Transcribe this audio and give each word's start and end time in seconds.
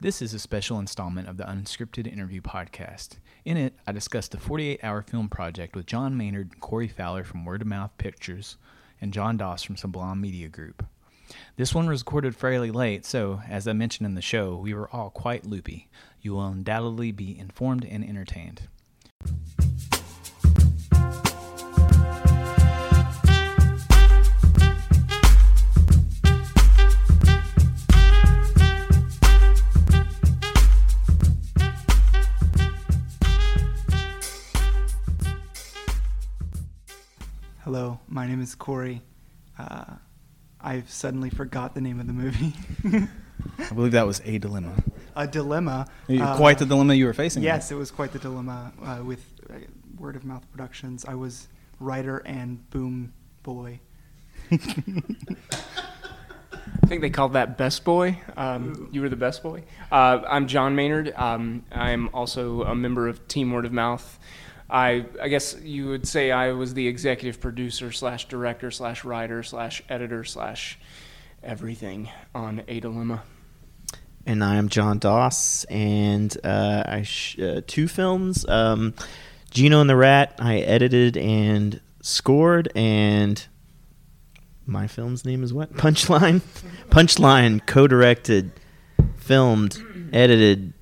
This 0.00 0.22
is 0.22 0.32
a 0.32 0.38
special 0.38 0.78
installment 0.78 1.26
of 1.26 1.38
the 1.38 1.42
Unscripted 1.42 2.06
Interview 2.06 2.40
Podcast. 2.40 3.16
In 3.44 3.56
it, 3.56 3.74
I 3.84 3.90
discussed 3.90 4.30
the 4.30 4.38
48 4.38 4.78
hour 4.84 5.02
film 5.02 5.28
project 5.28 5.74
with 5.74 5.86
Jon 5.86 6.16
Maynard 6.16 6.52
and 6.52 6.60
Corey 6.60 6.86
Fowler 6.86 7.24
from 7.24 7.44
Word 7.44 7.62
of 7.62 7.66
Mouth 7.66 7.90
Pictures 7.98 8.58
and 9.00 9.12
Jon 9.12 9.36
Doss 9.36 9.64
from 9.64 9.76
Sublime 9.76 10.20
Media 10.20 10.46
Group. 10.46 10.86
This 11.56 11.74
one 11.74 11.88
was 11.88 12.02
recorded 12.02 12.36
fairly 12.36 12.70
late, 12.70 13.04
so, 13.04 13.42
as 13.48 13.66
I 13.66 13.72
mentioned 13.72 14.06
in 14.06 14.14
the 14.14 14.22
show, 14.22 14.54
we 14.54 14.72
were 14.72 14.88
all 14.94 15.10
quite 15.10 15.44
loopy. 15.44 15.88
You 16.22 16.34
will 16.34 16.46
undoubtedly 16.46 17.10
be 17.10 17.36
informed 17.36 17.84
and 17.84 18.08
entertained. 18.08 18.68
My 38.08 38.26
name 38.26 38.40
is 38.40 38.54
Corey. 38.54 39.02
Uh, 39.58 39.84
I've 40.60 40.90
suddenly 40.90 41.30
forgot 41.30 41.74
the 41.74 41.80
name 41.80 42.00
of 42.00 42.06
the 42.06 42.12
movie. 42.12 42.54
I 43.58 43.74
believe 43.74 43.92
that 43.92 44.06
was 44.06 44.20
a 44.24 44.38
dilemma. 44.38 44.72
a 45.14 45.26
dilemma. 45.26 45.86
You- 46.08 46.22
Uh, 46.22 46.36
quite 46.36 46.58
the 46.58 46.66
dilemma 46.66 46.94
you 46.94 47.06
were 47.06 47.12
facing. 47.14 47.42
Yes, 47.42 47.70
it 47.70 47.74
was 47.76 47.90
quite 47.90 48.12
the 48.12 48.18
dilemma 48.18 48.72
uh, 48.82 49.02
with 49.04 49.24
uh, 49.50 49.54
Word 49.98 50.16
of 50.16 50.24
Mouth 50.24 50.50
Productions. 50.50 51.04
I 51.04 51.14
was 51.14 51.48
writer 51.80 52.18
and 52.18 52.68
boom 52.70 53.12
boy. 53.42 53.80
I 54.50 54.56
think 56.86 57.02
they 57.02 57.10
called 57.10 57.34
that 57.34 57.58
best 57.58 57.84
boy. 57.84 58.18
Um, 58.36 58.88
you 58.92 59.02
were 59.02 59.08
the 59.10 59.16
best 59.16 59.42
boy. 59.42 59.64
Uh, 59.92 60.20
I'm 60.28 60.46
Jon 60.46 60.74
Maynard. 60.74 61.12
Um, 61.16 61.64
I'm 61.70 62.08
also 62.14 62.62
a 62.62 62.74
member 62.74 63.08
of 63.08 63.26
Team 63.28 63.52
Word 63.52 63.66
of 63.66 63.72
Mouth. 63.72 64.18
I, 64.70 65.06
I 65.20 65.28
guess 65.28 65.56
you 65.62 65.88
would 65.88 66.06
say 66.06 66.30
I 66.30 66.52
was 66.52 66.74
the 66.74 66.86
executive 66.86 67.40
producer 67.40 67.90
slash 67.92 68.28
director 68.28 68.70
slash 68.70 69.02
writer 69.04 69.42
slash 69.42 69.82
editor 69.88 70.24
slash 70.24 70.78
everything 71.42 72.10
on 72.34 72.62
A 72.68 72.80
Dilemma. 72.80 73.22
and 74.26 74.44
I 74.44 74.56
am 74.56 74.68
Jon 74.68 74.98
Doss, 74.98 75.64
and 75.64 76.36
uh, 76.44 76.82
I 76.86 77.02
sh- 77.02 77.38
uh, 77.38 77.62
two 77.66 77.88
films. 77.88 78.46
Um, 78.48 78.92
Gino 79.50 79.80
and 79.80 79.88
the 79.88 79.96
Rat. 79.96 80.34
I 80.38 80.58
edited 80.58 81.16
and 81.16 81.80
scored, 82.02 82.70
and 82.74 83.42
my 84.66 84.86
film's 84.86 85.24
name 85.24 85.42
is 85.42 85.54
what? 85.54 85.72
Punchline. 85.76 86.40
Punchline. 86.90 87.64
Co-directed, 87.66 88.52
filmed, 89.16 89.78
edited. 90.12 90.74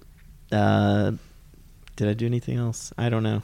Uh, 0.51 1.13
did 1.95 2.09
I 2.09 2.15
do 2.15 2.27
anything 2.27 2.59
else? 2.59 2.93
I 2.99 3.09
don't 3.11 3.23
know. 3.23 3.43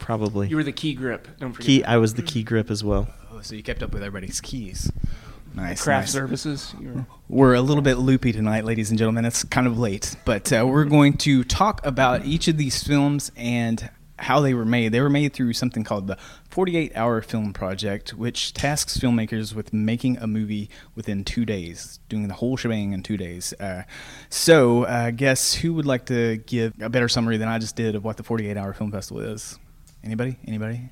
Probably. 0.00 0.48
You 0.48 0.56
were 0.56 0.64
the 0.64 0.72
key 0.72 0.94
grip. 0.94 1.28
Don't 1.38 1.52
forget. 1.52 1.66
key. 1.66 1.84
I 1.84 1.96
was 1.98 2.14
the 2.14 2.22
key 2.22 2.42
grip 2.42 2.70
as 2.70 2.82
well. 2.82 3.08
Oh, 3.32 3.40
so 3.42 3.54
you 3.54 3.62
kept 3.62 3.82
up 3.82 3.92
with 3.92 4.02
everybody's 4.02 4.40
keys. 4.40 4.90
Nice. 5.54 5.82
Craft 5.82 6.06
nice. 6.08 6.12
services. 6.12 6.74
You 6.80 6.88
were- 6.88 7.06
We're 7.28 7.54
a 7.54 7.60
little 7.60 7.82
bit 7.82 7.94
loopy 7.98 8.32
tonight, 8.32 8.64
ladies 8.64 8.90
and 8.90 8.98
gentlemen. 8.98 9.24
It's 9.24 9.44
kind 9.44 9.66
of 9.66 9.78
late, 9.78 10.16
but 10.24 10.52
uh, 10.52 10.64
we're 10.66 10.84
going 10.84 11.16
to 11.18 11.44
talk 11.44 11.84
about 11.86 12.24
each 12.24 12.48
of 12.48 12.56
these 12.56 12.82
films 12.82 13.30
and 13.36 13.88
how 14.18 14.40
they 14.40 14.52
were 14.52 14.64
made. 14.66 14.92
They 14.92 15.00
were 15.00 15.08
made 15.10 15.32
through 15.32 15.54
something 15.54 15.82
called 15.82 16.06
the 16.06 16.18
48 16.50 16.92
Hour 16.94 17.22
Film 17.22 17.52
Project, 17.52 18.10
which 18.14 18.52
tasks 18.52 18.98
filmmakers 18.98 19.54
with 19.54 19.72
making 19.72 20.18
a 20.18 20.26
movie 20.26 20.68
within 20.94 21.24
two 21.24 21.44
days, 21.46 21.98
doing 22.08 22.28
the 22.28 22.34
whole 22.34 22.56
shebang 22.56 22.92
in 22.92 23.02
two 23.02 23.16
days. 23.16 23.54
Uh, 23.58 23.84
so, 24.28 24.84
uh, 24.84 25.10
guess 25.10 25.54
who 25.54 25.72
would 25.74 25.86
like 25.86 26.06
to 26.06 26.36
give 26.46 26.74
a 26.82 26.90
better 26.90 27.08
summary 27.08 27.38
than 27.38 27.48
I 27.48 27.58
just 27.58 27.76
did 27.76 27.94
of 27.94 28.04
what 28.04 28.18
the 28.18 28.22
48 28.22 28.56
Hour 28.56 28.72
Film 28.74 28.92
Festival 28.92 29.22
is? 29.22 29.58
Anybody? 30.02 30.36
Anybody? 30.46 30.88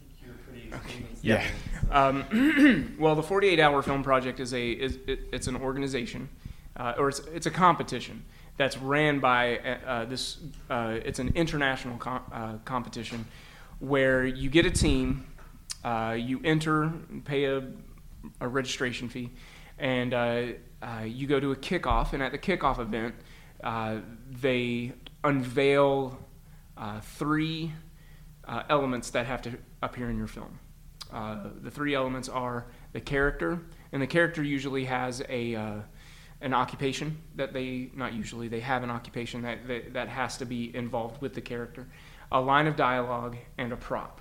Yeah. 1.22 1.44
Um, 1.90 2.96
well, 2.98 3.14
the 3.14 3.22
48 3.22 3.58
Hour 3.58 3.82
Film 3.82 4.02
Project 4.02 4.40
is 4.40 4.52
a 4.52 4.70
is 4.70 4.98
it, 5.06 5.20
it's 5.32 5.46
an 5.46 5.56
organization, 5.56 6.28
uh, 6.76 6.94
or 6.98 7.08
it's 7.08 7.20
it's 7.32 7.46
a 7.46 7.50
competition 7.50 8.24
that's 8.58 8.76
ran 8.76 9.18
by 9.18 9.58
uh, 9.58 9.78
uh, 9.86 10.04
this. 10.04 10.38
Uh, 10.68 10.98
it's 11.04 11.18
an 11.18 11.32
international 11.34 11.96
com- 11.96 12.22
uh, 12.30 12.58
competition 12.64 13.24
where 13.78 14.26
you 14.26 14.50
get 14.50 14.66
a 14.66 14.70
team, 14.70 15.24
uh, 15.84 16.16
you 16.18 16.40
enter, 16.44 16.92
pay 17.24 17.44
a, 17.44 17.62
a 18.40 18.48
registration 18.48 19.08
fee, 19.08 19.30
and 19.78 20.12
uh, 20.12 20.46
uh, 20.82 21.02
you 21.06 21.26
go 21.26 21.40
to 21.40 21.52
a 21.52 21.56
kickoff. 21.56 22.12
And 22.12 22.22
at 22.22 22.32
the 22.32 22.38
kickoff 22.38 22.78
event, 22.78 23.14
uh, 23.64 23.98
they 24.30 24.92
unveil 25.24 26.18
uh, 26.76 27.00
three 27.00 27.72
uh, 28.48 28.62
elements 28.70 29.10
that 29.10 29.26
have 29.26 29.42
to 29.42 29.52
appear 29.82 30.10
in 30.10 30.16
your 30.16 30.26
film. 30.26 30.58
Uh, 31.12 31.48
the 31.62 31.70
three 31.70 31.94
elements 31.94 32.28
are 32.28 32.66
the 32.92 33.00
character, 33.00 33.60
and 33.92 34.02
the 34.02 34.06
character 34.06 34.42
usually 34.42 34.84
has 34.84 35.22
a 35.28 35.54
uh, 35.54 35.76
an 36.40 36.54
occupation 36.54 37.16
that 37.34 37.52
they 37.52 37.90
not 37.94 38.12
usually 38.12 38.48
they 38.48 38.60
have 38.60 38.82
an 38.82 38.90
occupation 38.90 39.42
that, 39.42 39.66
that 39.66 39.92
that 39.92 40.08
has 40.08 40.36
to 40.38 40.44
be 40.44 40.74
involved 40.74 41.20
with 41.20 41.34
the 41.34 41.40
character, 41.40 41.86
a 42.32 42.40
line 42.40 42.66
of 42.66 42.76
dialogue, 42.76 43.36
and 43.56 43.72
a 43.72 43.76
prop. 43.76 44.20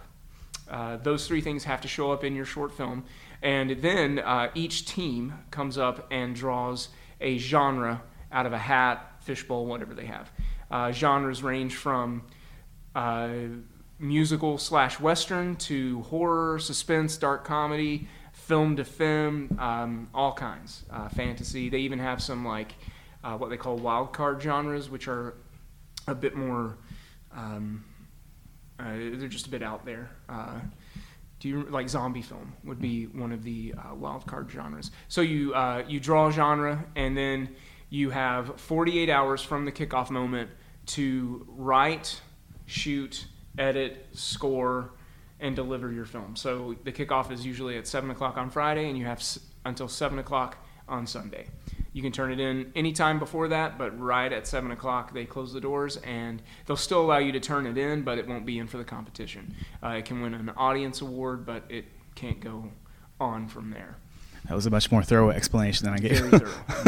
Uh, 0.70 0.98
those 0.98 1.28
three 1.28 1.42
things 1.42 1.64
have 1.64 1.80
to 1.82 1.88
show 1.88 2.12
up 2.12 2.24
in 2.24 2.36
your 2.36 2.46
short 2.46 2.74
film, 2.74 3.04
and 3.42 3.72
then 3.82 4.20
uh, 4.20 4.50
each 4.56 4.86
team 4.86 5.34
comes 5.52 5.78
up 5.78 6.08
and 6.12 6.36
draws 6.36 6.90
a 7.22 7.38
genre 7.38 8.02
out 8.32 8.46
of 8.46 8.54
a 8.54 8.58
hat, 8.58 9.14
fishbowl, 9.22 9.66
whatever 9.66 9.94
they 9.94 10.06
have. 10.06 10.32
Uh, 10.70 10.92
genres 10.92 11.42
range 11.44 11.76
from 11.76 12.24
musical 14.00 14.58
slash 14.58 15.00
western 15.00 15.56
to 15.56 16.02
horror, 16.04 16.60
suspense, 16.60 17.18
dark 17.18 17.44
comedy, 17.44 18.08
film 18.34 18.76
to 18.76 18.86
film, 18.86 19.58
um, 19.60 20.10
all 20.14 20.34
kinds, 20.34 20.84
uh, 20.92 21.10
fantasy. 21.10 21.70
They 21.70 21.80
even 21.80 22.00
have 22.00 22.22
some 22.22 22.46
like 22.46 22.76
uh, 23.24 23.38
what 23.38 23.50
they 23.50 23.58
call 23.58 23.78
wild 23.78 24.14
card 24.14 24.42
genres, 24.42 24.90
which 24.90 25.08
are 25.08 25.36
a 26.08 26.16
bit 26.16 26.36
more. 26.36 26.78
Um, 27.36 27.84
uh, 28.80 28.94
they're 28.94 29.28
just 29.28 29.48
a 29.48 29.50
bit 29.50 29.64
out 29.64 29.86
there. 29.86 30.12
Uh, 30.30 30.60
do 31.40 31.50
you 31.50 31.64
like 31.70 31.88
zombie 31.90 32.22
film 32.22 32.54
would 32.64 32.80
be 32.80 33.06
one 33.06 33.32
of 33.32 33.44
the 33.44 33.74
uh, 33.78 33.94
wild 33.94 34.26
card 34.26 34.50
genres. 34.50 34.92
So 35.08 35.22
you 35.22 35.54
uh, 35.54 35.84
you 35.88 36.00
draw 36.00 36.28
a 36.28 36.32
genre 36.32 36.86
and 36.96 37.16
then 37.16 37.50
you 37.90 38.10
have 38.10 38.60
48 38.60 39.10
hours 39.10 39.42
from 39.42 39.66
the 39.66 39.72
kickoff 39.72 40.10
moment 40.10 40.50
to 40.88 41.46
write, 41.50 42.22
shoot, 42.66 43.28
edit, 43.58 44.08
score, 44.14 44.92
and 45.40 45.56
deliver 45.56 45.92
your 45.92 46.06
film. 46.06 46.36
So 46.36 46.76
the 46.84 46.92
kickoff 46.92 47.32
is 47.32 47.46
usually 47.46 47.78
at 47.78 47.88
seven 47.88 48.10
o'clock 48.10 48.38
on 48.38 48.50
Friday, 48.50 48.90
and 48.90 48.98
you 48.98 49.06
have 49.06 49.20
s- 49.20 49.40
until 49.66 49.88
seven 49.88 50.20
o'clock 50.20 50.58
on 50.88 51.06
Sunday. 51.06 51.48
You 51.94 52.02
can 52.02 52.12
turn 52.12 52.32
it 52.32 52.40
in 52.40 52.72
anytime 52.76 53.18
before 53.20 53.48
that, 53.50 53.78
but 53.78 54.00
right 54.00 54.32
at 54.32 54.48
seven 54.48 54.72
o'clock 54.72 55.14
they 55.14 55.26
close 55.26 55.52
the 55.54 55.60
doors, 55.62 55.98
and 55.98 56.42
they'll 56.66 56.78
still 56.78 57.02
allow 57.02 57.18
you 57.18 57.32
to 57.34 57.40
turn 57.40 57.66
it 57.68 57.78
in, 57.78 58.04
but 58.04 58.18
it 58.18 58.28
won't 58.28 58.46
be 58.46 58.58
in 58.60 58.68
for 58.68 58.78
the 58.78 58.84
competition. 58.84 59.56
Uh, 59.84 59.90
it 59.90 60.06
can 60.06 60.22
win 60.22 60.34
an 60.34 60.50
audience 60.58 61.02
award, 61.02 61.46
but 61.46 61.64
it 61.70 61.86
can't 62.16 62.40
go 62.40 62.72
on 63.20 63.48
from 63.48 63.72
there. 63.72 63.98
That 64.48 64.56
was 64.56 64.66
a 64.66 64.70
much 64.70 64.92
more 64.92 65.04
thorough 65.04 65.30
explanation 65.32 65.86
than 65.86 65.94
I 65.94 65.98
gave. 65.98 66.20
Very 66.20 66.40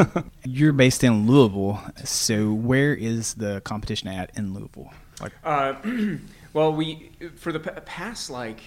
thorough. 0.06 0.24
You're 0.46 0.72
based 0.74 1.03
in 1.03 1.28
Louisville, 1.28 1.81
so 2.06 2.53
where 2.53 2.94
is 2.94 3.34
the 3.34 3.59
competition 3.62 4.07
at 4.07 4.31
in 4.38 4.53
Louisville? 4.53 4.94
Like, 5.19 5.34
Uh, 5.44 5.74
well, 6.59 6.73
we 6.73 7.09
for 7.37 7.51
the 7.53 7.59
past 7.59 8.29
like 8.29 8.59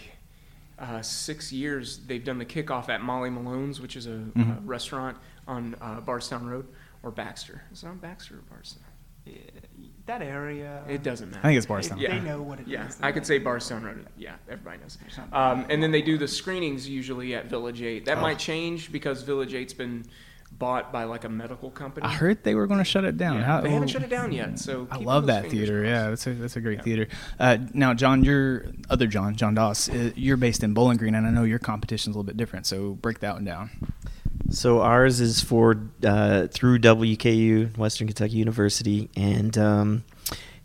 uh, 0.78 1.02
six 1.02 1.52
years, 1.52 1.98
they've 2.06 2.24
done 2.24 2.38
the 2.38 2.46
kickoff 2.46 2.88
at 2.88 3.02
Molly 3.02 3.28
Malone's, 3.30 3.80
which 3.80 3.96
is 3.96 4.06
a, 4.06 4.14
uh 4.14 4.16
Mhm. 4.38 4.60
restaurant 4.64 5.16
on 5.46 5.76
uh, 5.80 6.00
Bardstown 6.00 6.46
Road, 6.46 6.66
or 7.02 7.10
Baxter. 7.10 7.62
Is 7.72 7.84
it 7.84 7.86
on 7.88 7.98
Baxter 7.98 8.36
or 8.36 8.42
Bardstown? 8.50 8.82
Yeah, 9.26 9.36
that 10.06 10.22
area. 10.22 10.82
It 10.88 11.02
doesn't 11.02 11.30
matter. 11.30 11.40
I 11.40 11.48
think 11.48 11.58
it's 11.58 11.66
They, 11.66 11.68
Bardstown. 11.68 11.98
Yeah. 11.98 12.18
they 12.18 12.20
know 12.26 12.40
what 12.42 12.58
it 12.60 12.62
is. 12.66 12.68
Yeah, 12.72 12.88
They 12.88 13.06
I 13.08 13.12
could 13.12 13.26
say 13.26 13.38
Bardstown 13.38 13.84
Road. 13.84 14.06
Yeah, 14.16 14.34
everybody 14.48 14.78
knows. 14.78 14.98
Um, 15.32 15.66
and 15.68 15.80
then 15.82 15.92
they 15.92 16.02
do 16.02 16.16
the 16.18 16.26
screenings 16.26 16.88
usually 16.88 17.34
at 17.34 17.46
Village 17.46 17.82
Eight. 17.82 18.06
That 18.06 18.18
Oh. 18.18 18.22
might 18.22 18.38
change 18.38 18.90
because 18.90 19.22
Village 19.22 19.52
Eight's 19.54 19.74
been 19.74 20.04
bought 20.58 20.92
by 20.92 21.04
like 21.04 21.24
a 21.24 21.28
medical 21.28 21.70
company. 21.70 22.06
I 22.06 22.10
heard 22.12 22.44
they 22.44 22.54
were 22.54 22.66
going 22.66 22.78
to 22.78 22.84
shut 22.84 23.04
it 23.04 23.16
down. 23.16 23.36
Yeah, 23.38 23.44
How- 23.44 23.60
they 23.62 23.70
haven't 23.70 23.88
shut 23.88 24.02
it 24.02 24.10
down 24.10 24.32
yet. 24.32 24.58
So 24.58 24.86
I 24.90 24.98
love 24.98 25.26
that 25.26 25.50
theater. 25.50 25.80
crossed. 25.80 25.88
Yeah, 25.90 26.08
that's 26.10 26.26
a 26.26 26.32
that's 26.34 26.56
a 26.56 26.60
great 26.60 26.78
Yeah. 26.78 26.84
theater. 26.84 27.08
Uh, 27.40 27.58
now, 27.74 27.94
John, 27.94 28.22
you're 28.24 28.66
other 28.90 29.06
John, 29.06 29.34
Jon 29.36 29.54
Doss. 29.54 29.88
Uh, 29.88 30.10
you're 30.14 30.36
based 30.36 30.62
in 30.62 30.72
Bowling 30.74 30.98
Green, 30.98 31.14
and 31.14 31.26
I 31.26 31.30
know 31.30 31.44
your 31.44 31.58
competition's 31.58 32.14
a 32.14 32.18
little 32.18 32.26
bit 32.26 32.36
different. 32.36 32.66
So 32.66 32.94
break 32.94 33.20
that 33.20 33.34
one 33.34 33.44
down. 33.44 33.70
So 34.50 34.80
ours 34.82 35.20
is 35.20 35.40
for 35.40 35.80
uh, 36.04 36.46
through 36.48 36.78
WKU, 36.80 37.76
Western 37.78 38.06
Kentucky 38.06 38.36
University, 38.36 39.08
and 39.16 39.56
um, 39.56 40.04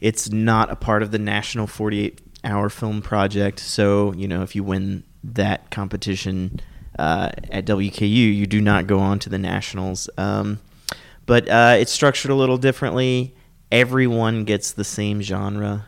it's 0.02 0.30
not 0.30 0.70
a 0.72 0.76
part 0.76 1.02
of 1.04 1.12
the 1.12 1.20
National 1.20 1.68
48 1.68 2.20
Hour 2.44 2.70
Film 2.70 3.02
Project. 3.02 3.60
So 3.60 4.14
you 4.14 4.28
know, 4.28 4.42
if 4.44 4.56
you 4.56 4.64
win 4.64 5.04
that 5.24 5.72
competition 5.72 6.60
uh, 6.98 7.30
at 7.52 7.66
WKU, 7.66 8.36
you 8.36 8.46
do 8.48 8.62
not 8.62 8.88
go 8.88 9.00
on 9.00 9.20
to 9.20 9.30
the 9.30 9.38
nationals. 9.38 10.10
Um, 10.18 10.60
but 11.26 11.48
uh, 11.50 11.76
it's 11.80 11.92
structured 11.92 12.32
a 12.32 12.36
little 12.36 12.58
differently. 12.58 13.36
everyone 13.72 14.46
gets 14.46 14.72
the 14.72 14.84
same 14.84 15.22
genre 15.22 15.86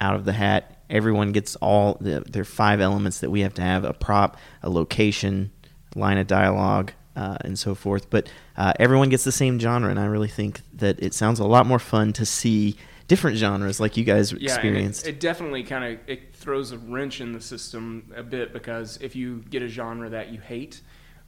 out 0.00 0.14
of 0.14 0.24
the 0.24 0.32
hat. 0.32 0.84
Everyone 0.90 1.32
gets 1.32 1.56
all 1.56 1.96
the 2.00 2.22
there 2.30 2.42
are 2.42 2.44
five 2.44 2.80
elements 2.80 3.20
that 3.20 3.30
we 3.30 3.40
have 3.40 3.54
to 3.54 3.62
have: 3.62 3.84
a 3.84 3.92
prop, 3.92 4.36
a 4.62 4.70
location, 4.70 5.50
line 5.94 6.18
of 6.18 6.26
dialogue, 6.26 6.92
uh, 7.16 7.38
and 7.40 7.58
so 7.58 7.74
forth. 7.74 8.10
But 8.10 8.30
uh, 8.56 8.72
everyone 8.78 9.08
gets 9.08 9.24
the 9.24 9.32
same 9.32 9.58
genre, 9.58 9.90
and 9.90 9.98
I 9.98 10.06
really 10.06 10.28
think 10.28 10.60
that 10.74 11.02
it 11.02 11.14
sounds 11.14 11.40
a 11.40 11.44
lot 11.44 11.66
more 11.66 11.78
fun 11.78 12.12
to 12.14 12.26
see 12.26 12.76
different 13.08 13.36
genres 13.36 13.78
like 13.80 13.96
you 13.96 14.04
guys 14.04 14.32
Yeah, 14.32 14.52
experienced. 14.54 15.06
it, 15.06 15.10
it 15.16 15.20
definitely 15.20 15.62
kind 15.62 15.84
of 15.84 16.00
it 16.08 16.34
throws 16.34 16.72
a 16.72 16.78
wrench 16.78 17.20
in 17.20 17.32
the 17.32 17.40
system 17.40 18.12
a 18.16 18.22
bit 18.22 18.52
because 18.52 18.98
if 19.00 19.14
you 19.16 19.44
get 19.50 19.62
a 19.62 19.68
genre 19.68 20.08
that 20.10 20.30
you 20.32 20.40
hate, 20.40 20.80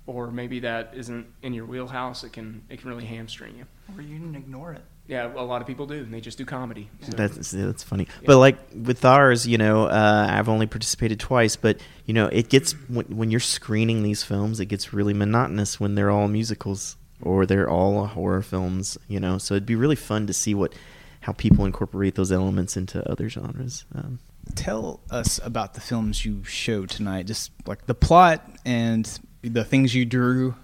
or 0.07 0.31
maybe 0.31 0.61
that 0.61 0.93
isn't 0.97 1.27
in 1.43 1.53
your 1.53 1.67
wheelhouse, 1.67 2.25
it 2.25 2.33
can 2.33 2.63
it 2.69 2.81
can 2.81 2.89
really 2.89 3.05
hamstring 3.05 3.57
you. 3.59 3.67
Or 3.97 4.03
you 4.03 4.19
can 4.19 4.35
ignore 4.35 4.73
it. 4.73 4.83
Yeah, 5.07 5.33
a 5.35 5.41
lot 5.43 5.63
of 5.63 5.67
people 5.67 5.87
do, 5.87 5.95
and 6.01 6.13
they 6.13 6.21
just 6.21 6.37
do 6.37 6.45
comedy. 6.45 6.91
So- 7.01 7.13
That's 7.17 7.51
that's 7.53 7.83
funny. 7.83 8.09
But 8.27 8.37
like 8.39 8.59
with 8.75 9.05
ours, 9.07 9.47
you 9.47 9.57
know, 9.57 9.85
uh, 9.87 10.27
I've 10.31 10.51
only 10.51 10.67
participated 10.67 11.19
twice, 11.19 11.57
but 11.57 11.81
you 12.05 12.13
know, 12.13 12.27
it 12.27 12.51
gets 12.51 12.73
when, 12.89 13.07
when 13.07 13.31
you're 13.31 13.41
screening 13.41 14.03
these 14.03 14.23
films, 14.23 14.61
it 14.61 14.67
gets 14.67 14.93
really 14.93 15.15
monotonous 15.15 15.81
when 15.81 15.95
they're 15.95 16.11
all 16.11 16.29
musicals 16.29 16.97
or 17.23 17.47
they're 17.47 17.71
all 17.71 18.07
horror 18.07 18.43
films. 18.43 18.99
You 19.09 19.19
know, 19.21 19.39
so 19.39 19.55
it'd 19.55 19.65
be 19.65 19.77
really 19.77 19.97
fun 19.97 20.27
to 20.27 20.35
see 20.35 20.55
what 20.55 20.75
how 21.29 21.33
people 21.33 21.67
incorporate 21.67 22.15
those 22.15 22.33
elements 22.33 22.75
into 22.75 23.07
other 23.07 23.29
genres. 23.29 23.85
Um, 23.95 24.19
Tell 24.55 25.01
us 25.11 25.39
about 25.45 25.75
the 25.75 25.81
films 25.83 26.25
you 26.25 26.43
showed 26.43 26.89
tonight, 26.89 27.27
just 27.27 27.51
like 27.67 27.85
the 27.85 27.95
plot 27.95 28.49
and 28.65 29.07
the 29.43 29.63
things 29.63 29.95
you 29.95 30.07
drew, 30.07 30.55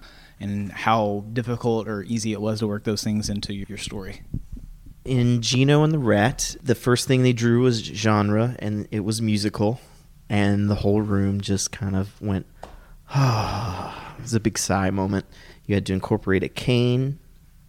and 0.40 0.72
how 0.72 1.26
difficult 1.34 1.86
or 1.86 2.02
easy 2.04 2.32
it 2.32 2.40
was 2.40 2.60
to 2.60 2.66
work 2.66 2.84
those 2.84 3.04
things 3.04 3.28
into 3.28 3.52
your 3.52 3.76
story. 3.76 4.22
in 5.04 5.42
Gino 5.42 5.84
and 5.84 5.92
the 5.92 5.98
Rat, 5.98 6.56
the 6.62 6.74
first 6.74 7.06
thing 7.06 7.22
they 7.22 7.34
drew 7.34 7.60
was 7.60 7.84
genre, 7.84 8.56
and 8.58 8.88
it 8.90 9.00
was 9.00 9.20
musical, 9.20 9.82
and 10.30 10.70
the 10.70 10.76
whole 10.76 11.02
room 11.02 11.42
just 11.42 11.72
kind 11.72 11.94
of 11.94 12.18
went. 12.22 12.46
Ah, 13.10 14.14
it 14.18 14.22
was 14.22 14.32
a 14.32 14.40
big 14.40 14.56
sigh 14.56 14.88
moment. 14.88 15.26
You 15.66 15.74
had 15.74 15.84
to 15.86 15.92
incorporate 15.92 16.42
a 16.42 16.48
cane, 16.48 17.18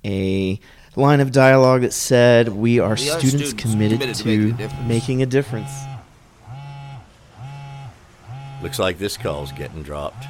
a 0.05 0.61
line 0.95 1.19
of 1.19 1.31
dialogue 1.31 1.81
that 1.81 1.93
said, 1.93 2.49
"We 2.49 2.79
are, 2.79 2.89
We 2.89 2.93
are 2.93 2.97
students, 2.97 3.29
students 3.29 3.53
committed, 3.53 3.99
committed 3.99 4.15
to 4.15 4.23
to, 4.23 4.29
making 4.29 4.51
a 4.51 4.57
difference." 4.57 4.87
making 4.87 5.21
a 5.21 5.25
difference." 5.25 5.71
Looks 8.61 8.79
like 8.79 8.97
this 8.97 9.17
call's 9.17 9.51
getting 9.51 9.83
dropped. 9.83 10.25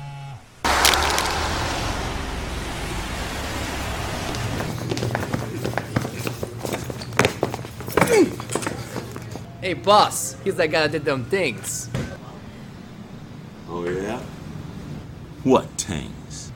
Hey, 9.65 9.73
boss, 9.73 10.35
he's 10.43 10.57
that 10.57 10.67
guy 10.67 10.81
that 10.81 10.91
did 10.91 11.05
them 11.05 11.25
things. 11.25 11.89
Oh, 13.67 13.83
yeah? 13.83 14.19
What 15.43 15.65
things? 15.71 16.51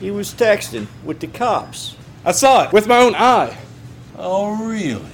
He 0.00 0.10
was 0.10 0.34
texting 0.34 0.88
with 1.04 1.20
the 1.20 1.28
cops. 1.28 1.94
I 2.24 2.32
saw 2.32 2.64
it 2.64 2.72
with 2.72 2.86
my 2.86 2.98
own 2.98 3.14
eye. 3.14 3.56
Oh, 4.16 4.66
really? 4.66 5.04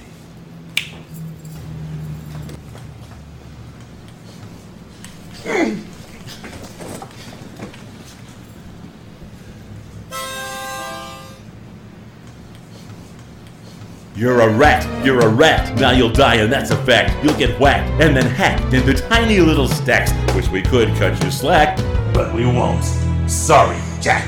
You're 14.15 14.39
a 14.39 14.49
rat. 14.49 15.05
You're 15.05 15.19
a 15.19 15.27
rat. 15.27 15.77
Now 15.77 15.91
you'll 15.91 16.09
die, 16.09 16.35
and 16.35 16.51
that's 16.51 16.71
a 16.71 16.77
fact. 16.85 17.23
You'll 17.23 17.37
get 17.37 17.59
whacked 17.59 18.01
and 18.01 18.15
then 18.15 18.25
hacked 18.25 18.73
into 18.73 18.93
tiny 18.93 19.39
little 19.39 19.67
stacks. 19.67 20.11
Wish 20.33 20.47
we 20.49 20.61
could 20.61 20.87
cut 20.95 21.21
you 21.23 21.29
slack, 21.29 21.77
but 22.13 22.33
we 22.33 22.45
won't. 22.45 22.83
Sorry, 23.29 23.77
Jack. 24.01 24.27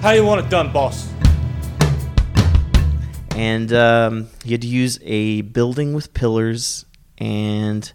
How 0.00 0.10
you 0.10 0.24
want 0.24 0.44
it 0.44 0.50
done, 0.50 0.70
boss? 0.70 1.11
And 3.36 3.72
um, 3.72 4.28
you 4.44 4.52
had 4.52 4.62
to 4.62 4.68
use 4.68 4.98
a 5.02 5.42
building 5.42 5.94
with 5.94 6.12
pillars 6.14 6.84
and 7.18 7.92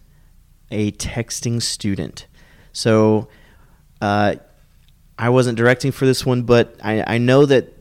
a 0.71 0.91
texting 0.93 1.61
student. 1.61 2.27
So 2.73 3.29
uh, 4.01 4.35
I 5.17 5.29
wasn't 5.29 5.57
directing 5.57 5.91
for 5.91 6.05
this 6.05 6.25
one, 6.25 6.43
but 6.43 6.75
I, 6.83 7.15
I 7.15 7.17
know 7.17 7.45
that 7.45 7.73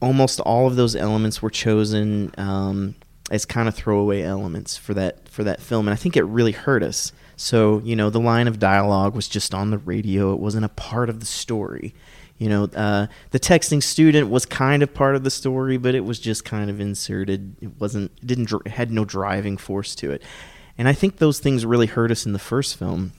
almost 0.00 0.40
all 0.40 0.66
of 0.66 0.76
those 0.76 0.94
elements 0.96 1.40
were 1.40 1.50
chosen 1.50 2.32
um, 2.36 2.94
as 3.30 3.44
kind 3.44 3.68
of 3.68 3.74
throwaway 3.74 4.22
elements 4.22 4.76
for 4.76 4.94
that 4.94 5.28
for 5.28 5.44
that 5.44 5.60
film, 5.60 5.88
and 5.88 5.92
I 5.92 5.96
think 5.96 6.16
it 6.16 6.24
really 6.24 6.52
hurt 6.52 6.82
us. 6.82 7.12
So 7.36 7.80
you 7.84 7.96
know, 7.96 8.10
the 8.10 8.20
line 8.20 8.46
of 8.48 8.58
dialogue 8.58 9.14
was 9.14 9.28
just 9.28 9.54
on 9.54 9.70
the 9.70 9.78
radio; 9.78 10.32
it 10.32 10.40
wasn't 10.40 10.64
a 10.64 10.70
part 10.70 11.08
of 11.08 11.20
the 11.20 11.26
story. 11.26 11.94
You 12.44 12.50
know, 12.50 12.64
uh, 12.64 13.06
the 13.30 13.40
texting 13.40 13.82
student 13.82 14.28
was 14.28 14.44
kind 14.44 14.82
of 14.82 14.92
part 14.92 15.16
of 15.16 15.24
the 15.24 15.30
story, 15.30 15.78
but 15.78 15.94
it 15.94 16.04
was 16.04 16.18
just 16.18 16.44
kind 16.44 16.68
of 16.68 16.78
inserted. 16.78 17.56
It 17.62 17.80
wasn't 17.80 18.14
didn't 18.26 18.52
it 18.66 18.72
had 18.72 18.90
no 18.90 19.06
driving 19.06 19.56
force 19.56 19.94
to 19.94 20.10
it, 20.10 20.22
and 20.76 20.86
I 20.86 20.92
think 20.92 21.16
those 21.16 21.40
things 21.40 21.64
really 21.64 21.86
hurt 21.86 22.10
us 22.10 22.26
in 22.26 22.34
the 22.34 22.38
first 22.38 22.76
film. 22.76 23.12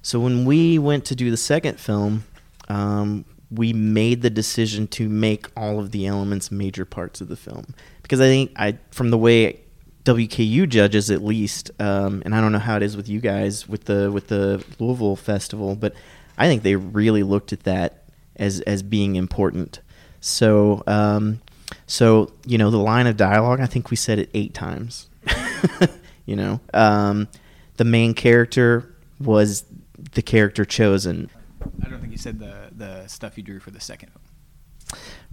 So 0.00 0.20
when 0.20 0.44
we 0.44 0.78
went 0.78 1.04
to 1.06 1.16
do 1.16 1.28
the 1.32 1.36
second 1.36 1.80
film, 1.80 2.22
um, 2.68 3.24
we 3.50 3.72
made 3.72 4.22
the 4.22 4.30
decision 4.30 4.86
to 4.86 5.08
make 5.08 5.48
all 5.56 5.80
of 5.80 5.90
the 5.90 6.06
elements 6.06 6.52
major 6.52 6.84
parts 6.84 7.20
of 7.20 7.26
the 7.26 7.34
film 7.34 7.74
because 8.02 8.20
I 8.20 8.26
think 8.26 8.52
I 8.54 8.78
from 8.92 9.10
the 9.10 9.18
way 9.18 9.58
WKU 10.04 10.68
judges 10.68 11.10
at 11.10 11.20
least, 11.24 11.72
um, 11.80 12.22
and 12.24 12.32
I 12.32 12.40
don't 12.40 12.52
know 12.52 12.60
how 12.60 12.76
it 12.76 12.84
is 12.84 12.96
with 12.96 13.08
you 13.08 13.18
guys 13.18 13.68
with 13.68 13.86
the 13.86 14.12
with 14.12 14.28
the 14.28 14.64
Louisville 14.78 15.16
festival, 15.16 15.74
but 15.74 15.94
I 16.38 16.46
think 16.46 16.62
they 16.62 16.74
really 16.74 17.22
looked 17.22 17.52
at 17.52 17.64
that 17.64 17.99
as 18.40 18.60
as 18.62 18.82
being 18.82 19.14
important. 19.14 19.78
So 20.20 20.82
um, 20.88 21.40
so 21.86 22.32
you 22.44 22.58
know 22.58 22.70
the 22.70 22.78
line 22.78 23.06
of 23.06 23.16
dialogue, 23.16 23.60
I 23.60 23.66
think 23.66 23.90
we 23.90 23.96
said 23.96 24.18
it 24.18 24.30
eight 24.34 24.54
times. 24.54 25.08
you 26.26 26.34
know, 26.34 26.60
um, 26.74 27.28
the 27.76 27.84
main 27.84 28.14
character 28.14 28.92
was 29.20 29.64
the 30.12 30.22
character 30.22 30.64
chosen. 30.64 31.30
I 31.84 31.88
don't 31.88 32.00
think 32.00 32.12
you 32.12 32.18
said 32.18 32.38
the 32.38 32.70
the 32.76 33.06
stuff 33.06 33.36
you 33.36 33.44
drew 33.44 33.60
for 33.60 33.70
the 33.70 33.80
second. 33.80 34.10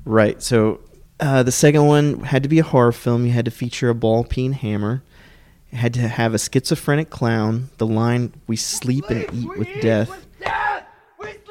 Right. 0.06 0.42
So 0.42 0.82
uh, 1.20 1.44
the 1.44 1.52
second 1.52 1.86
one 1.88 2.22
had 2.22 2.44
to 2.44 2.50
be 2.50 2.60
a 2.60 2.64
horror 2.64 2.92
film. 2.92 3.26
You 3.26 3.32
had 3.32 3.46
to 3.46 3.52
feature 3.52 3.90
a 3.90 3.96
ball 3.96 4.24
peen 4.24 4.52
hammer. 4.54 5.04
It 5.72 5.78
had 5.78 5.94
to 5.96 6.08
have 6.08 6.34
a 6.34 6.40
schizophrenic 6.40 7.10
clown. 7.10 7.70
The 7.78 7.88
line 7.88 8.34
"We 8.46 8.56
sleep 8.56 9.10
and 9.10 9.26
eat 9.34 9.58
with 9.58 9.68
death." 9.82 10.10
We 10.10 10.16
sleep, 10.16 11.42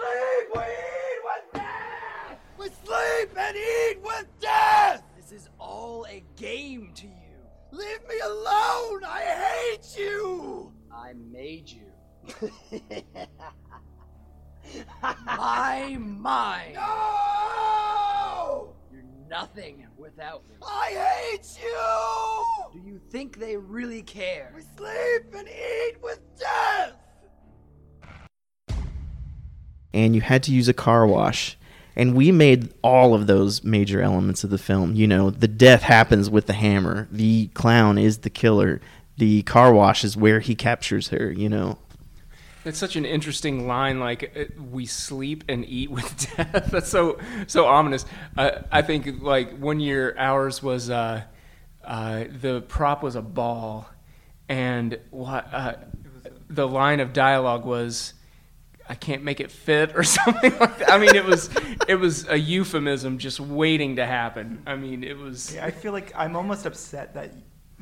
we 0.55 0.63
eat 0.63 1.21
with 1.25 1.53
death! 1.53 2.39
We 2.59 2.67
sleep 2.67 3.31
and 3.37 3.57
eat 3.57 3.99
with 4.03 4.27
death! 4.41 5.03
This 5.19 5.33
is 5.33 5.49
all 5.59 6.07
a 6.07 6.23
game 6.37 6.93
to 6.95 7.07
you. 7.07 7.13
Leave 7.77 8.09
me 8.09 8.19
alone! 8.25 9.05
I 9.05 9.23
hate 9.23 9.99
you! 9.99 10.73
I 10.91 11.13
made 11.13 11.69
you. 11.69 11.93
My 15.03 15.99
Mine. 16.01 16.73
No! 16.75 18.75
You're 18.91 19.05
nothing 19.29 19.87
without 19.99 20.49
me. 20.49 20.57
I 20.67 21.29
hate 21.31 21.59
you! 21.63 21.77
Do 22.73 22.81
you 22.89 22.99
think 23.11 23.39
they 23.39 23.57
really 23.57 24.03
care? 24.03 24.55
We 24.57 24.63
sleep 24.63 25.35
and 25.35 25.47
eat 25.47 26.03
with 26.03 26.21
death! 26.39 26.95
and 29.97 30.15
you 30.15 30.21
had 30.21 30.43
to 30.43 30.53
use 30.53 30.69
a 30.69 30.75
car 30.75 31.07
wash. 31.07 31.57
And 31.97 32.15
we 32.15 32.31
made 32.31 32.75
all 32.83 33.15
of 33.15 33.27
those 33.27 33.65
major 33.65 34.03
elements 34.03 34.45
of 34.45 34.51
the 34.51 34.59
film. 34.59 34.95
You 34.95 35.07
know, 35.07 35.31
the 35.31 35.49
death 35.49 35.83
happens 35.83 36.29
with 36.29 36.47
the 36.47 36.53
hammer. 36.53 37.09
The 37.11 37.49
clown 37.55 37.97
is 37.97 38.19
the 38.19 38.29
killer. 38.31 38.83
The 39.17 39.43
car 39.45 39.73
wash 39.73 40.05
is 40.05 40.15
where 40.17 40.41
he 40.41 40.55
captures 40.55 41.09
her. 41.09 41.33
You 41.33 41.49
know, 41.49 41.79
It's 42.67 42.79
such 42.79 42.97
an 42.97 43.07
interesting 43.07 43.67
line. 43.67 43.99
Like 43.99 44.31
uh, 44.37 44.45
we 44.71 44.85
sleep 44.85 45.45
and 45.49 45.65
eat 45.67 45.91
with 45.91 46.31
death. 46.37 46.69
That's 46.71 46.91
so 46.91 47.19
so 47.47 47.65
ominous. 47.65 48.05
Uh, 48.37 48.63
I 48.71 48.83
think 48.83 49.23
like 49.23 49.57
one 49.59 49.81
year 49.81 50.15
ours 50.19 50.63
was 50.63 50.91
uh, 50.91 51.23
uh, 51.83 52.25
the 52.43 52.61
prop 52.69 53.03
was 53.03 53.17
a 53.17 53.23
ball, 53.23 53.89
and 54.51 54.99
what 55.11 55.49
uh, 55.51 55.77
the 56.51 56.69
line 56.69 57.01
of 57.01 57.15
dialogue 57.15 57.65
was. 57.65 58.13
I 58.89 58.95
can't 58.95 59.23
make 59.23 59.41
it 59.41 59.51
fit 59.51 59.97
or 59.97 60.03
something 60.19 60.57
like 60.59 60.79
that. 60.79 60.91
I 60.91 60.99
mean, 60.99 61.15
it 61.15 61.25
was 61.25 61.51
it 61.89 61.97
was 61.97 62.29
a 62.29 62.37
euphemism 62.39 63.19
just 63.19 63.41
waiting 63.41 63.97
to 63.97 64.07
happen. 64.07 64.63
I 64.67 64.77
mean, 64.77 65.03
it 65.05 65.17
was 65.19 65.55
Yeah, 65.55 65.65
I 65.65 65.71
feel 65.71 65.93
like 65.93 66.13
I'm 66.17 66.37
almost 66.37 66.67
upset 66.67 67.15
that 67.15 67.35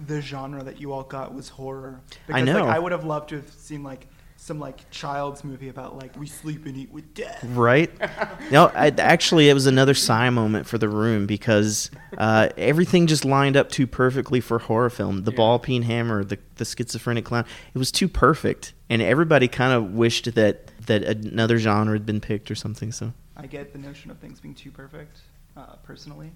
the 0.06 0.20
genre 0.20 0.62
that 0.64 0.80
you 0.80 0.92
all 0.92 1.04
got 1.04 1.34
was 1.34 1.48
horror. 1.48 2.00
I 2.30 2.42
Because, 2.42 2.46
know. 2.46 2.64
Like, 2.64 2.76
I 2.76 2.78
would 2.78 2.92
have 2.92 3.04
loved 3.04 3.28
to 3.30 3.36
have 3.36 3.50
seen 3.50 3.82
like 3.82 4.06
some 4.44 4.60
like 4.60 4.90
child's 4.90 5.42
movie 5.42 5.70
about 5.70 5.96
like 5.96 6.14
we 6.18 6.26
sleep 6.26 6.66
and 6.66 6.76
eat 6.76 6.92
with 6.92 7.14
death. 7.14 7.42
Right? 7.44 7.90
no, 8.50 8.66
I, 8.74 8.88
actually, 8.98 9.48
it 9.48 9.54
was 9.54 9.66
another 9.66 9.94
sigh 9.94 10.28
moment 10.28 10.66
for 10.66 10.76
the 10.76 10.88
room 10.88 11.24
because 11.24 11.90
uh, 12.18 12.50
everything 12.58 13.06
just 13.06 13.24
lined 13.24 13.56
up 13.56 13.70
too 13.70 13.86
perfectly 13.86 14.42
for 14.42 14.58
horror 14.58 14.90
film. 14.90 15.24
The 15.24 15.32
ball 15.32 15.58
peen 15.58 15.80
hammer, 15.80 16.24
the, 16.24 16.38
the 16.56 16.66
schizophrenic 16.66 17.24
clown, 17.24 17.46
it 17.74 17.78
was 17.78 17.90
too 17.90 18.06
perfect, 18.06 18.74
and 18.90 19.00
everybody 19.00 19.48
kind 19.48 19.72
of 19.72 19.94
wished 19.94 20.34
that 20.34 20.70
that 20.86 21.02
another 21.04 21.56
genre 21.56 21.94
had 21.94 22.04
been 22.04 22.20
picked 22.20 22.50
or 22.50 22.54
something. 22.54 22.92
So 22.92 23.14
I 23.38 23.46
get 23.46 23.72
the 23.72 23.78
notion 23.78 24.10
of 24.10 24.18
things 24.18 24.40
being 24.40 24.54
too 24.54 24.70
perfect, 24.70 25.20
uh, 25.56 25.76
personally, 25.84 26.30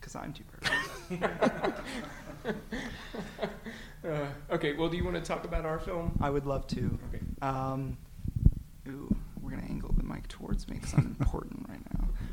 because 0.00 0.16
I'm 0.16 0.32
too 0.32 0.44
perfect. 1.10 1.80
Uh, 4.04 4.26
okay, 4.50 4.74
well, 4.74 4.88
do 4.88 4.96
you 4.96 5.04
want 5.04 5.16
to 5.16 5.22
talk 5.22 5.44
about 5.44 5.64
our 5.64 5.78
film? 5.78 6.18
I 6.20 6.30
would 6.30 6.46
love 6.46 6.66
to. 6.68 6.98
Okay. 7.08 7.22
Um, 7.40 7.96
ooh, 8.88 9.14
we're 9.40 9.50
gonna 9.50 9.62
angle 9.68 9.94
the 9.96 10.02
mic 10.02 10.26
towards 10.28 10.68
me 10.68 10.76
because 10.76 10.94
I'm 10.94 11.16
important 11.20 11.66
right 11.68 11.80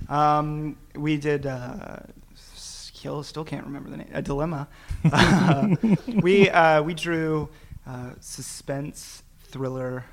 now. 0.10 0.16
Um, 0.40 0.78
we 0.96 1.18
did. 1.18 1.46
Uh, 1.46 1.98
still, 2.36 3.24
still 3.24 3.44
can't 3.46 3.66
remember 3.66 3.90
the 3.90 3.98
name. 3.98 4.10
A 4.14 4.22
dilemma. 4.22 4.68
Uh, 5.12 5.76
we 6.22 6.50
uh, 6.50 6.82
we 6.82 6.94
drew 6.94 7.50
uh, 7.88 8.12
suspense 8.20 9.24
thriller, 9.44 10.06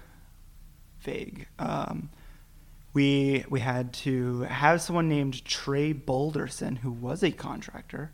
vague. 1.00 1.48
Um, 1.58 2.10
we 2.92 3.44
we 3.48 3.60
had 3.60 3.92
to 3.92 4.42
have 4.42 4.80
someone 4.80 5.08
named 5.08 5.44
Trey 5.44 5.92
Boulderson 5.92 6.76
who 6.76 6.92
was 6.92 7.22
a 7.22 7.30
contractor. 7.30 8.12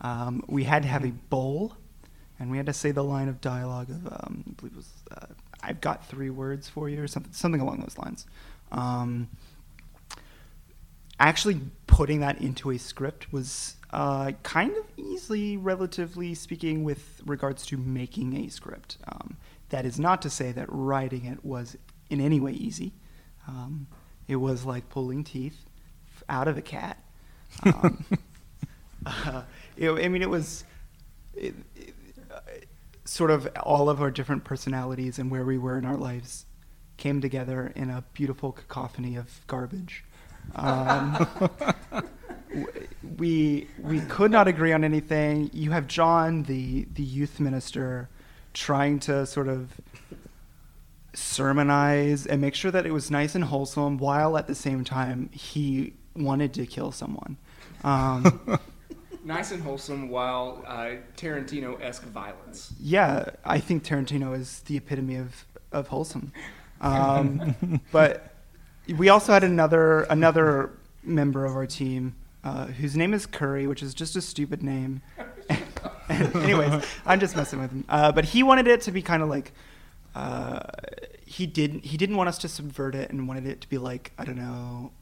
Um, 0.00 0.42
we 0.46 0.64
had 0.64 0.82
to 0.82 0.88
have 0.88 1.04
a 1.04 1.10
bowl, 1.10 1.74
and 2.40 2.50
we 2.50 2.56
had 2.56 2.66
to 2.66 2.72
say 2.72 2.90
the 2.90 3.04
line 3.04 3.28
of 3.28 3.40
dialogue 3.40 3.90
of 3.90 4.06
um, 4.06 4.44
I 4.48 4.52
believe 4.52 4.72
it 4.72 4.76
was 4.76 4.92
uh, 5.12 5.26
I've 5.62 5.80
got 5.80 6.06
three 6.06 6.30
words 6.30 6.68
for 6.68 6.88
you 6.88 7.00
or 7.02 7.06
something 7.06 7.32
something 7.32 7.60
along 7.60 7.80
those 7.80 7.98
lines. 7.98 8.26
Um, 8.72 9.28
actually 11.20 11.60
putting 11.86 12.20
that 12.20 12.40
into 12.40 12.70
a 12.70 12.78
script 12.78 13.30
was 13.32 13.76
uh, 13.92 14.32
kind 14.42 14.72
of 14.76 14.84
easy, 14.96 15.56
relatively 15.56 16.34
speaking, 16.34 16.82
with 16.82 17.20
regards 17.26 17.66
to 17.66 17.76
making 17.76 18.36
a 18.36 18.48
script. 18.48 18.96
Um, 19.06 19.36
that 19.68 19.84
is 19.84 20.00
not 20.00 20.22
to 20.22 20.30
say 20.30 20.50
that 20.52 20.66
writing 20.70 21.26
it 21.26 21.44
was 21.44 21.76
in 22.08 22.20
any 22.20 22.40
way 22.40 22.52
easy. 22.52 22.92
Um, 23.46 23.86
it 24.26 24.36
was 24.36 24.64
like 24.64 24.88
pulling 24.88 25.24
teeth 25.24 25.66
out 26.28 26.48
of 26.48 26.56
a 26.56 26.62
cat. 26.62 27.02
Um, 27.64 28.04
uh, 29.06 29.42
it, 29.76 29.90
I 29.90 30.08
mean, 30.08 30.22
it 30.22 30.30
was 30.30 30.64
it, 31.34 31.54
it, 31.76 31.94
sort 33.10 33.32
of 33.32 33.48
all 33.64 33.90
of 33.90 34.00
our 34.00 34.10
different 34.10 34.44
personalities 34.44 35.18
and 35.18 35.32
where 35.32 35.44
we 35.44 35.58
were 35.58 35.76
in 35.76 35.84
our 35.84 35.96
lives 35.96 36.46
came 36.96 37.20
together 37.20 37.72
in 37.74 37.90
a 37.90 38.04
beautiful 38.12 38.52
cacophony 38.52 39.16
of 39.16 39.40
garbage. 39.48 40.04
Um, 40.54 41.26
we 43.18 43.66
we 43.78 44.00
could 44.02 44.30
not 44.30 44.46
agree 44.46 44.72
on 44.72 44.84
anything. 44.84 45.50
You 45.52 45.72
have 45.72 45.88
John, 45.88 46.44
the 46.44 46.86
the 46.94 47.02
youth 47.02 47.40
minister, 47.40 48.08
trying 48.54 49.00
to 49.00 49.26
sort 49.26 49.48
of 49.48 49.72
sermonize 51.12 52.26
and 52.26 52.40
make 52.40 52.54
sure 52.54 52.70
that 52.70 52.86
it 52.86 52.92
was 52.92 53.10
nice 53.10 53.34
and 53.34 53.42
wholesome, 53.42 53.98
while 53.98 54.38
at 54.38 54.46
the 54.46 54.54
same 54.54 54.84
time 54.84 55.30
he 55.32 55.94
wanted 56.14 56.54
to 56.54 56.64
kill 56.64 56.92
someone. 56.92 57.38
Um, 57.82 58.60
Nice 59.24 59.50
and 59.52 59.62
wholesome 59.62 60.08
while 60.08 60.64
uh, 60.66 60.92
Tarantino-esque 61.16 62.04
violence. 62.04 62.72
yeah, 62.80 63.30
I 63.44 63.58
think 63.58 63.84
Tarantino 63.84 64.36
is 64.38 64.60
the 64.60 64.76
epitome 64.76 65.16
of 65.16 65.46
of 65.72 65.88
wholesome. 65.88 66.32
Um, 66.82 67.82
but 67.92 68.34
we 68.96 69.10
also 69.10 69.34
had 69.34 69.44
another 69.44 70.04
another 70.04 70.70
member 71.02 71.44
of 71.44 71.54
our 71.54 71.66
team 71.66 72.14
uh, 72.42 72.68
whose 72.68 72.96
name 72.96 73.12
is 73.12 73.26
Curry, 73.26 73.66
which 73.66 73.82
is 73.82 73.92
just 73.92 74.16
a 74.16 74.22
stupid 74.22 74.62
name. 74.62 75.02
Anyways, 76.08 76.82
I'm 77.04 77.20
just 77.20 77.36
messing 77.36 77.60
with 77.60 77.70
him. 77.70 77.84
Uh, 77.86 78.12
but 78.12 78.24
he 78.24 78.42
wanted 78.42 78.66
it 78.66 78.80
to 78.82 78.92
be 78.92 79.02
kind 79.02 79.22
of 79.22 79.28
like 79.28 79.52
uh, 80.14 80.60
he 81.26 81.46
didn't 81.46 81.84
he 81.84 81.98
didn't 81.98 82.16
want 82.16 82.30
us 82.30 82.38
to 82.38 82.48
subvert 82.48 82.94
it 82.94 83.10
and 83.10 83.28
wanted 83.28 83.46
it 83.46 83.60
to 83.60 83.68
be 83.68 83.76
like 83.76 84.12
I 84.18 84.24
don't 84.24 84.38
know 84.38 84.92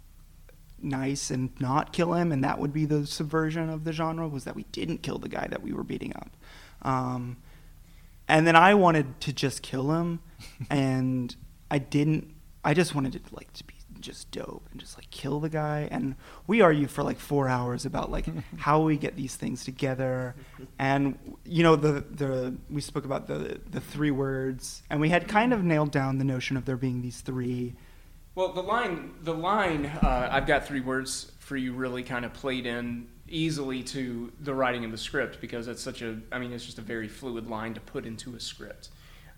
nice 0.82 1.30
and 1.30 1.50
not 1.60 1.92
kill 1.92 2.14
him 2.14 2.32
and 2.32 2.42
that 2.44 2.58
would 2.58 2.72
be 2.72 2.84
the 2.84 3.06
subversion 3.06 3.68
of 3.68 3.84
the 3.84 3.92
genre 3.92 4.28
was 4.28 4.44
that 4.44 4.54
we 4.54 4.64
didn't 4.72 4.98
kill 5.02 5.18
the 5.18 5.28
guy 5.28 5.46
that 5.48 5.62
we 5.62 5.72
were 5.72 5.84
beating 5.84 6.14
up. 6.16 6.36
Um, 6.82 7.38
and 8.28 8.46
then 8.46 8.54
i 8.54 8.74
wanted 8.74 9.20
to 9.22 9.32
just 9.32 9.62
kill 9.62 9.90
him 9.92 10.20
and 10.70 11.34
i 11.70 11.78
didn't 11.78 12.32
i 12.62 12.74
just 12.74 12.94
wanted 12.94 13.14
it 13.14 13.22
like 13.32 13.52
to 13.54 13.64
be 13.64 13.74
just 14.00 14.30
dope 14.30 14.66
and 14.70 14.80
just 14.80 14.96
like 14.96 15.10
kill 15.10 15.40
the 15.40 15.48
guy. 15.48 15.88
And 15.90 16.14
we 16.46 16.60
argue 16.60 16.86
for 16.86 17.02
like 17.02 17.18
four 17.18 17.48
hours 17.48 17.84
about 17.84 18.10
like 18.10 18.26
how 18.56 18.80
we 18.80 18.96
get 18.96 19.16
these 19.16 19.36
things 19.36 19.64
together. 19.64 20.34
And 20.78 21.18
you 21.44 21.62
know 21.62 21.76
the 21.76 22.04
the 22.10 22.54
we 22.70 22.80
spoke 22.80 23.04
about 23.04 23.26
the 23.26 23.60
the 23.70 23.80
three 23.80 24.10
words 24.10 24.82
and 24.90 25.00
we 25.00 25.08
had 25.08 25.28
kind 25.28 25.52
of 25.52 25.62
nailed 25.64 25.90
down 25.90 26.18
the 26.18 26.24
notion 26.24 26.56
of 26.56 26.64
there 26.64 26.76
being 26.76 27.02
these 27.02 27.20
three 27.20 27.74
Well, 28.38 28.52
the 28.52 28.62
line, 28.62 29.14
the 29.22 29.34
line, 29.34 29.86
uh, 29.86 30.28
I've 30.30 30.46
got 30.46 30.64
three 30.64 30.78
words 30.78 31.32
for 31.40 31.56
you. 31.56 31.72
Really, 31.72 32.04
kind 32.04 32.24
of 32.24 32.32
played 32.32 32.66
in 32.66 33.08
easily 33.28 33.82
to 33.82 34.32
the 34.38 34.54
writing 34.54 34.84
of 34.84 34.92
the 34.92 34.96
script 34.96 35.40
because 35.40 35.66
it's 35.66 35.82
such 35.82 36.02
a. 36.02 36.20
I 36.30 36.38
mean, 36.38 36.52
it's 36.52 36.64
just 36.64 36.78
a 36.78 36.82
very 36.82 37.08
fluid 37.08 37.50
line 37.50 37.74
to 37.74 37.80
put 37.80 38.06
into 38.06 38.36
a 38.36 38.40
script. 38.40 38.90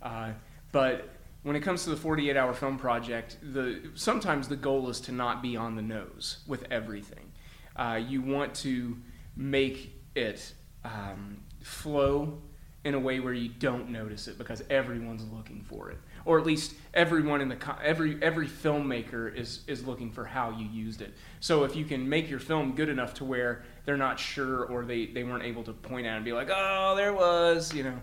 Uh, 0.02 0.33
but 0.71 1.09
when 1.45 1.57
it 1.57 1.61
comes 1.61 1.85
to 1.85 1.90
the 1.90 1.97
48-hour 1.97 2.52
film 2.52 2.78
project, 2.78 3.38
the 3.40 3.80
sometimes 3.95 4.49
the 4.49 4.57
goal 4.57 4.90
is 4.90 5.00
to 5.00 5.12
not 5.12 5.40
be 5.40 5.57
on 5.57 5.76
the 5.76 5.83
nose 5.83 6.40
with 6.47 6.71
everything. 6.71 7.33
Uh, 7.76 7.99
you 8.07 8.21
want 8.21 8.54
to 8.57 8.99
make 9.35 9.95
it 10.14 10.52
um, 10.85 11.38
flow 11.62 12.38
in 12.85 12.92
a 12.92 13.00
way 13.00 13.19
where 13.19 13.33
you 13.33 13.49
don't 13.49 13.88
notice 13.88 14.28
it 14.28 14.37
because 14.37 14.62
everyone's 14.69 15.25
looking 15.33 15.62
for 15.62 15.90
it, 15.90 15.99
or 16.24 16.38
at 16.38 16.46
least 16.46 16.74
everyone 16.94 17.40
in 17.40 17.48
the 17.48 17.76
every 17.82 18.20
every 18.22 18.46
filmmaker 18.46 19.34
is 19.34 19.60
is 19.66 19.84
looking 19.84 20.10
for 20.10 20.24
how 20.24 20.50
you 20.50 20.66
used 20.66 21.02
it. 21.02 21.14
So 21.40 21.64
if 21.64 21.76
you 21.76 21.84
can 21.84 22.08
make 22.08 22.28
your 22.28 22.40
film 22.40 22.74
good 22.74 22.88
enough 22.88 23.14
to 23.14 23.24
where 23.24 23.64
they're 23.84 23.96
not 23.96 24.18
sure 24.18 24.64
or 24.64 24.84
they 24.84 25.06
they 25.06 25.24
weren't 25.24 25.44
able 25.44 25.64
to 25.64 25.72
point 25.72 26.06
out 26.06 26.16
and 26.16 26.24
be 26.24 26.32
like, 26.32 26.48
oh, 26.50 26.94
there 26.96 27.12
was, 27.12 27.74
you 27.74 27.84
know. 27.84 28.00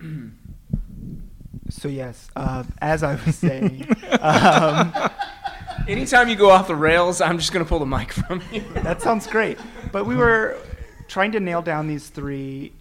so 1.70 1.88
yes 1.88 2.28
uh, 2.36 2.62
as 2.82 3.02
i 3.02 3.14
was 3.24 3.36
saying 3.36 3.88
um, 4.20 4.92
Anytime 5.86 6.28
you 6.30 6.36
go 6.36 6.50
off 6.50 6.66
the 6.66 6.76
rails, 6.76 7.20
I'm 7.20 7.38
just 7.38 7.52
gonna 7.52 7.64
pull 7.64 7.78
the 7.78 7.86
mic 7.86 8.12
from 8.12 8.42
you. 8.50 8.62
that 8.74 9.02
sounds 9.02 9.26
great. 9.26 9.58
But 9.92 10.06
we 10.06 10.16
were 10.16 10.56
trying 11.08 11.32
to 11.32 11.40
nail 11.40 11.60
down 11.60 11.86
these 11.86 12.08
three. 12.08 12.72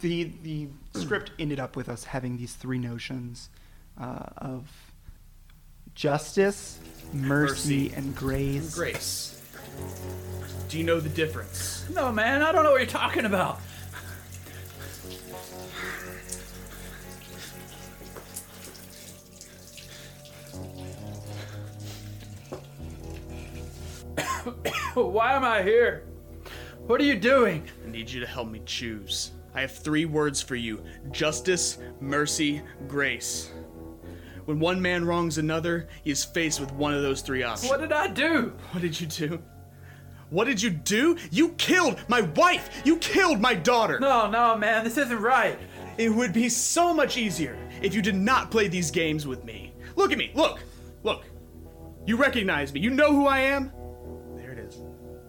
The 0.00 0.24
the 0.42 0.68
script 0.94 1.30
ended 1.38 1.58
up 1.58 1.74
with 1.76 1.88
us 1.88 2.04
having 2.04 2.36
these 2.36 2.54
three 2.54 2.78
notions 2.78 3.48
uh, 3.98 4.24
of 4.36 4.68
justice, 5.94 6.78
mercy, 7.12 7.88
Mercy. 7.88 7.92
and 7.96 8.14
grace. 8.14 8.74
Grace. 8.74 9.42
Do 10.68 10.78
you 10.78 10.84
know 10.84 11.00
the 11.00 11.08
difference? 11.08 11.86
No, 11.94 12.12
man, 12.12 12.42
I 12.42 12.52
don't 12.52 12.64
know 12.64 12.72
what 12.72 12.80
you're 12.80 12.86
talking 12.86 13.24
about. 13.24 13.58
Why 24.94 25.32
am 25.34 25.44
I 25.44 25.62
here? 25.62 26.04
What 26.86 27.00
are 27.00 27.04
you 27.04 27.16
doing? 27.18 27.68
I 27.84 27.90
need 27.90 28.10
you 28.10 28.20
to 28.20 28.26
help 28.26 28.48
me 28.48 28.60
choose. 28.64 29.32
I 29.56 29.62
have 29.62 29.72
three 29.72 30.04
words 30.04 30.42
for 30.42 30.54
you 30.54 30.84
justice, 31.10 31.78
mercy, 31.98 32.62
grace. 32.86 33.50
When 34.44 34.60
one 34.60 34.80
man 34.80 35.04
wrongs 35.04 35.38
another, 35.38 35.88
he 36.04 36.10
is 36.10 36.24
faced 36.24 36.60
with 36.60 36.70
one 36.72 36.92
of 36.92 37.02
those 37.02 37.22
three 37.22 37.42
options. 37.42 37.70
What 37.70 37.80
did 37.80 37.90
I 37.90 38.06
do? 38.08 38.52
What 38.70 38.82
did 38.82 39.00
you 39.00 39.06
do? 39.06 39.42
What 40.28 40.44
did 40.44 40.60
you 40.60 40.70
do? 40.70 41.16
You 41.30 41.50
killed 41.50 41.98
my 42.06 42.20
wife! 42.20 42.82
You 42.84 42.98
killed 42.98 43.40
my 43.40 43.54
daughter! 43.54 43.98
No, 43.98 44.30
no, 44.30 44.56
man, 44.56 44.84
this 44.84 44.98
isn't 44.98 45.20
right. 45.20 45.58
It 45.96 46.10
would 46.10 46.32
be 46.32 46.48
so 46.48 46.92
much 46.92 47.16
easier 47.16 47.56
if 47.80 47.94
you 47.94 48.02
did 48.02 48.14
not 48.14 48.50
play 48.50 48.68
these 48.68 48.90
games 48.90 49.26
with 49.26 49.42
me. 49.44 49.72
Look 49.94 50.12
at 50.12 50.18
me, 50.18 50.32
look, 50.34 50.60
look. 51.02 51.24
You 52.04 52.16
recognize 52.16 52.74
me, 52.74 52.80
you 52.80 52.90
know 52.90 53.10
who 53.10 53.26
I 53.26 53.38
am? 53.38 53.72
There 54.36 54.52
it 54.52 54.58
is. 54.58 54.82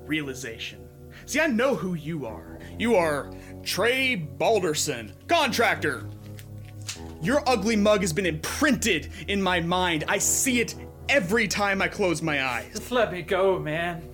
Realization. 0.06 0.88
See, 1.26 1.40
I 1.40 1.48
know 1.48 1.76
who 1.76 1.94
you 1.94 2.26
are. 2.26 2.60
You 2.80 2.96
are 2.96 3.32
Trey 3.68 4.16
Balderson, 4.16 5.12
contractor. 5.28 6.06
Your 7.22 7.44
ugly 7.46 7.76
mug 7.76 8.00
has 8.00 8.14
been 8.14 8.26
imprinted 8.26 9.12
in 9.28 9.42
my 9.42 9.60
mind. 9.60 10.06
I 10.08 10.20
see 10.20 10.62
it 10.62 10.74
every 11.10 11.50
time 11.50 11.82
I 11.82 11.90
close 11.90 12.22
my 12.22 12.46
eyes. 12.46 12.72
Just 12.72 12.94
let 12.94 13.12
me 13.12 13.22
go, 13.22 13.60
man. 13.60 14.08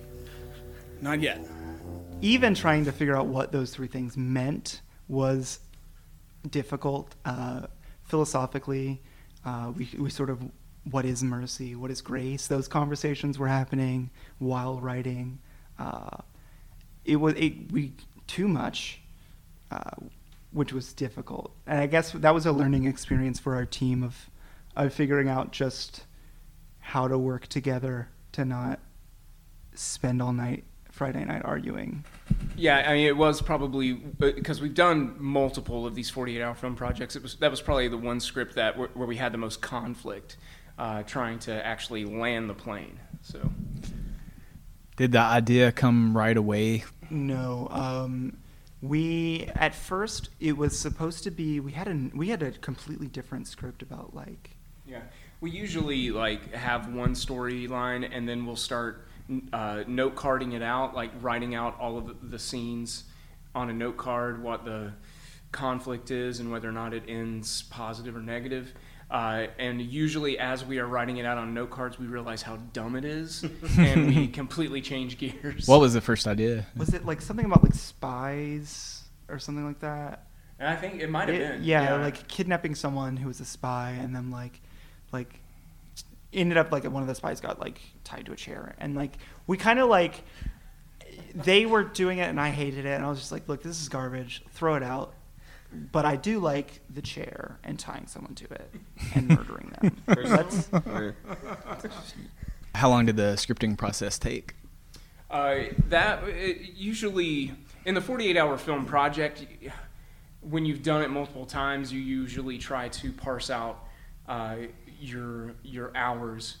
Not 1.00 1.20
yet. 1.20 1.46
Even 2.20 2.52
trying 2.52 2.84
to 2.84 2.90
figure 2.90 3.16
out 3.16 3.26
what 3.26 3.52
those 3.52 3.72
three 3.72 3.86
things 3.86 4.16
meant 4.16 4.80
was 5.06 5.60
difficult 6.50 7.14
uh, 7.24 7.68
philosophically. 8.02 9.00
Uh, 9.44 9.72
we 9.76 9.88
we 9.96 10.10
sort 10.10 10.30
of 10.30 10.42
what 10.90 11.04
is 11.04 11.22
mercy, 11.22 11.76
what 11.76 11.92
is 11.92 12.00
grace. 12.02 12.48
Those 12.48 12.66
conversations 12.66 13.38
were 13.38 13.48
happening 13.48 14.10
while 14.38 14.80
writing. 14.80 15.38
Uh, 15.78 16.18
it 17.04 17.16
was 17.16 17.34
it, 17.34 17.70
we 17.70 17.92
too 18.26 18.48
much, 18.48 19.00
uh, 19.74 20.06
which 20.52 20.72
was 20.72 20.92
difficult, 20.92 21.52
and 21.66 21.80
I 21.80 21.86
guess 21.86 22.12
that 22.12 22.32
was 22.32 22.46
a 22.46 22.52
learning 22.52 22.86
experience 22.86 23.40
for 23.40 23.54
our 23.56 23.66
team 23.66 24.02
of 24.02 24.30
of 24.76 24.92
figuring 24.92 25.28
out 25.28 25.52
just 25.52 26.04
how 26.80 27.08
to 27.08 27.18
work 27.18 27.46
together 27.46 28.08
to 28.32 28.44
not 28.44 28.80
spend 29.74 30.20
all 30.20 30.32
night 30.32 30.64
Friday 30.94 31.24
night 31.24 31.42
arguing. 31.44 32.04
Yeah, 32.56 32.84
I 32.88 32.94
mean, 32.94 33.06
it 33.06 33.16
was 33.16 33.42
probably 33.42 33.94
because 33.94 34.60
we've 34.60 34.74
done 34.74 35.16
multiple 35.18 35.86
of 35.86 35.96
these 35.96 36.10
48-hour 36.10 36.54
film 36.54 36.76
projects. 36.76 37.16
It 37.16 37.22
was 37.22 37.34
that 37.36 37.50
was 37.50 37.60
probably 37.60 37.88
the 37.88 37.98
one 37.98 38.20
script 38.20 38.54
that 38.54 38.78
where, 38.78 38.88
where 38.94 39.08
we 39.08 39.16
had 39.16 39.32
the 39.32 39.38
most 39.38 39.60
conflict, 39.60 40.36
uh, 40.78 41.02
trying 41.02 41.40
to 41.40 41.66
actually 41.66 42.04
land 42.04 42.48
the 42.48 42.54
plane. 42.54 43.00
So, 43.22 43.50
Did 44.96 45.12
the 45.12 45.20
idea 45.20 45.72
come 45.72 46.16
right 46.16 46.36
away? 46.36 46.84
No, 47.10 47.66
um, 47.70 48.36
we 48.88 49.48
at 49.54 49.74
first 49.74 50.28
it 50.40 50.56
was 50.56 50.78
supposed 50.78 51.24
to 51.24 51.30
be 51.30 51.58
we 51.58 51.72
had 51.72 51.88
a 51.88 52.10
we 52.14 52.28
had 52.28 52.42
a 52.42 52.50
completely 52.52 53.06
different 53.06 53.48
script 53.48 53.82
about 53.82 54.14
like 54.14 54.50
yeah, 54.86 55.00
we 55.40 55.50
usually 55.50 56.10
like 56.10 56.52
have 56.52 56.92
one 56.92 57.14
storyline 57.14 58.08
and 58.10 58.28
then 58.28 58.44
we'll 58.44 58.56
start 58.56 59.06
uh, 59.52 59.84
note 59.86 60.14
carding 60.14 60.52
it 60.52 60.62
out, 60.62 60.94
like 60.94 61.10
writing 61.22 61.54
out 61.54 61.78
all 61.80 61.96
of 61.96 62.30
the 62.30 62.38
scenes 62.38 63.04
on 63.54 63.70
a 63.70 63.72
note 63.72 63.96
card, 63.96 64.42
what 64.42 64.64
the 64.64 64.92
conflict 65.52 66.10
is, 66.10 66.40
and 66.40 66.50
whether 66.50 66.68
or 66.68 66.72
not 66.72 66.92
it 66.92 67.04
ends 67.08 67.62
positive 67.62 68.16
or 68.16 68.20
negative. 68.20 68.74
Uh, 69.10 69.46
and 69.58 69.80
usually, 69.80 70.38
as 70.38 70.64
we 70.64 70.78
are 70.78 70.86
writing 70.86 71.18
it 71.18 71.26
out 71.26 71.38
on 71.38 71.54
note 71.54 71.70
cards, 71.70 71.98
we 71.98 72.06
realize 72.06 72.42
how 72.42 72.56
dumb 72.72 72.96
it 72.96 73.04
is, 73.04 73.44
and 73.78 74.06
we 74.06 74.26
completely 74.26 74.80
change 74.80 75.18
gears. 75.18 75.68
What 75.68 75.80
was 75.80 75.92
the 75.94 76.00
first 76.00 76.26
idea? 76.26 76.66
Was 76.76 76.94
it 76.94 77.04
like 77.04 77.20
something 77.20 77.44
about 77.46 77.62
like 77.62 77.74
spies 77.74 79.02
or 79.28 79.38
something 79.38 79.64
like 79.64 79.80
that? 79.80 80.26
And 80.58 80.68
I 80.68 80.76
think 80.76 81.00
it 81.00 81.10
might 81.10 81.28
have 81.28 81.36
It- 81.38 81.48
been. 81.58 81.64
Yeah, 81.64 81.96
like 81.96 82.26
kidnapping 82.28 82.74
someone 82.74 83.16
who 83.16 83.28
was 83.28 83.40
a 83.40 83.44
spy, 83.44 83.90
and 83.90 84.14
then 84.16 84.30
like, 84.30 84.60
like, 85.12 85.40
ended 86.32 86.56
up 86.58 86.72
like 86.72 86.84
one 86.84 87.02
of 87.02 87.08
the 87.08 87.14
spies 87.14 87.40
got 87.40 87.60
like 87.60 87.80
tied 88.04 88.26
to 88.26 88.32
a 88.32 88.36
chair, 88.36 88.74
and 88.78 88.94
like 88.96 89.16
we 89.46 89.56
kind 89.56 89.78
of 89.78 89.88
like, 89.88 90.24
they 91.34 91.66
were 91.66 91.84
doing 91.84 92.18
it, 92.18 92.28
and 92.28 92.40
I 92.40 92.50
hated 92.50 92.86
it, 92.86 92.90
and 92.94 93.04
I 93.04 93.08
was 93.08 93.18
just 93.18 93.30
like, 93.32 93.48
look, 93.48 93.62
this 93.62 93.80
is 93.80 93.88
garbage, 93.88 94.42
throw 94.50 94.74
it 94.76 94.82
out. 94.82 95.14
But 95.74 96.04
I 96.04 96.16
do 96.16 96.38
like 96.38 96.80
the 96.90 97.02
chair 97.02 97.58
and 97.64 97.78
tying 97.78 98.06
someone 98.06 98.34
to 98.36 98.44
it 98.44 98.74
and 99.14 99.28
murdering 99.28 99.72
them. 99.80 99.96
That's, 100.06 100.68
How 102.74 102.88
long 102.88 103.06
did 103.06 103.16
the 103.16 103.34
scripting 103.34 103.76
process 103.76 104.18
take? 104.18 104.54
Uh, 105.30 105.64
that 105.88 106.22
usually 106.76 107.52
in 107.84 107.94
the 107.94 108.00
48 108.00 108.36
hour 108.36 108.56
film 108.56 108.86
project, 108.86 109.46
when 110.40 110.64
you've 110.64 110.82
done 110.82 111.02
it 111.02 111.10
multiple 111.10 111.46
times, 111.46 111.92
you 111.92 112.00
usually 112.00 112.58
try 112.58 112.88
to 112.88 113.12
parse 113.12 113.50
out 113.50 113.84
uh, 114.28 114.56
your 115.00 115.54
your 115.62 115.90
hours 115.96 116.58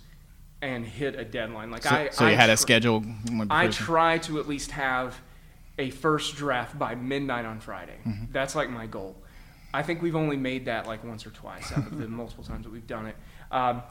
and 0.60 0.84
hit 0.84 1.14
a 1.14 1.24
deadline. 1.24 1.70
Like 1.70 1.82
So- 1.84 1.90
I, 1.90 2.08
so 2.10 2.24
you 2.24 2.30
I 2.30 2.34
had 2.34 2.50
a 2.50 2.56
schedule 2.56 3.04
I 3.50 3.68
try 3.68 4.18
to 4.18 4.40
at 4.40 4.48
least 4.48 4.70
have 4.72 5.20
a 5.78 5.90
first 5.90 6.36
draft 6.36 6.78
by 6.78 6.94
midnight 6.94 7.44
on 7.44 7.60
Friday. 7.60 7.98
Mhm. 8.06 8.32
That's 8.32 8.54
like 8.54 8.70
my 8.70 8.86
goal. 8.86 9.16
I 9.72 9.82
think 9.82 10.02
we've 10.02 10.14
only 10.16 10.36
made 10.36 10.66
that 10.66 10.86
like 10.86 11.02
once 11.04 11.26
or 11.26 11.30
twice 11.30 11.72
out 11.72 11.86
of 11.86 11.98
the 11.98 12.06
multiple 12.20 12.44
times 12.44 12.64
that 12.64 12.72
we've 12.72 12.86
done 12.86 13.06
it. 13.06 13.16
Um, 13.50 13.82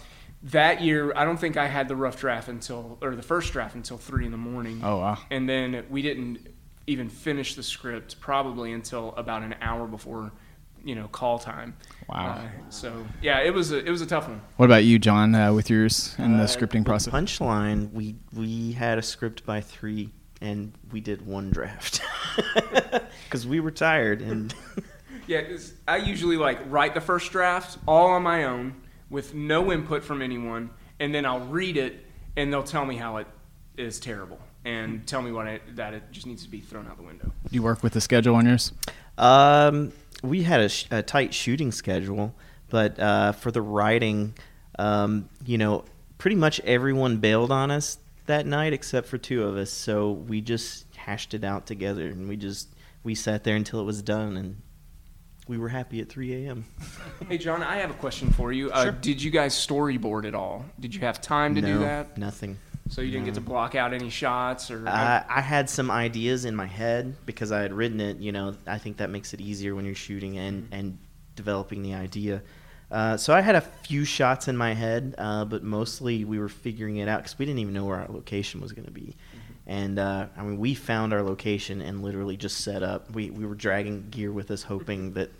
that 0.44 0.82
year, 0.82 1.13
I 1.16 1.24
don't 1.25 1.40
think 1.40 1.56
I 1.58 1.68
had 1.68 1.88
the 1.88 1.96
rough 1.96 2.20
draft 2.20 2.48
until, 2.50 2.98
or 3.02 3.16
the 3.16 3.22
first 3.22 3.54
draft 3.54 3.75
until 3.75 3.98
three 3.98 4.25
in 4.25 4.32
the 4.32 4.38
morning. 4.38 4.82
Oh, 4.84 5.00
wow. 5.00 5.18
And 5.32 5.48
then 5.48 5.86
we 5.90 6.02
didn't 6.02 6.40
even 6.88 7.08
finish 7.10 7.56
the 7.56 7.63
script 7.63 8.20
probably 8.20 8.74
until 8.74 9.13
about 9.16 9.42
an 9.44 9.56
hour 9.62 9.88
before, 9.88 10.34
you 10.84 10.96
know, 10.96 11.08
call 11.08 11.40
time. 11.40 11.75
Wow. 12.10 12.28
Uh, 12.28 12.42
so 12.70 13.06
yeah, 13.22 13.40
it 13.40 13.54
was 13.54 13.72
a 13.72 13.78
it 13.86 13.89
was 13.89 14.02
a 14.02 14.06
tough 14.06 14.28
one. 14.28 14.41
What 14.58 14.65
about 14.65 14.84
you, 14.84 15.00
John, 15.00 15.34
uh, 15.34 15.54
with 15.54 15.69
yours 15.69 16.13
in 16.17 16.38
the 16.38 16.43
Uh, 16.43 16.48
scripting 16.48 16.80
with 16.80 16.86
process? 16.88 17.13
Punchline, 17.13 17.91
we 17.93 18.15
we 18.34 18.74
had 18.74 18.98
a 18.98 19.02
script 19.02 19.46
by 19.46 19.62
three, 19.62 20.10
and 20.43 20.73
we 20.91 20.99
did 21.01 21.25
one 21.25 21.49
draft 21.49 22.01
because 23.25 23.47
we 23.47 23.60
were 23.60 23.71
tired. 23.71 24.21
And 24.21 24.53
Yeah, 25.27 25.41
'cause 25.41 25.73
I 25.88 25.97
usually 25.97 26.36
like 26.38 26.60
write 26.69 26.93
the 26.93 27.01
first 27.01 27.32
draft 27.32 27.77
all 27.88 28.10
on 28.10 28.23
my 28.23 28.43
own 28.43 28.75
with 29.10 29.34
no 29.34 29.71
input 29.71 30.03
from 30.03 30.21
anyone, 30.21 30.69
and 30.99 31.15
then 31.15 31.25
I'll 31.25 31.39
read 31.47 31.77
it, 31.77 32.06
and 32.36 32.51
they'll 32.51 32.62
tell 32.63 32.86
me 32.86 32.97
how 32.97 33.17
it 33.17 33.27
is 33.77 33.99
terrible, 34.01 34.38
and 34.65 35.08
tell 35.08 35.21
me 35.21 35.32
what 35.32 35.47
it, 35.47 35.75
that 35.77 35.93
it 35.93 36.03
just 36.12 36.27
needs 36.27 36.43
to 36.43 36.49
be 36.49 36.60
thrown 36.60 36.88
out 36.88 36.97
the 36.97 37.03
window. 37.03 37.25
Do 37.49 37.56
you 37.56 37.63
work 37.63 37.82
with 37.84 37.93
the 37.93 38.01
schedule 38.01 38.36
on 38.36 38.45
yours? 38.45 38.73
um, 39.17 39.93
we 40.23 40.43
had 40.43 40.60
a, 40.62 40.69
sh- 40.69 40.86
a 40.91 41.01
tight 41.01 41.34
shooting 41.34 41.71
schedule, 41.71 42.34
but 42.69 42.99
uh, 42.99 43.32
for 43.34 43.49
the 43.51 43.62
writing, 43.62 44.34
um, 44.79 45.29
you 45.45 45.58
know, 45.58 45.86
pretty 46.17 46.36
much 46.36 46.60
everyone 46.62 47.17
bailed 47.17 47.51
on 47.51 47.71
us 47.71 47.97
that 48.26 48.46
night 48.46 48.74
except 48.74 49.08
for 49.08 49.18
two 49.18 49.44
of 49.44 49.58
us. 49.58 49.72
So 49.72 50.12
we 50.12 50.42
just 50.42 50.86
hashed 50.96 51.34
it 51.34 51.44
out 51.44 51.66
together, 51.66 52.08
and 52.08 52.28
we 52.28 52.38
just 52.38 52.70
we 53.04 53.16
sat 53.16 53.44
there 53.44 53.56
until 53.56 53.80
it 53.80 53.84
was 53.84 54.02
done, 54.02 54.38
and 54.38 54.62
we 55.48 55.58
were 55.58 55.70
happy 55.70 56.00
at 56.00 56.08
3 56.10 56.46
a.m. 56.46 56.66
Hey, 57.28 57.38
John, 57.38 57.62
I 57.64 57.78
have 57.78 57.90
a 57.92 57.96
question 57.96 58.32
for 58.32 58.52
you. 58.54 58.72
Uh, 58.72 58.84
Sure. 58.84 58.92
Did 58.94 59.22
you 59.22 59.30
guys 59.32 59.54
storyboard 59.54 60.26
at 60.26 60.36
all? 60.36 60.66
Did 60.80 60.94
you 60.96 61.02
have 61.02 61.20
time 61.22 61.56
to 61.56 61.62
do 61.62 61.76
No, 61.76 61.80
that? 61.80 62.18
Nothing. 62.18 62.58
So 62.90 63.02
you 63.02 63.12
didn't 63.12 63.26
get 63.26 63.34
to 63.36 63.42
block 63.42 63.76
out 63.76 63.94
any 63.94 64.10
shots, 64.10 64.70
or 64.72 64.88
Uh, 64.88 65.24
I 65.28 65.42
had 65.42 65.70
some 65.70 65.90
ideas 65.92 66.46
in 66.46 66.56
my 66.56 66.66
head 66.66 67.16
because 67.26 67.52
I 67.52 67.62
had 67.62 67.74
written 67.74 68.00
it. 68.02 68.18
You 68.20 68.32
know, 68.32 68.56
I 68.68 68.78
think 68.78 68.98
that 68.98 69.10
makes 69.10 69.34
it 69.34 69.42
easier 69.42 69.74
when 69.76 69.86
you're 69.86 69.96
shooting 69.96 70.38
and, 70.38 70.68
and 70.72 70.98
developing 71.36 71.82
the 71.82 71.94
idea. 71.94 72.42
Uh, 72.93 73.17
so 73.17 73.34
I 73.34 73.41
had 73.41 73.56
a 73.56 73.62
few 73.62 74.06
shots 74.06 74.47
in 74.47 74.56
my 74.56 74.73
head, 74.75 75.15
uh, 75.17 75.45
but 75.45 75.63
mostly 75.63 76.25
we 76.25 76.38
were 76.38 76.47
figuring 76.47 76.97
it 76.97 77.08
out 77.08 77.21
because 77.23 77.39
we 77.39 77.45
didn't 77.45 77.58
even 77.60 77.73
know 77.73 77.86
where 77.86 77.97
our 77.99 78.08
location 78.08 78.62
was 78.62 78.71
going 78.71 78.86
to 78.86 78.91
be. 78.91 79.15
And 79.65 79.97
uh, 79.97 80.27
I 80.38 80.43
mean, 80.43 80.60
we 80.60 80.75
found 80.75 81.12
our 81.12 81.23
location 81.23 81.82
and 81.82 82.03
literally 82.03 82.38
just 82.38 82.58
set 82.60 82.84
up. 82.84 83.10
We 83.12 83.32
we 83.32 83.45
were 83.47 83.56
dragging 83.56 84.10
gear 84.12 84.32
with 84.32 84.51
us, 84.51 84.62
hoping 84.62 85.13
that 85.13 85.32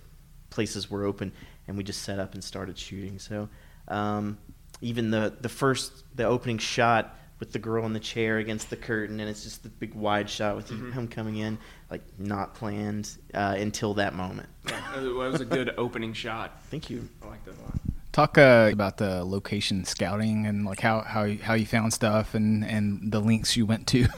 places 0.50 0.90
were 0.90 1.04
open, 1.06 1.32
and 1.68 1.78
we 1.78 1.84
just 1.84 2.02
set 2.02 2.18
up 2.20 2.34
and 2.34 2.44
started 2.44 2.76
shooting. 2.78 3.20
So 3.20 3.50
um, 3.88 4.40
even 4.82 5.12
the 5.12 5.34
the 5.42 5.50
first 5.50 5.92
the 6.18 6.24
opening 6.24 6.58
shot 6.58 7.16
with 7.40 7.52
the 7.52 7.60
girl 7.60 7.86
in 7.86 7.94
the 7.94 8.00
chair 8.00 8.38
against 8.38 8.70
the 8.72 8.78
curtain, 8.78 9.20
and 9.20 9.30
it's 9.30 9.44
just 9.44 9.62
the 9.62 9.70
big 9.70 9.94
wide 9.94 10.30
shot 10.30 10.56
with 10.56 10.70
Mhm. 10.70 10.94
him 10.94 11.08
coming 11.08 11.38
in, 11.38 11.60
like 11.92 12.02
not 12.18 12.56
planned 12.56 13.10
uh, 13.34 13.56
until 13.60 13.94
that 13.96 14.16
moment. 14.16 14.48
Yeah, 14.94 15.04
it 15.04 15.14
was 15.14 15.42
a 15.42 15.46
good 15.46 15.74
opening 15.78 16.14
shot. 16.14 16.62
Thank 16.70 16.90
you. 16.90 17.08
I 17.22 17.28
like 17.28 17.46
that 17.46 17.58
a 17.58 17.62
lot. 17.62 17.80
Talk 18.12 18.38
uh, 18.38 18.70
about 18.72 18.98
the 18.98 19.24
location 19.24 19.86
scouting 19.86 20.46
and 20.46 20.66
like 20.66 20.80
how 20.80 21.02
how 21.02 21.24
you, 21.24 21.40
how 21.40 21.56
you 21.56 21.66
found 21.66 21.94
stuff 21.94 22.36
and 22.36 22.64
and 22.64 23.12
the 23.12 23.20
links 23.20 23.58
you 23.58 23.66
went 23.66 23.88
to. 23.88 24.08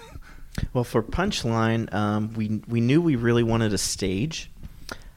Well, 0.73 0.83
for 0.83 1.03
Punchline, 1.03 1.93
um, 1.93 2.33
we 2.33 2.61
we 2.67 2.79
knew 2.79 3.01
we 3.01 3.15
really 3.15 3.43
wanted 3.43 3.73
a 3.73 3.77
stage, 3.77 4.49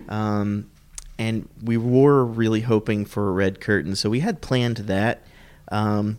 um, 0.09 0.71
and 1.19 1.49
we 1.63 1.77
were 1.77 2.25
really 2.25 2.61
hoping 2.61 3.05
for 3.05 3.29
a 3.29 3.33
red 3.33 3.61
curtain. 3.61 3.95
So 3.95 4.11
we 4.11 4.21
had 4.21 4.41
planned 4.41 4.79
that, 4.79 5.23
um, 5.71 6.19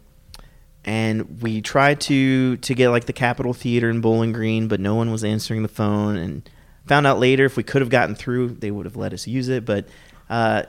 and 0.85 1.41
we 1.41 1.61
tried 1.61 2.01
to 2.01 2.57
to 2.57 2.73
get 2.73 2.89
like 2.89 3.05
the 3.05 3.13
Capitol 3.13 3.53
Theater 3.53 3.89
in 3.89 4.01
Bowling 4.01 4.31
Green, 4.31 4.67
but 4.67 4.79
no 4.79 4.95
one 4.95 5.11
was 5.11 5.23
answering 5.23 5.63
the 5.63 5.69
phone. 5.69 6.15
And 6.15 6.49
found 6.89 7.05
out 7.05 7.19
later 7.19 7.45
if 7.45 7.55
we 7.55 7.61
could 7.61 7.83
have 7.83 7.89
gotten 7.89 8.15
through, 8.15 8.49
they 8.49 8.71
would 8.71 8.87
have 8.87 8.97
let 8.97 9.13
us 9.13 9.27
use 9.27 9.47
it. 9.47 9.63
But 9.63 9.87
uh, 10.27 10.63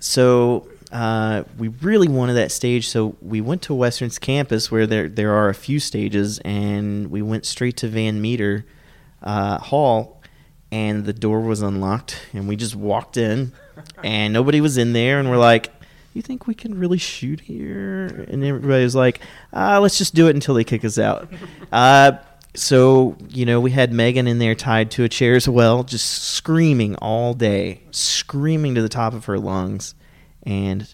so 0.00 0.68
uh, 0.90 1.44
we 1.56 1.68
really 1.68 2.08
wanted 2.08 2.34
that 2.34 2.50
stage, 2.50 2.88
so 2.88 3.16
we 3.22 3.40
went 3.40 3.62
to 3.62 3.74
Western's 3.74 4.18
campus 4.18 4.72
where 4.72 4.88
there 4.88 5.08
there 5.08 5.32
are 5.32 5.48
a 5.48 5.54
few 5.54 5.78
stages, 5.78 6.40
and 6.40 7.12
we 7.12 7.22
went 7.22 7.46
straight 7.46 7.76
to 7.78 7.88
Van 7.88 8.20
Meter 8.20 8.66
uh, 9.22 9.58
Hall, 9.58 10.20
and 10.72 11.04
the 11.04 11.12
door 11.12 11.40
was 11.40 11.62
unlocked, 11.62 12.20
and 12.32 12.48
we 12.48 12.56
just 12.56 12.74
walked 12.74 13.16
in, 13.16 13.52
and 14.02 14.34
nobody 14.34 14.60
was 14.60 14.76
in 14.76 14.92
there, 14.92 15.20
and 15.20 15.30
we're 15.30 15.38
like. 15.38 15.70
You 16.12 16.22
think 16.22 16.46
we 16.46 16.54
can 16.54 16.78
really 16.78 16.98
shoot 16.98 17.40
here? 17.40 18.06
And 18.28 18.44
everybody 18.44 18.84
was 18.84 18.94
like, 18.94 19.20
uh, 19.52 19.80
"Let's 19.80 19.98
just 19.98 20.14
do 20.14 20.28
it 20.28 20.36
until 20.36 20.54
they 20.54 20.62
kick 20.62 20.84
us 20.84 20.96
out." 20.96 21.28
So 22.54 23.16
you 23.28 23.46
know, 23.46 23.60
we 23.60 23.72
had 23.72 23.92
Megan 23.92 24.26
in 24.26 24.38
there 24.38 24.54
tied 24.54 24.90
to 24.92 25.04
a 25.04 25.08
chair 25.08 25.34
as 25.34 25.48
well, 25.48 25.84
just 25.84 26.10
screaming 26.10 26.96
all 26.96 27.34
day, 27.34 27.82
screaming 27.90 28.74
to 28.76 28.82
the 28.82 28.88
top 28.88 29.12
of 29.12 29.24
her 29.24 29.38
lungs, 29.38 29.94
and 30.44 30.92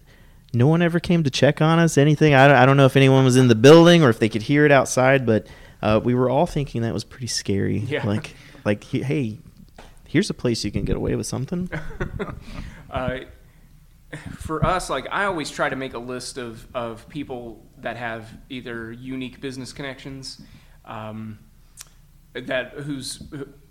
no 0.53 0.67
one 0.67 0.83
ever 0.83 0.99
came 0.99 1.23
to 1.25 1.31
check 1.31 1.61
on 1.61 1.79
us. 1.79 1.99
Anything? 1.99 2.35
I 2.35 2.49
don't, 2.49 2.57
I 2.57 2.67
don't 2.67 2.77
know 2.77 2.87
if 2.87 2.97
anyone 2.97 3.25
was 3.25 3.37
in 3.37 3.49
the 3.49 3.55
building 3.55 4.03
or 4.03 4.09
if 4.09 4.19
they 4.19 4.29
could 4.29 4.43
hear 4.43 4.65
it 4.65 4.73
outside, 4.73 5.27
but 5.27 5.47
uh, 5.83 6.01
we 6.03 6.15
were 6.15 6.29
all 6.29 6.47
thinking 6.47 6.83
that 6.83 6.95
was 6.95 7.05
pretty 7.05 7.29
scary. 7.29 7.79
Yeah. 7.79 8.07
Like, 8.11 8.35
like, 8.65 8.83
hey, 8.85 9.39
here's 10.09 10.29
a 10.29 10.35
place 10.35 10.65
you 10.65 10.73
can 10.73 10.85
get 10.85 10.97
away 10.97 11.15
with 11.15 11.27
something. 11.27 11.71
uh, 12.91 13.21
for 14.39 14.65
us, 14.65 14.91
like 14.91 15.07
I 15.11 15.25
always 15.25 15.51
try 15.51 15.69
to 15.69 15.77
make 15.77 15.95
a 15.95 15.99
list 15.99 16.37
of, 16.37 16.67
of 16.75 17.09
people 17.09 17.65
that 17.79 17.97
have 17.97 18.29
either 18.49 18.91
unique 18.91 19.41
business 19.41 19.73
connections, 19.73 20.43
um, 20.85 21.39
that 22.35 22.73
who's 22.73 23.23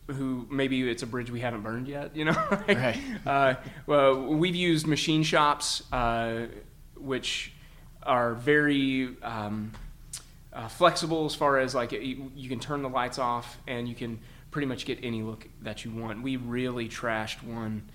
who 0.08 0.48
maybe 0.50 0.90
it's 0.90 1.04
a 1.04 1.08
bridge 1.08 1.30
we 1.30 1.40
haven't 1.40 1.62
burned 1.62 1.88
yet. 1.88 2.16
You 2.16 2.26
know, 2.26 2.32
Like, 2.68 2.78
Right. 2.78 3.00
Uh, 3.26 3.56
well, 3.86 4.26
we've 4.26 4.56
used 4.56 4.88
machine 4.88 5.24
shops, 5.24 5.84
uh, 5.92 6.48
which 6.96 7.54
are 8.04 8.34
very 8.34 9.16
um, 9.22 9.72
uh, 10.54 10.68
flexible 10.68 11.26
as 11.26 11.36
far 11.36 11.60
as 11.60 11.76
like 11.76 11.92
you, 11.92 12.32
you 12.36 12.50
can 12.50 12.60
turn 12.60 12.82
the 12.82 12.90
lights 12.90 13.20
off 13.20 13.58
and 13.68 13.88
you 13.88 13.96
can 13.96 14.20
pretty 14.52 14.66
much 14.66 14.86
get 14.86 15.00
any 15.04 15.22
look 15.22 15.48
that 15.62 15.86
you 15.86 15.92
want. 15.92 16.24
We 16.24 16.38
really 16.38 16.90
trashed 16.90 17.44
one 17.44 17.90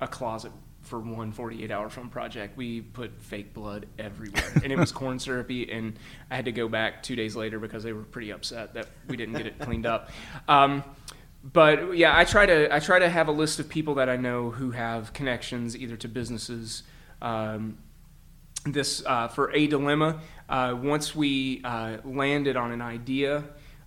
a 0.00 0.08
closet 0.08 0.52
for 0.88 0.98
one 0.98 1.32
48 1.32 1.70
hour 1.70 1.88
film 1.88 2.08
project. 2.08 2.56
We 2.56 2.80
put 2.80 3.20
fake 3.20 3.54
blood 3.54 3.86
everywhere 3.98 4.52
and 4.62 4.72
it 4.72 4.78
was 4.78 4.92
corn 5.00 5.18
syrupy 5.18 5.70
and 5.70 5.98
I 6.30 6.36
had 6.36 6.46
to 6.46 6.52
go 6.52 6.68
back 6.68 7.02
two 7.02 7.16
days 7.16 7.36
later 7.36 7.58
because 7.58 7.82
they 7.82 7.92
were 7.92 8.02
pretty 8.02 8.30
upset 8.30 8.74
that 8.74 8.88
we 9.06 9.16
didn't 9.16 9.34
get 9.34 9.46
it 9.46 9.58
cleaned 9.58 9.86
up. 9.86 10.10
Um, 10.48 10.82
but 11.44 11.96
yeah, 11.96 12.16
I 12.16 12.24
try 12.24 12.46
to 12.46 12.74
I 12.74 12.80
try 12.80 12.98
to 12.98 13.08
have 13.08 13.28
a 13.28 13.32
list 13.32 13.60
of 13.60 13.68
people 13.68 13.94
that 13.96 14.08
I 14.08 14.16
know 14.16 14.50
who 14.50 14.72
have 14.72 15.12
connections 15.12 15.76
either 15.76 15.96
to 15.98 16.08
businesses. 16.08 16.82
Um, 17.22 17.78
this 18.64 19.02
uh, 19.06 19.28
for 19.28 19.52
a 19.52 19.66
dilemma. 19.66 20.20
Uh, 20.48 20.76
once 20.80 21.14
we 21.14 21.60
uh, 21.64 21.98
landed 22.04 22.56
on 22.56 22.72
an 22.72 22.82
idea, 22.82 23.44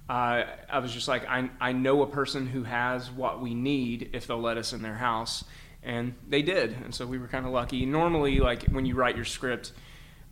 uh, 0.09 0.43
I 0.69 0.79
was 0.79 0.93
just 0.93 1.07
like, 1.07 1.27
I, 1.27 1.49
I 1.59 1.71
know 1.71 2.01
a 2.01 2.07
person 2.07 2.47
who 2.47 2.63
has 2.63 3.09
what 3.09 3.41
we 3.41 3.53
need 3.53 4.09
if 4.13 4.27
they'll 4.27 4.41
let 4.41 4.57
us 4.57 4.73
in 4.73 4.81
their 4.81 4.95
house, 4.95 5.43
and 5.83 6.13
they 6.27 6.41
did, 6.41 6.71
and 6.83 6.93
so 6.93 7.05
we 7.05 7.17
were 7.17 7.27
kind 7.27 7.45
of 7.45 7.51
lucky. 7.51 7.85
Normally, 7.85 8.39
like 8.39 8.63
when 8.71 8.85
you 8.85 8.95
write 8.95 9.15
your 9.15 9.25
script, 9.25 9.71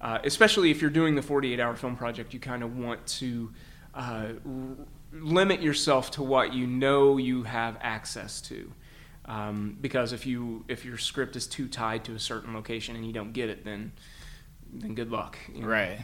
uh, 0.02 0.20
especially 0.24 0.72
if 0.72 0.82
you're 0.82 0.90
doing 0.92 1.16
the 1.16 1.22
48-hour 1.22 1.76
film 1.76 1.96
project, 1.96 2.34
you 2.34 2.40
kind 2.40 2.64
of 2.64 2.78
want 2.78 3.06
to 3.08 3.52
uh, 3.96 4.28
r- 4.46 4.86
limit 5.12 5.62
yourself 5.62 6.12
to 6.12 6.24
what 6.24 6.54
you 6.54 6.68
know 6.68 7.18
you 7.18 7.44
have 7.44 7.78
access 7.82 8.42
to. 8.42 8.72
Um, 9.26 9.78
because 9.80 10.12
if 10.14 10.26
you 10.26 10.66
if 10.68 10.86
your 10.86 10.98
script 10.98 11.36
is 11.36 11.46
too 11.48 11.68
tied 11.68 12.04
to 12.06 12.14
a 12.16 12.20
certain 12.20 12.54
location 12.54 12.96
and 12.96 13.06
you 13.06 13.14
don't 13.14 13.32
get 13.34 13.50
it, 13.50 13.64
then 13.64 13.92
then 14.74 14.94
good 14.96 15.12
luck. 15.12 15.38
you 15.54 15.62
know. 15.62 15.68
Right. 15.68 16.00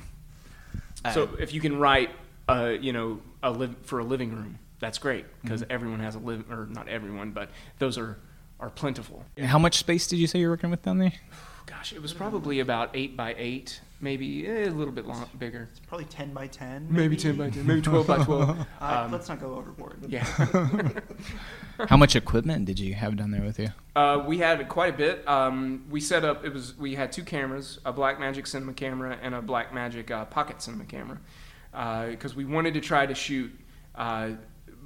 So 1.14 1.24
Uh, 1.24 1.28
if 1.40 1.54
you 1.54 1.62
can 1.62 1.78
write, 1.78 2.10
uh, 2.50 2.74
you 2.80 2.94
know, 2.94 3.22
a 3.44 3.52
live 3.52 3.76
for 3.84 4.00
a 4.00 4.04
living 4.04 4.32
room, 4.32 4.58
that's 4.80 4.98
great 4.98 5.26
because 5.42 5.62
Mhm. 5.62 5.68
everyone 5.70 6.00
has 6.02 6.16
a 6.16 6.20
live 6.20 6.50
or 6.52 6.66
not 6.68 6.88
everyone, 6.88 7.32
but 7.32 7.50
those 7.80 7.98
are 7.98 8.18
are 8.66 8.70
plentiful. 8.72 9.24
How 9.40 9.60
much 9.60 9.78
space 9.78 10.08
did 10.08 10.18
you 10.18 10.26
say 10.26 10.40
you're 10.40 10.50
working 10.50 10.72
with 10.72 10.82
down 10.82 10.98
there? 10.98 11.14
Gosh, 11.68 11.94
it 11.94 12.02
was 12.02 12.14
probably 12.14 12.60
about 12.60 12.90
eight 12.96 13.16
by 13.16 13.36
eight, 13.38 13.80
maybe 14.02 14.48
eh, 14.48 14.66
a 14.66 14.70
little 14.72 14.94
bit 14.94 15.06
long, 15.06 15.28
bigger. 15.38 15.70
It's 15.72 15.80
probably 15.80 16.06
10 16.06 16.34
by 16.34 16.48
10. 16.48 16.88
Maybe 16.90 17.16
10 17.16 17.38
by 17.38 17.50
10, 17.52 17.66
maybe 17.66 17.82
12 17.82 18.08
by 18.08 18.24
12. 18.24 18.50
Uh, 18.50 18.66
Um, 18.82 19.12
let's 19.12 19.30
not 19.30 19.40
go 19.40 19.54
overboard. 19.56 19.98
Yeah. 20.08 20.24
How 21.90 21.98
much 21.98 22.16
equipment 22.16 22.66
did 22.66 22.80
you 22.80 22.94
have 22.96 23.18
down 23.18 23.32
there 23.32 23.42
with 23.42 23.60
you? 23.60 23.70
Uh, 23.96 24.24
we 24.28 24.40
had 24.40 24.68
quite 24.68 24.96
a 24.96 24.98
bit. 24.98 25.28
Um, 25.28 25.86
we 25.90 26.02
set 26.02 26.26
up. 26.26 26.44
It 26.44 26.54
was 26.54 26.76
we 26.78 26.96
had 26.96 27.12
two 27.12 27.24
cameras, 27.24 27.80
a 27.86 27.94
Blackmagic 27.94 28.48
Cinema 28.48 28.74
camera 28.74 29.18
and 29.22 29.36
a 29.36 29.42
Blackmagic 29.42 30.10
uh, 30.12 30.26
Pocket 30.26 30.62
Cinema 30.62 30.86
camera, 30.86 31.20
because 32.12 32.36
we 32.36 32.46
wanted 32.46 32.74
to 32.76 32.82
try 32.82 33.06
to 33.06 33.16
shoot 33.16 33.52
uh, 33.96 34.32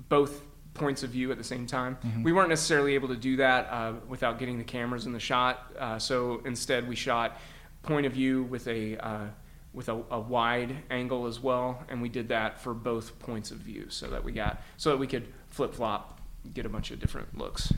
both 0.09 0.43
points 0.79 1.03
of 1.03 1.11
view 1.11 1.31
at 1.31 1.37
the 1.37 1.43
same 1.43 1.67
time. 1.67 1.97
Mhm. 2.05 2.23
We 2.23 2.31
weren't 2.31 2.49
necessarily 2.49 2.95
able 2.95 3.09
to 3.09 3.15
do 3.17 3.35
that 3.37 3.67
uh, 3.69 3.93
without 4.07 4.39
getting 4.39 4.57
the 4.57 4.63
cameras 4.63 5.05
in 5.05 5.11
the 5.11 5.19
shot. 5.19 5.71
Uh, 5.77 5.99
so 5.99 6.41
instead, 6.45 6.87
we 6.87 6.95
shot 6.95 7.37
point 7.83 8.05
of 8.05 8.13
view 8.13 8.43
with 8.43 8.67
a 8.67 8.97
uh, 8.97 9.25
with 9.73 9.87
a, 9.89 10.01
a 10.09 10.19
wide 10.19 10.75
angle 10.89 11.27
as 11.27 11.39
well, 11.39 11.83
and 11.89 12.01
we 12.01 12.09
did 12.09 12.29
that 12.29 12.59
for 12.59 12.73
both 12.73 13.19
points 13.19 13.51
of 13.51 13.57
view, 13.57 13.85
so 13.89 14.07
that 14.07 14.23
we 14.23 14.31
got 14.31 14.61
so 14.77 14.89
that 14.89 14.97
we 14.97 15.05
could 15.05 15.27
flip 15.49 15.75
flop, 15.75 16.19
get 16.53 16.65
a 16.65 16.69
bunch 16.69 16.89
of 16.91 16.99
different 16.99 17.37
looks. 17.37 17.71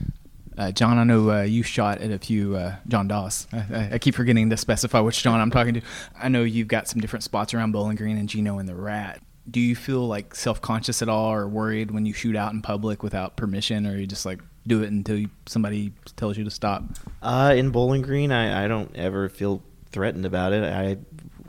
Uh, 0.58 0.70
John, 0.72 0.98
I 0.98 1.04
know 1.06 1.32
uh, 1.32 1.42
you 1.44 1.64
shot 1.64 2.00
at 2.00 2.12
a 2.12 2.20
few. 2.20 2.56
Uh, 2.56 2.76
Jon 2.88 3.08
Doss. 3.08 3.48
I, 3.54 3.58
I- 3.58 3.90
I 3.94 3.98
keep 4.00 4.16
forgetting 4.16 4.50
to 4.50 4.58
specify 4.58 5.00
which 5.00 5.22
John 5.24 5.40
I'm 5.40 5.50
talking 5.52 5.74
to. 5.76 5.82
I 6.18 6.28
know 6.30 6.44
you've 6.44 6.68
got 6.68 6.88
some 6.90 7.00
different 7.02 7.24
spots 7.24 7.54
around 7.54 7.72
Bowling 7.72 7.96
Green 7.96 8.18
and 8.18 8.28
Gino 8.30 8.60
and 8.60 8.68
the 8.70 8.76
Rat. 8.76 9.22
Do 9.52 9.60
you 9.60 9.76
feel 9.76 10.08
like 10.08 10.34
self 10.34 10.62
conscious 10.62 11.02
at 11.02 11.10
all, 11.10 11.32
or 11.32 11.48
worried 11.48 11.92
when 11.92 12.06
you 12.06 12.14
shoot 12.14 12.36
out 12.36 12.54
in 12.54 12.62
public 12.62 13.04
without 13.04 13.36
permission, 13.36 13.86
or 13.86 13.98
you 13.98 14.08
just 14.08 14.26
like 14.26 14.42
do 14.66 14.82
it 14.82 14.92
until 14.92 15.18
you, 15.18 15.30
somebody 15.46 15.92
tells 16.16 16.38
you 16.38 16.44
to 16.46 16.50
stop? 16.50 16.84
Uh, 17.22 17.54
in 17.56 17.72
Bowling 17.72 18.02
Green, 18.02 18.32
I, 18.32 18.66
I 18.66 18.68
don't 18.68 18.96
ever 18.96 19.28
feel 19.30 19.62
threatened 19.92 20.26
about 20.26 20.54
it. 20.54 20.64
I 20.64 20.98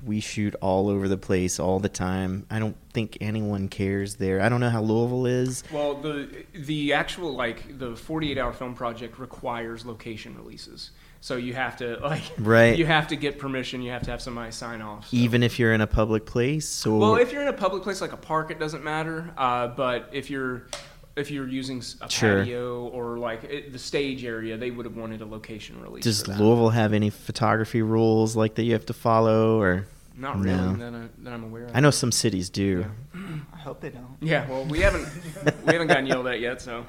we 0.05 0.21
shoot 0.21 0.55
all 0.61 0.89
over 0.89 1.09
the 1.09 1.17
place 1.17 1.61
all 1.61 1.79
the 1.79 1.89
time. 1.89 2.47
I 2.51 2.59
don't 2.59 2.77
think 2.93 3.19
anyone 3.21 3.69
cares 3.69 4.17
there. 4.17 4.41
I 4.41 4.49
don't 4.49 4.61
know 4.61 4.71
how 4.71 4.83
Louisville 4.83 5.27
is. 5.27 5.63
Well, 5.73 5.95
the 5.95 6.45
the 6.53 6.93
actual 6.93 7.35
like 7.35 7.79
the 7.79 7.97
48 7.97 8.39
hour 8.39 8.53
film 8.53 8.75
project 8.75 9.19
requires 9.19 9.87
location 9.87 10.37
releases. 10.37 10.91
So 11.23 11.37
you 11.37 11.55
have 11.55 11.77
to 11.77 11.99
like 12.03 12.23
Right. 12.39 12.77
you 12.77 12.85
have 12.85 13.07
to 13.09 13.17
get 13.17 13.39
permission, 13.39 13.81
you 13.81 13.93
have 13.93 14.03
to 14.03 14.11
have 14.11 14.21
somebody 14.21 14.51
sign 14.51 14.83
off. 14.83 15.09
so- 15.09 15.17
Even 15.17 15.43
if 15.45 15.59
you're 15.59 15.73
in 15.73 15.81
a 15.81 15.87
public 15.87 16.27
place, 16.27 16.85
or 16.85 16.99
Well, 16.99 17.15
if 17.15 17.33
you're 17.33 17.43
in 17.43 17.49
a 17.49 17.53
public 17.53 17.83
place 17.85 18.01
like 18.01 18.13
a 18.13 18.17
park, 18.17 18.51
it 18.51 18.59
doesn't 18.59 18.83
matter. 18.85 19.31
Uh, 19.39 19.69
but 19.69 20.11
if 20.13 20.29
you're 20.29 20.67
if 21.15 21.31
you're 21.31 21.47
using 21.47 21.83
a 22.01 22.11
Sure. 22.11 22.39
patio 22.39 22.85
or 22.89 23.19
like 23.19 23.45
it, 23.45 23.73
the 23.73 23.79
stage 23.79 24.25
area, 24.25 24.57
they 24.57 24.71
would 24.71 24.85
have 24.87 24.97
wanted 24.97 25.21
a 25.21 25.27
location 25.27 25.81
release. 25.81 26.05
does. 26.05 26.27
Louisville 26.27 26.71
have 26.71 26.93
any 26.95 27.11
photography 27.11 27.83
rules 27.83 28.35
like 28.35 28.55
that 28.57 28.63
you 28.65 28.73
have 28.73 28.87
to 28.87 28.95
follow, 28.95 29.61
or 29.61 29.87
Not 30.17 30.41
really 30.41 30.57
No. 30.57 30.73
that, 30.77 30.95
I, 30.95 31.09
that 31.25 31.33
I'm 31.35 31.45
aware 31.45 31.65
of. 31.67 31.71
I 31.77 31.81
know 31.81 31.91
some 31.91 32.11
cities 32.13 32.49
do. 32.51 32.85
I 33.55 33.59
hope 33.59 33.81
they 33.81 33.91
don't. 33.91 34.17
Yeah, 34.21 34.49
well, 34.49 34.65
we 34.65 34.81
haven't 34.81 35.07
we 35.67 35.73
haven't 35.73 35.87
gotten 35.89 36.07
yelled 36.07 36.27
at 36.27 36.41
yet, 36.41 36.61
so. 36.63 36.85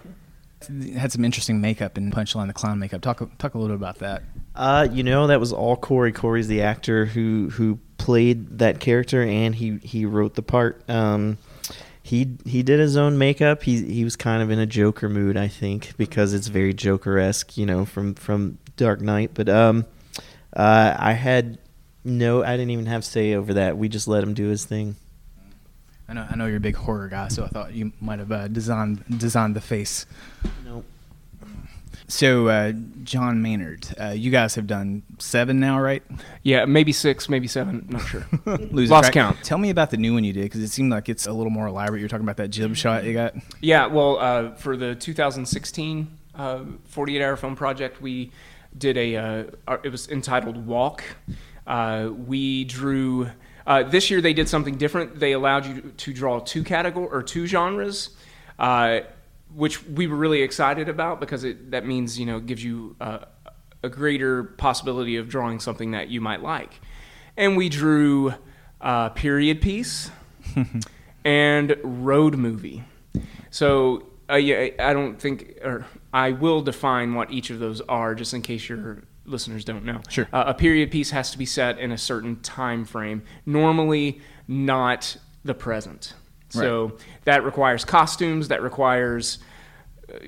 Had 0.97 1.12
some 1.12 1.26
interesting 1.26 1.62
makeup 1.62 1.97
and 1.97 2.12
Punchline 2.12 2.47
the 2.47 2.54
clown 2.54 2.80
makeup. 2.80 3.02
Talk 3.02 3.38
talk 3.38 3.54
a 3.54 3.58
little 3.58 3.76
bit 3.76 3.82
about 3.82 3.99
that. 3.99 4.23
Uh, 4.56 4.88
you 4.91 5.04
know, 5.04 5.28
that 5.28 5.39
was 5.39 5.52
all 5.52 5.76
Corey. 5.76 6.12
Corey's 6.12 6.47
the 6.47 6.62
actor 6.62 7.06
who 7.06 7.49
who 7.52 7.80
played 7.97 8.60
that 8.60 8.80
character, 8.80 9.21
and 9.21 9.56
he 9.56 9.78
he 9.78 10.06
wrote 10.06 10.36
the 10.36 10.43
part. 10.43 10.88
Um, 10.89 11.38
he 12.04 12.38
he 12.45 12.63
did 12.63 12.80
his 12.80 12.97
own 12.97 13.17
makeup. 13.17 13.63
He 13.63 13.84
he 13.84 14.04
was 14.04 14.15
kind 14.15 14.43
of 14.43 14.52
in 14.52 14.60
a 14.60 14.65
Joker 14.65 15.10
mood, 15.10 15.38
I 15.38 15.47
think, 15.47 15.95
because 15.97 16.34
it's 16.34 16.47
very 16.47 16.73
Joker 16.73 17.17
esque, 17.17 17.58
you 17.58 17.65
know, 17.65 17.86
from 17.86 18.15
from 18.15 18.58
Dark 18.76 19.02
Knight. 19.02 19.32
But 19.34 19.49
um, 19.49 19.86
uh, 20.56 20.95
I 20.99 21.13
had 21.13 21.60
no, 22.04 22.43
I 22.43 22.52
didn't 22.58 22.71
even 22.71 22.88
have 22.88 23.06
say 23.06 23.34
over 23.34 23.54
that. 23.56 23.78
We 23.78 23.88
just 23.88 24.08
let 24.08 24.23
him 24.23 24.34
do 24.34 24.47
his 24.47 24.65
thing. 24.65 24.95
I 26.08 26.13
know 26.13 26.28
I 26.30 26.36
know 26.36 26.46
you're 26.46 26.58
a 26.58 26.62
big 26.62 26.76
horror 26.76 27.08
guy, 27.08 27.30
so 27.30 27.44
I 27.44 27.48
thought 27.48 27.74
you 27.74 27.92
might 28.02 28.20
have 28.20 28.32
uh, 28.32 28.48
designed 28.48 29.04
designed 29.20 29.56
the 29.56 29.62
face. 29.62 30.06
Nope. 30.66 30.86
So, 32.08 32.48
uh, 32.48 32.74
Jon 33.04 33.42
Maynard, 33.42 33.88
uh, 34.00 34.10
you 34.10 34.30
guys 34.30 34.56
have 34.56 34.68
done 34.68 35.04
seven 35.20 35.60
now, 35.60 35.80
right? 35.80 36.04
Yeah, 36.44 36.66
maybe 36.66 36.92
six, 36.92 37.30
maybe 37.30 37.48
seven. 37.48 37.88
Not 37.89 38.02
sure. 38.02 38.26
Lose 38.46 38.89
Lost 38.92 39.06
track. 39.06 39.13
count. 39.13 39.44
Tell 39.44 39.58
me 39.58 39.70
about 39.70 39.89
the 39.89 39.98
new 39.98 40.13
one 40.13 40.24
you 40.24 40.34
did 40.34 40.44
because 40.44 40.62
it 40.62 40.68
seemed 40.68 40.92
like 40.92 41.08
it's 41.08 41.26
a 41.26 41.34
little 41.34 41.50
more 41.50 41.66
elaborate. 41.68 42.00
You're 42.02 42.10
talking 42.10 42.26
about 42.26 42.38
that 42.38 42.50
jib 42.50 42.76
shot 42.76 43.06
you 43.06 43.13
got. 43.13 43.36
Yeah, 43.62 43.88
well, 43.88 44.20
uh, 44.20 44.52
for 44.56 44.76
the 44.76 44.96
2016 44.96 46.18
uh, 46.36 46.63
48 46.86 47.22
hour 47.24 47.38
film 47.38 47.56
project, 47.56 48.02
we 48.02 48.32
did 48.78 48.98
a, 48.98 49.16
uh, 49.16 49.44
uh, 49.68 49.78
it 49.84 49.89
was 49.89 50.10
entitled 50.10 50.68
Walk. 50.68 51.04
Uh, 51.66 52.10
we 52.12 52.66
drew, 52.66 53.30
uh, 53.65 53.84
this 53.84 54.12
year 54.12 54.21
they 54.21 54.34
did 54.34 54.49
something 54.49 54.78
different. 54.78 55.19
They 55.19 55.32
allowed 55.32 55.65
you 55.65 55.93
to 55.97 56.13
draw 56.13 56.39
two 56.39 56.63
category 56.63 57.08
or 57.12 57.23
two 57.23 57.45
genres. 57.47 58.10
Uh, 58.60 59.02
which 59.56 59.84
we 59.86 60.08
were 60.08 60.15
really 60.15 60.41
excited 60.41 60.89
about 60.89 61.19
because 61.19 61.43
it 61.43 61.71
that 61.71 61.86
means 61.86 62.19
you 62.19 62.26
know 62.26 62.39
gives 62.39 62.63
you 62.63 62.95
uh, 62.99 63.19
a 63.84 63.89
greater 63.89 64.43
possibility 64.43 65.17
of 65.17 65.30
drawing 65.30 65.60
something 65.60 65.91
that 65.91 66.10
you 66.10 66.21
might 66.21 66.41
like, 66.41 66.80
and 67.38 67.56
we 67.56 67.69
drew 67.69 68.34
uh, 68.82 69.10
period 69.10 69.62
piece 69.62 70.12
and 71.26 71.76
road 71.84 72.36
movie. 72.36 72.84
So 73.52 74.08
uh, 74.30 74.36
yeah, 74.36 74.69
I 74.80 74.93
don't 74.93 75.19
think, 75.19 75.60
or 75.63 75.86
I 76.13 76.32
will 76.32 76.62
define 76.62 77.13
what 77.13 77.32
each 77.32 77.49
of 77.49 77.60
those 77.60 77.82
are, 77.82 78.15
just 78.15 78.34
in 78.34 78.41
case 78.41 78.67
your 78.67 79.04
listeners 79.26 79.66
don't 79.66 79.86
know. 79.86 80.02
Sure. 80.10 80.28
Uh, 80.34 80.46
a 80.48 80.54
period 80.54 80.92
piece 80.92 81.12
has 81.12 81.32
to 81.32 81.38
be 81.38 81.46
set 81.46 81.80
in 81.80 81.92
a 81.92 81.98
certain 81.98 82.40
time 82.42 82.86
frame, 82.86 83.24
normally 83.46 84.22
not 84.48 85.18
the 85.44 85.54
present. 85.54 86.14
So 86.50 86.98
that 87.24 87.44
requires 87.44 87.84
costumes. 87.84 88.50
That 88.50 88.62
requires 88.62 89.40
uh, 90.14 90.20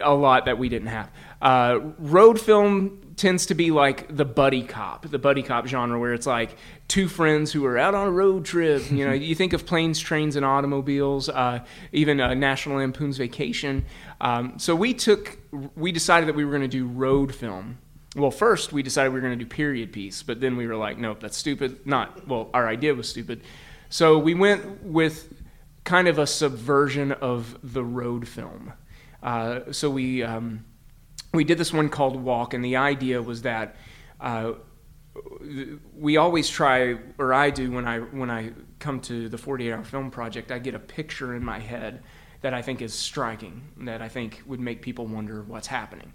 a 0.00 0.12
lot 0.12 0.46
that 0.46 0.58
we 0.58 0.68
didn't 0.68 0.88
have. 0.88 1.10
Uh, 1.40 1.78
road 1.98 2.40
film 2.40 3.14
tends 3.14 3.46
to 3.46 3.54
be 3.54 3.70
like 3.70 4.14
the 4.14 4.24
buddy 4.24 4.64
cop, 4.64 5.08
the 5.08 5.20
buddy 5.20 5.42
cop 5.42 5.68
genre, 5.68 5.98
where 5.98 6.14
it's 6.14 6.26
like 6.26 6.56
two 6.88 7.06
friends 7.06 7.52
who 7.52 7.64
are 7.64 7.78
out 7.78 7.94
on 7.94 8.08
a 8.08 8.10
road 8.10 8.44
trip. 8.44 8.90
You 8.90 9.06
know, 9.06 9.12
you 9.14 9.36
think 9.36 9.52
of 9.52 9.66
planes, 9.66 10.00
trains, 10.00 10.34
and 10.34 10.44
automobiles. 10.44 11.28
Uh, 11.28 11.64
even 11.92 12.20
uh, 12.20 12.34
National 12.34 12.78
Lampoon's 12.78 13.18
Vacation. 13.18 13.84
Um, 14.20 14.58
so 14.58 14.74
we 14.74 14.94
took, 14.94 15.38
we 15.76 15.92
decided 15.92 16.28
that 16.28 16.34
we 16.34 16.44
were 16.44 16.50
going 16.50 16.62
to 16.62 16.68
do 16.68 16.86
road 16.86 17.32
film 17.32 17.78
well, 18.16 18.30
first 18.30 18.72
we 18.72 18.82
decided 18.82 19.10
we 19.10 19.20
were 19.20 19.26
going 19.26 19.38
to 19.38 19.44
do 19.44 19.48
period 19.48 19.92
piece, 19.92 20.22
but 20.22 20.40
then 20.40 20.56
we 20.56 20.66
were 20.66 20.76
like, 20.76 20.98
nope, 20.98 21.20
that's 21.20 21.36
stupid. 21.36 21.86
Not 21.86 22.26
well, 22.26 22.50
our 22.54 22.66
idea 22.68 22.94
was 22.94 23.08
stupid. 23.08 23.42
So 23.90 24.18
we 24.18 24.34
went 24.34 24.82
with 24.82 25.32
kind 25.84 26.08
of 26.08 26.18
a 26.18 26.26
subversion 26.26 27.12
of 27.12 27.58
the 27.62 27.84
road 27.84 28.28
film. 28.28 28.72
Uh, 29.22 29.72
so 29.72 29.90
we 29.90 30.22
um, 30.22 30.64
we 31.32 31.44
did 31.44 31.58
this 31.58 31.72
one 31.72 31.88
called 31.88 32.16
Walk, 32.16 32.54
and 32.54 32.64
the 32.64 32.76
idea 32.76 33.20
was 33.20 33.42
that 33.42 33.76
uh, 34.20 34.52
we 35.96 36.16
always 36.16 36.48
try, 36.48 36.96
or 37.18 37.34
I 37.34 37.50
do 37.50 37.70
when 37.70 37.86
I 37.86 37.98
when 37.98 38.30
I 38.30 38.52
come 38.78 39.00
to 39.02 39.28
the 39.28 39.38
48 39.38 39.72
hour 39.72 39.84
film 39.84 40.10
project, 40.10 40.50
I 40.50 40.58
get 40.58 40.74
a 40.74 40.78
picture 40.78 41.34
in 41.34 41.44
my 41.44 41.58
head 41.58 42.02
that 42.40 42.54
I 42.54 42.62
think 42.62 42.82
is 42.82 42.94
striking, 42.94 43.62
that 43.78 44.00
I 44.00 44.08
think 44.08 44.42
would 44.46 44.60
make 44.60 44.80
people 44.80 45.06
wonder 45.06 45.42
what's 45.42 45.66
happening. 45.66 46.14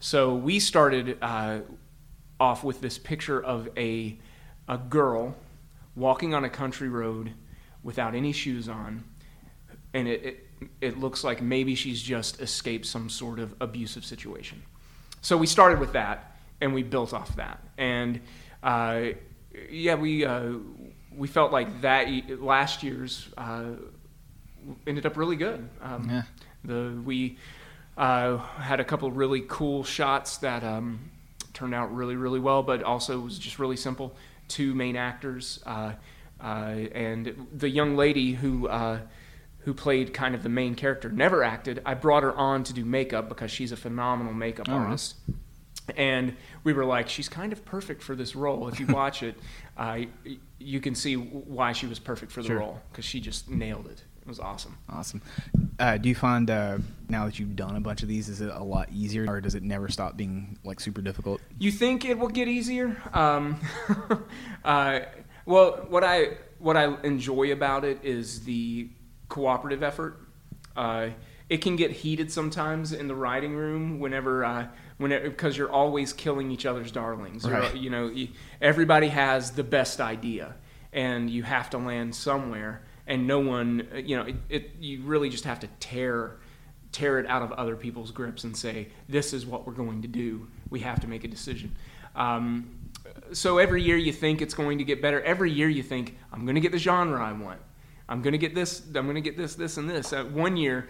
So 0.00 0.34
we 0.34 0.58
started 0.60 1.18
uh, 1.20 1.60
off 2.38 2.64
with 2.64 2.80
this 2.80 2.98
picture 2.98 3.42
of 3.42 3.68
a 3.76 4.18
a 4.66 4.78
girl 4.78 5.34
walking 5.94 6.32
on 6.32 6.44
a 6.44 6.48
country 6.50 6.88
road 6.88 7.32
without 7.82 8.14
any 8.14 8.32
shoes 8.32 8.68
on, 8.68 9.04
and 9.92 10.08
it, 10.08 10.24
it 10.24 10.46
it 10.80 10.98
looks 10.98 11.22
like 11.22 11.42
maybe 11.42 11.74
she's 11.74 12.00
just 12.00 12.40
escaped 12.40 12.86
some 12.86 13.10
sort 13.10 13.38
of 13.38 13.54
abusive 13.60 14.04
situation. 14.04 14.62
So 15.20 15.36
we 15.36 15.46
started 15.46 15.78
with 15.78 15.92
that, 15.92 16.36
and 16.62 16.72
we 16.72 16.82
built 16.82 17.12
off 17.12 17.36
that. 17.36 17.62
And 17.76 18.20
uh, 18.62 19.02
yeah, 19.70 19.96
we 19.96 20.24
uh, 20.24 20.52
we 21.14 21.28
felt 21.28 21.52
like 21.52 21.82
that 21.82 22.08
last 22.40 22.82
year's 22.82 23.28
uh, 23.36 23.64
ended 24.86 25.04
up 25.04 25.18
really 25.18 25.36
good. 25.36 25.68
Um, 25.82 26.08
Yeah. 26.08 26.22
The 26.64 27.00
we 27.04 27.38
uh, 28.00 28.38
had 28.38 28.80
a 28.80 28.84
couple 28.84 29.10
really 29.12 29.44
cool 29.46 29.84
shots 29.84 30.38
that 30.38 30.64
um, 30.64 31.10
turned 31.52 31.74
out 31.74 31.94
really 31.94 32.16
really 32.16 32.40
well, 32.40 32.62
but 32.62 32.82
also 32.82 33.20
was 33.20 33.38
just 33.38 33.58
really 33.58 33.76
simple. 33.76 34.16
Two 34.48 34.74
main 34.74 34.96
actors, 34.96 35.62
uh, 35.66 35.92
uh, 36.40 36.44
and 36.44 37.46
the 37.54 37.68
young 37.68 37.96
lady 37.96 38.32
who. 38.32 38.66
Uh, 38.68 39.00
who 39.64 39.74
played 39.74 40.14
kind 40.14 40.34
of 40.34 40.42
the 40.42 40.48
main 40.48 40.74
character 40.74 41.10
never 41.10 41.44
acted. 41.44 41.82
I 41.84 41.92
brought 41.92 42.22
her 42.22 42.34
on 42.34 42.64
to 42.64 42.72
do 42.72 42.82
makeup 42.82 43.28
because 43.28 43.50
she's 43.50 43.72
a 43.72 43.76
phenomenal 43.76 44.32
makeup 44.32 44.70
Oh, 44.70 44.72
artist. 44.72 45.16
And 45.98 46.34
we 46.64 46.72
were 46.72 46.86
like, 46.86 47.10
she's 47.10 47.28
kind 47.28 47.52
of 47.52 47.62
perfect 47.66 48.02
for 48.02 48.16
this 48.16 48.34
role. 48.34 48.68
If 48.68 48.80
you 48.80 48.86
watch 49.00 49.22
it, 49.22 49.34
uh, 49.76 49.98
you 50.58 50.80
can 50.80 50.94
see 50.94 51.14
why 51.16 51.72
she 51.72 51.86
was 51.86 51.98
perfect 51.98 52.32
for 52.32 52.40
the 52.40 52.48
Sure. 52.48 52.58
role 52.58 52.80
because 52.90 53.04
she 53.04 53.20
just 53.20 53.50
nailed 53.50 53.86
it. 53.88 54.02
Was 54.30 54.38
awesome. 54.38 54.78
Awesome. 54.88 55.22
Uh, 55.80 55.96
do 55.96 56.08
you 56.08 56.14
find 56.14 56.48
uh, 56.48 56.78
now 57.08 57.24
that 57.24 57.40
you've 57.40 57.56
done 57.56 57.74
a 57.74 57.80
bunch 57.80 58.04
of 58.04 58.08
these, 58.08 58.28
is 58.28 58.40
it 58.40 58.52
a 58.54 58.62
lot 58.62 58.88
easier, 58.92 59.28
or 59.28 59.40
does 59.40 59.56
it 59.56 59.64
never 59.64 59.88
stop 59.88 60.16
being 60.16 60.56
like 60.62 60.78
super 60.78 61.02
difficult? 61.02 61.40
You 61.58 61.72
think 61.72 62.04
it 62.04 62.16
will 62.16 62.28
get 62.28 62.46
easier? 62.46 62.96
Um, 63.12 63.60
uh, 64.64 65.00
well, 65.46 65.84
what 65.88 66.04
I 66.04 66.36
what 66.60 66.76
I 66.76 66.94
enjoy 67.02 67.50
about 67.50 67.84
it 67.84 68.04
is 68.04 68.44
the 68.44 68.88
cooperative 69.28 69.82
effort. 69.82 70.20
Uh, 70.76 71.08
it 71.48 71.60
can 71.60 71.74
get 71.74 71.90
heated 71.90 72.30
sometimes 72.30 72.92
in 72.92 73.08
the 73.08 73.16
writing 73.16 73.56
room 73.56 73.98
whenever 73.98 74.44
uh, 74.44 74.68
whenever 74.98 75.28
because 75.28 75.56
you're 75.56 75.72
always 75.72 76.12
killing 76.12 76.52
each 76.52 76.66
other's 76.66 76.92
darlings. 76.92 77.50
Right. 77.50 77.74
You 77.74 77.90
know, 77.90 78.14
everybody 78.62 79.08
has 79.08 79.50
the 79.50 79.64
best 79.64 80.00
idea, 80.00 80.54
and 80.92 81.28
you 81.28 81.42
have 81.42 81.68
to 81.70 81.78
land 81.78 82.14
somewhere. 82.14 82.82
And 83.10 83.26
no 83.26 83.40
one, 83.40 83.88
you 84.06 84.16
know, 84.16 84.24
it, 84.24 84.36
it 84.48 84.70
you 84.80 85.02
really 85.02 85.28
just 85.28 85.44
have 85.44 85.60
to 85.60 85.66
tear 85.80 86.38
tear 86.92 87.18
it 87.18 87.26
out 87.26 87.42
of 87.42 87.52
other 87.52 87.76
people's 87.76 88.10
grips 88.10 88.44
and 88.44 88.56
say, 88.56 88.88
this 89.08 89.32
is 89.32 89.44
what 89.46 89.66
we're 89.66 89.72
going 89.72 90.02
to 90.02 90.08
do. 90.08 90.48
We 90.70 90.80
have 90.80 91.00
to 91.00 91.06
make 91.08 91.24
a 91.24 91.28
decision. 91.28 91.74
Um, 92.14 92.78
so 93.32 93.58
every 93.58 93.82
year 93.82 93.96
you 93.96 94.12
think 94.12 94.42
it's 94.42 94.54
going 94.54 94.78
to 94.78 94.84
get 94.84 95.00
better. 95.00 95.20
Every 95.22 95.50
year 95.52 95.68
you 95.68 95.82
think, 95.82 96.16
I'm 96.32 96.44
going 96.44 96.56
to 96.56 96.60
get 96.60 96.72
the 96.72 96.78
genre 96.78 97.24
I 97.24 97.32
want. 97.32 97.60
I'm 98.08 98.22
going 98.22 98.32
to 98.32 98.38
get 98.38 98.54
this, 98.54 98.82
I'm 98.94 99.04
going 99.04 99.14
to 99.14 99.20
get 99.20 99.36
this, 99.36 99.54
this, 99.54 99.76
and 99.76 99.88
this. 99.88 100.12
Uh, 100.12 100.24
one 100.24 100.56
year, 100.56 100.88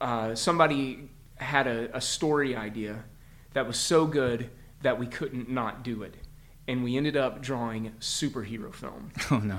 uh, 0.00 0.34
somebody 0.34 1.08
had 1.36 1.66
a, 1.66 1.96
a 1.96 2.00
story 2.00 2.54
idea 2.54 3.04
that 3.54 3.66
was 3.66 3.78
so 3.78 4.06
good 4.06 4.50
that 4.82 4.98
we 4.98 5.06
couldn't 5.06 5.48
not 5.48 5.82
do 5.82 6.02
it. 6.02 6.14
And 6.68 6.82
we 6.82 6.96
ended 6.96 7.16
up 7.16 7.42
drawing 7.42 7.92
superhero 8.00 8.74
film. 8.74 9.10
Oh 9.30 9.38
no. 9.38 9.58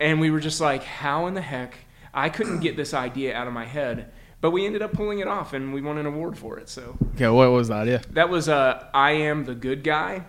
And 0.00 0.20
we 0.20 0.30
were 0.30 0.40
just 0.40 0.60
like, 0.60 0.82
how 0.82 1.26
in 1.26 1.34
the 1.34 1.42
heck? 1.42 1.74
I 2.14 2.28
couldn't 2.28 2.60
get 2.60 2.76
this 2.76 2.92
idea 2.94 3.34
out 3.34 3.46
of 3.46 3.52
my 3.52 3.64
head, 3.64 4.12
but 4.40 4.50
we 4.50 4.66
ended 4.66 4.82
up 4.82 4.92
pulling 4.92 5.20
it 5.20 5.28
off, 5.28 5.52
and 5.54 5.72
we 5.72 5.80
won 5.80 5.96
an 5.98 6.06
award 6.06 6.36
for 6.36 6.58
it. 6.58 6.68
So 6.68 6.96
Okay, 7.14 7.28
what 7.28 7.50
was 7.50 7.68
the 7.68 7.74
idea? 7.74 8.02
that 8.10 8.28
was 8.28 8.48
uh, 8.48 8.84
I 8.92 9.12
am 9.12 9.44
the 9.44 9.54
good 9.54 9.82
guy. 9.84 10.24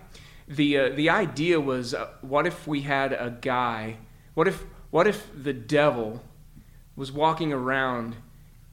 The 0.48 0.78
uh, 0.78 0.88
the 0.90 1.08
idea 1.10 1.60
was, 1.60 1.94
uh, 1.94 2.08
what 2.20 2.46
if 2.46 2.66
we 2.66 2.82
had 2.82 3.12
a 3.12 3.36
guy? 3.40 3.96
What 4.34 4.46
if 4.48 4.64
what 4.90 5.06
if 5.06 5.26
the 5.34 5.52
devil 5.54 6.22
was 6.96 7.10
walking 7.10 7.52
around, 7.52 8.16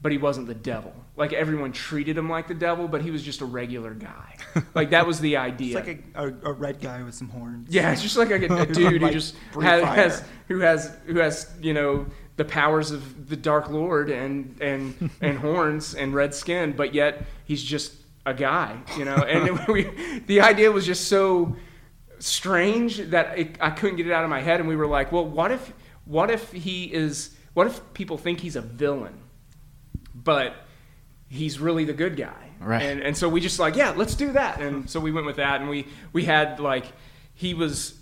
but 0.00 0.12
he 0.12 0.18
wasn't 0.18 0.46
the 0.46 0.54
devil? 0.54 0.92
Like 1.14 1.34
everyone 1.34 1.72
treated 1.72 2.16
him 2.16 2.30
like 2.30 2.48
the 2.48 2.54
devil, 2.54 2.88
but 2.88 3.02
he 3.02 3.10
was 3.10 3.22
just 3.22 3.42
a 3.42 3.44
regular 3.44 3.94
guy. 3.94 4.36
Like 4.74 4.90
that 4.90 5.06
was 5.06 5.20
the 5.20 5.38
idea. 5.38 5.78
It's 5.78 5.86
like 5.86 6.04
a, 6.14 6.24
a, 6.24 6.50
a 6.50 6.52
red 6.52 6.80
guy 6.80 7.02
with 7.02 7.14
some 7.14 7.28
horns. 7.28 7.68
Yeah, 7.70 7.92
it's 7.92 8.02
just 8.02 8.16
like 8.16 8.30
a, 8.30 8.54
a 8.54 8.66
dude 8.72 9.00
who 9.00 9.10
just 9.10 9.34
has, 9.54 9.82
has 9.82 10.24
who 10.48 10.60
has 10.60 10.94
who 11.06 11.18
has 11.18 11.50
you 11.60 11.72
know 11.72 12.06
the 12.36 12.44
powers 12.44 12.90
of 12.90 13.28
the 13.28 13.36
Dark 13.36 13.70
Lord 13.70 14.10
and 14.10 14.60
and 14.60 15.10
and 15.20 15.38
horns 15.38 15.94
and 15.94 16.14
red 16.14 16.34
skin, 16.34 16.72
but 16.72 16.94
yet 16.94 17.24
he's 17.44 17.62
just 17.62 17.94
a 18.26 18.34
guy, 18.34 18.78
you 18.96 19.04
know. 19.04 19.16
And 19.16 19.66
we, 19.68 20.20
the 20.26 20.40
idea 20.40 20.70
was 20.70 20.86
just 20.86 21.08
so 21.08 21.56
strange 22.18 22.98
that 23.10 23.38
it, 23.38 23.56
I 23.60 23.70
couldn't 23.70 23.96
get 23.96 24.06
it 24.06 24.12
out 24.12 24.24
of 24.24 24.30
my 24.30 24.40
head. 24.40 24.60
And 24.60 24.68
we 24.68 24.76
were 24.76 24.86
like, 24.86 25.12
well, 25.12 25.26
what 25.26 25.50
if 25.50 25.72
what 26.04 26.30
if 26.30 26.52
he 26.52 26.92
is? 26.92 27.34
What 27.54 27.66
if 27.66 27.80
people 27.94 28.16
think 28.16 28.40
he's 28.40 28.56
a 28.56 28.62
villain, 28.62 29.18
but 30.14 30.54
he's 31.32 31.58
really 31.58 31.84
the 31.84 31.92
good 31.92 32.16
guy? 32.16 32.50
Right. 32.60 32.82
And 32.82 33.00
and 33.00 33.16
so 33.16 33.28
we 33.28 33.40
just 33.40 33.58
like, 33.58 33.74
yeah, 33.74 33.90
let's 33.90 34.14
do 34.14 34.32
that. 34.32 34.60
And 34.60 34.88
so 34.88 35.00
we 35.00 35.10
went 35.10 35.26
with 35.26 35.36
that, 35.36 35.60
and 35.60 35.68
we 35.68 35.86
we 36.12 36.24
had 36.24 36.60
like 36.60 36.84
he 37.34 37.54
was 37.54 37.98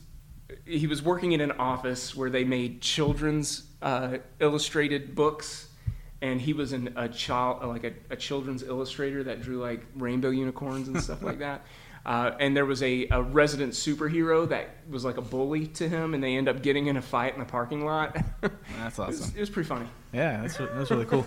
he 0.67 0.87
was 0.87 1.03
working 1.03 1.33
in 1.33 1.41
an 1.41 1.53
office 1.53 2.15
where 2.15 2.29
they 2.29 2.45
made 2.45 2.81
children's 2.81 3.65
uh, 3.81 4.19
illustrated 4.41 5.15
books, 5.15 5.69
and 6.21 6.41
he 6.41 6.53
was 6.53 6.73
an, 6.73 6.93
a 6.97 7.09
child 7.09 7.65
like 7.65 7.85
a, 7.85 7.93
a 8.11 8.17
children's 8.17 8.63
illustrator 8.63 9.23
that 9.25 9.41
drew 9.41 9.59
like 9.59 9.87
rainbow 9.95 10.31
unicorns 10.31 10.89
and 10.89 11.03
stuff 11.03 11.23
like 11.23 11.39
that. 11.47 11.65
Uh, 12.07 12.33
and 12.41 12.57
there 12.57 12.65
was 12.65 12.83
a, 12.83 13.07
a 13.11 13.23
resident 13.23 13.73
superhero 13.73 14.49
that 14.49 14.69
was 14.89 15.05
like 15.05 15.19
a 15.19 15.23
bully 15.23 15.67
to 15.67 15.89
him, 15.89 16.15
and 16.15 16.23
they 16.25 16.37
end 16.37 16.49
up 16.49 16.63
getting 16.63 16.87
in 16.87 16.97
a 16.97 17.03
fight 17.03 17.35
in 17.35 17.41
the 17.41 17.45
parking 17.47 17.85
lot. 17.85 18.17
That's 18.79 18.99
It 18.99 19.07
was, 19.07 19.21
awesome. 19.21 19.35
it 19.37 19.41
was 19.41 19.51
pretty 19.51 19.69
funny. 19.69 19.87
Yeah, 20.13 20.41
that's 20.43 20.57
that's 20.57 20.91
really 20.91 21.05
cool. 21.05 21.25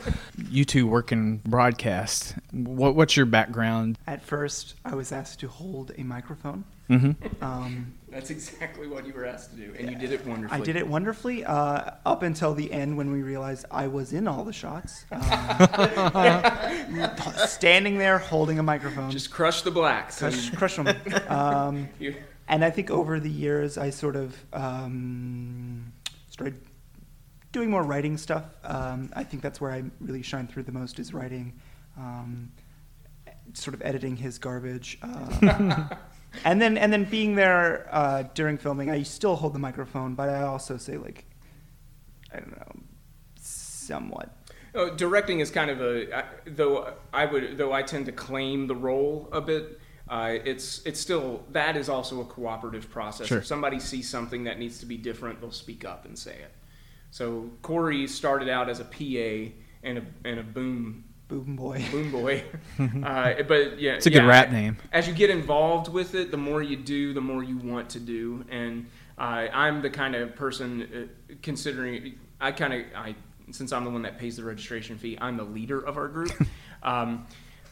You 0.49 0.65
two 0.65 0.85
work 0.87 1.13
in 1.13 1.37
broadcast. 1.45 2.35
What 2.51 2.95
what's 2.95 3.15
your 3.15 3.25
background? 3.25 3.97
At 4.07 4.21
first, 4.21 4.75
I 4.83 4.93
was 4.95 5.13
asked 5.13 5.39
to 5.39 5.47
hold 5.47 5.93
a 5.97 6.03
microphone. 6.03 6.65
Mhm. 6.89 7.15
Um, 7.41 7.93
That's 8.13 8.29
exactly 8.29 8.87
what 8.87 9.07
you 9.07 9.13
were 9.13 9.25
asked 9.25 9.49
to 9.51 9.55
do, 9.57 9.73
and 9.77 9.89
you 9.89 9.97
did 9.97 10.11
it 10.11 10.23
wonderfully. 10.25 10.61
I 10.61 10.63
did 10.63 10.75
it 10.75 10.87
wonderfully 10.87 11.43
uh, 11.43 11.91
up 12.05 12.21
until 12.21 12.53
the 12.53 12.71
end 12.71 12.95
when 12.95 13.11
we 13.11 13.23
realized 13.23 13.65
I 13.71 13.87
was 13.87 14.13
in 14.13 14.27
all 14.27 14.43
the 14.43 14.53
shots. 14.53 15.05
Um, 15.11 17.09
standing 17.47 17.97
there 17.97 18.19
holding 18.19 18.59
a 18.59 18.63
microphone. 18.63 19.09
Just 19.09 19.31
crush 19.31 19.63
the 19.63 19.71
blacks. 19.71 20.19
Crush, 20.19 20.49
and- 20.49 20.57
crush 20.57 20.75
them. 20.75 20.95
Um, 21.27 21.89
and 22.47 22.63
I 22.63 22.69
think 22.69 22.91
over 22.91 23.19
the 23.19 23.31
years, 23.31 23.79
I 23.79 23.89
sort 23.89 24.15
of 24.15 24.37
um, 24.53 25.91
started 26.29 26.55
doing 27.51 27.71
more 27.71 27.83
writing 27.83 28.17
stuff. 28.17 28.45
Um, 28.63 29.11
I 29.15 29.23
think 29.23 29.41
that's 29.41 29.59
where 29.59 29.71
I 29.71 29.83
really 29.99 30.21
shine 30.21 30.47
through 30.47 30.63
the 30.63 30.71
most 30.71 30.99
is 30.99 31.15
writing, 31.15 31.53
um, 31.97 32.51
sort 33.53 33.73
of 33.73 33.81
editing 33.81 34.15
his 34.17 34.37
garbage. 34.37 34.99
Uh, 35.01 35.87
and 36.45 36.61
then 36.61 36.77
and 36.77 36.91
then 36.91 37.05
being 37.05 37.35
there 37.35 37.87
uh, 37.91 38.23
during 38.33 38.57
filming, 38.57 38.89
I 38.89 39.03
still 39.03 39.35
hold 39.35 39.53
the 39.53 39.59
microphone, 39.59 40.15
but 40.15 40.29
I 40.29 40.43
also 40.43 40.77
say 40.77 40.97
like, 40.97 41.25
I 42.33 42.39
don't 42.39 42.51
know, 42.57 42.83
somewhat. 43.39 44.35
Oh, 44.75 44.89
directing 44.95 45.39
is 45.39 45.51
kind 45.51 45.69
of 45.69 45.81
a 45.81 46.17
I- 46.17 46.25
though 46.45 46.93
I 47.13 47.25
would 47.25 47.57
though 47.57 47.71
I 47.71 47.83
tend 47.83 48.05
to 48.07 48.11
claim 48.11 48.67
the 48.67 48.75
role 48.75 49.29
a 49.31 49.41
bit. 49.41 49.79
Uh, 50.09 50.37
it's 50.43 50.81
it's 50.85 50.99
still 50.99 51.43
that 51.51 51.77
is 51.77 51.89
also 51.89 52.21
a 52.21 52.25
cooperative 52.25 52.89
process. 52.89 53.27
Sure. 53.27 53.37
If 53.39 53.45
somebody 53.45 53.79
sees 53.79 54.09
something 54.09 54.43
that 54.45 54.59
needs 54.59 54.79
to 54.79 54.85
be 54.85 54.97
different, 54.97 55.39
they'll 55.39 55.51
speak 55.51 55.85
up 55.85 56.05
and 56.05 56.17
say 56.17 56.33
it. 56.33 56.53
So 57.11 57.51
Corey 57.61 58.07
started 58.07 58.49
out 58.49 58.69
as 58.69 58.79
a 58.79 58.85
PA 58.85 59.53
and 59.83 59.99
a 59.99 60.03
and 60.25 60.39
a 60.39 60.43
boom 60.43 61.05
boom 61.27 61.55
boy 61.55 61.83
boom 61.91 62.11
boy. 62.11 62.43
uh, 62.79 63.43
but 63.43 63.79
yeah, 63.79 63.93
It's 63.93 64.05
a 64.05 64.09
good 64.09 64.23
yeah, 64.23 64.27
rap 64.27 64.51
name. 64.51 64.77
As 64.91 65.07
you 65.07 65.13
get 65.13 65.29
involved 65.29 65.87
with 65.91 66.15
it, 66.15 66.31
the 66.31 66.37
more 66.37 66.61
you 66.61 66.77
do, 66.77 67.13
the 67.13 67.21
more 67.21 67.43
you 67.43 67.57
want 67.57 67.89
to 67.91 67.99
do. 67.99 68.45
And 68.49 68.87
uh, 69.17 69.47
I'm 69.53 69.81
the 69.81 69.89
kind 69.89 70.15
of 70.15 70.35
person 70.35 71.09
uh, 71.31 71.33
considering 71.41 72.19
I 72.39 72.51
kind 72.51 72.73
of 72.73 72.81
I 72.95 73.15
since 73.51 73.71
I'm 73.73 73.83
the 73.83 73.91
one 73.91 74.01
that 74.03 74.17
pays 74.17 74.37
the 74.37 74.43
registration 74.43 74.97
fee, 74.97 75.17
I'm 75.19 75.37
the 75.37 75.43
leader 75.43 75.79
of 75.79 75.97
our 75.97 76.07
group. 76.07 76.33
um, 76.83 77.25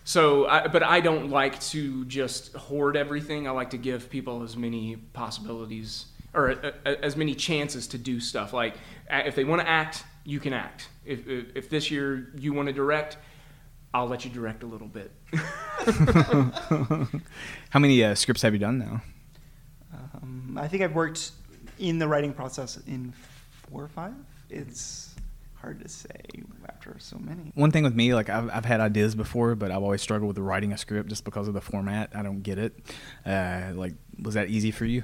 So, 0.04 0.48
I, 0.48 0.68
but 0.68 0.82
I 0.82 1.00
don't 1.00 1.30
like 1.30 1.60
to 1.70 2.06
just 2.06 2.54
hoard 2.56 2.98
everything. 2.98 3.48
I 3.48 3.52
like 3.52 3.70
to 3.70 3.78
give 3.78 4.10
people 4.10 4.42
as 4.42 4.58
many 4.58 4.96
possibilities 5.14 6.06
or 6.34 6.52
uh, 6.52 6.72
uh, 6.86 6.96
as 7.04 7.16
many 7.16 7.36
chances 7.36 7.88
to 7.88 7.98
do 7.98 8.20
stuff. 8.20 8.52
Like, 8.52 8.76
if 9.10 9.36
they 9.36 9.44
want 9.44 9.62
to 9.62 9.70
act, 9.70 10.04
you 10.24 10.40
can 10.40 10.54
act. 10.54 10.90
If, 11.06 11.28
if, 11.28 11.46
if 11.56 11.70
this 11.70 11.92
year 11.92 12.32
you 12.36 12.52
want 12.52 12.68
to 12.68 12.74
direct, 12.74 13.18
I'll 13.94 14.08
let 14.08 14.24
you 14.24 14.32
direct 14.32 14.64
a 14.64 14.66
little 14.66 14.88
bit. 14.88 15.12
How 17.70 17.80
many 17.80 18.04
uh, 18.04 18.16
scripts 18.16 18.42
have 18.42 18.54
you 18.54 18.60
done 18.60 18.80
now? 18.80 19.02
Um, 19.94 20.58
I 20.60 20.68
think 20.68 20.82
I've 20.84 20.96
worked 20.96 21.32
in 21.80 22.00
the 22.00 22.08
writing 22.08 22.34
process 22.34 22.80
in 22.88 23.14
four 23.70 23.84
or 23.84 23.90
five. 23.90 24.14
It's 24.50 25.14
hard 25.56 25.82
to 25.82 25.90
say 25.90 26.22
after 26.70 26.96
so 27.00 27.18
many. 27.20 27.52
One 27.56 27.72
thing 27.72 27.84
with 27.84 27.94
me, 27.96 28.14
like 28.14 28.30
I've, 28.30 28.50
I've 28.50 28.66
had 28.66 28.80
ideas 28.80 29.14
before, 29.14 29.56
but 29.56 29.72
I've 29.72 29.84
always 29.84 30.02
struggled 30.02 30.30
with 30.30 30.38
writing 30.38 30.72
a 30.72 30.78
script 30.78 31.10
just 31.10 31.26
because 31.26 31.48
of 31.48 31.54
the 31.54 31.62
format. 31.62 32.12
I 32.16 32.24
don't 32.24 32.42
get 32.42 32.58
it. 32.58 32.80
Uh, 33.26 33.72
like, 33.76 33.94
was 34.22 34.36
that 34.36 34.50
easy 34.50 34.72
for 34.72 34.86
you? 34.86 35.04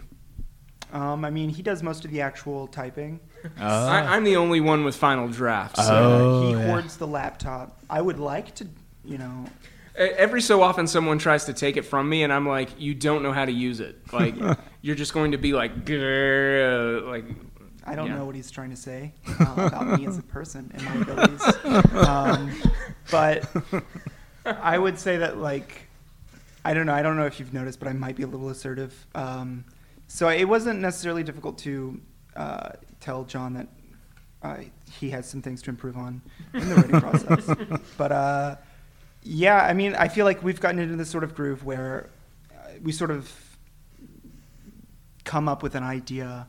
Um, 0.94 1.26
I 1.26 1.30
mean, 1.30 1.50
he 1.50 1.62
does 1.62 1.84
most 1.84 2.06
of 2.06 2.12
the 2.12 2.22
actual 2.22 2.68
typing. 2.68 3.20
I, 3.60 4.16
I'm 4.16 4.24
the 4.24 4.38
only 4.38 4.62
one 4.62 4.84
with 4.84 4.96
final 4.96 5.28
drafts. 5.28 5.86
So. 5.86 5.94
Oh, 5.94 6.48
he 6.48 6.54
yeah. 6.54 6.68
hoards 6.68 6.98
the 6.98 7.08
laptop. 7.08 7.80
I 7.90 8.02
would 8.02 8.20
like 8.20 8.56
to, 8.56 8.68
you 9.04 9.18
know, 9.18 9.46
Every 9.98 10.42
so 10.42 10.62
often, 10.62 10.86
someone 10.86 11.18
tries 11.18 11.46
to 11.46 11.54
take 11.54 11.76
it 11.76 11.82
from 11.82 12.08
me, 12.08 12.22
and 12.22 12.32
I'm 12.32 12.48
like, 12.48 12.80
"You 12.80 12.94
don't 12.94 13.24
know 13.24 13.32
how 13.32 13.46
to 13.46 13.52
use 13.52 13.80
it. 13.80 14.00
Like, 14.14 14.36
you're 14.84 14.96
just 14.96 15.12
going 15.12 15.32
to 15.32 15.40
be 15.40 15.54
like, 15.54 15.86
"Grr," 15.86 17.04
like." 17.08 17.26
I 17.84 17.96
don't 17.96 18.08
yeah. 18.08 18.18
know 18.18 18.26
what 18.26 18.36
he's 18.36 18.52
trying 18.52 18.70
to 18.70 18.76
say 18.76 19.14
uh, 19.40 19.54
about 19.56 20.00
me 20.00 20.06
as 20.06 20.18
a 20.18 20.22
person 20.22 20.70
and 20.74 20.84
my 20.84 20.96
abilities. 20.98 21.42
Um, 21.96 22.52
but 23.10 23.50
I 24.46 24.78
would 24.78 25.00
say 25.00 25.18
that, 25.18 25.38
like, 25.38 25.88
I 26.66 26.74
don't 26.74 26.86
know. 26.86 26.94
I 26.94 27.02
don't 27.02 27.16
know 27.16 27.26
if 27.26 27.40
you've 27.40 27.54
noticed, 27.54 27.80
but 27.80 27.88
I 27.88 27.94
might 27.94 28.18
be 28.18 28.24
a 28.24 28.28
little 28.28 28.50
assertive. 28.50 29.08
Um, 29.16 29.64
so 30.08 30.30
it 30.30 30.46
wasn't 30.46 30.80
necessarily 30.80 31.24
difficult 31.24 31.58
to 31.60 32.02
uh, 32.36 32.70
tell 33.00 33.24
Jon 33.24 33.54
that 33.54 33.68
uh, 34.44 34.58
he 34.92 35.10
has 35.10 35.28
some 35.28 35.42
things 35.42 35.62
to 35.64 35.70
improve 35.70 35.98
on 35.98 36.22
in 36.54 36.70
the 36.70 36.76
writing 36.76 37.02
process. 37.02 37.50
But 37.98 38.12
uh, 38.12 38.56
yeah, 39.24 39.64
I 39.64 39.74
mean, 39.74 39.96
I 39.96 40.08
feel 40.08 40.26
like 40.26 40.44
we've 40.44 40.60
gotten 40.60 40.80
into 40.80 40.96
this 40.96 41.10
sort 41.10 41.24
of 41.24 41.36
groove 41.36 41.64
where 41.64 42.10
uh, 42.52 42.72
we 42.82 42.92
sort 42.92 43.12
of 43.12 43.32
come 45.24 45.50
up 45.50 45.64
with 45.64 45.76
an 45.76 45.84
idea. 45.84 46.48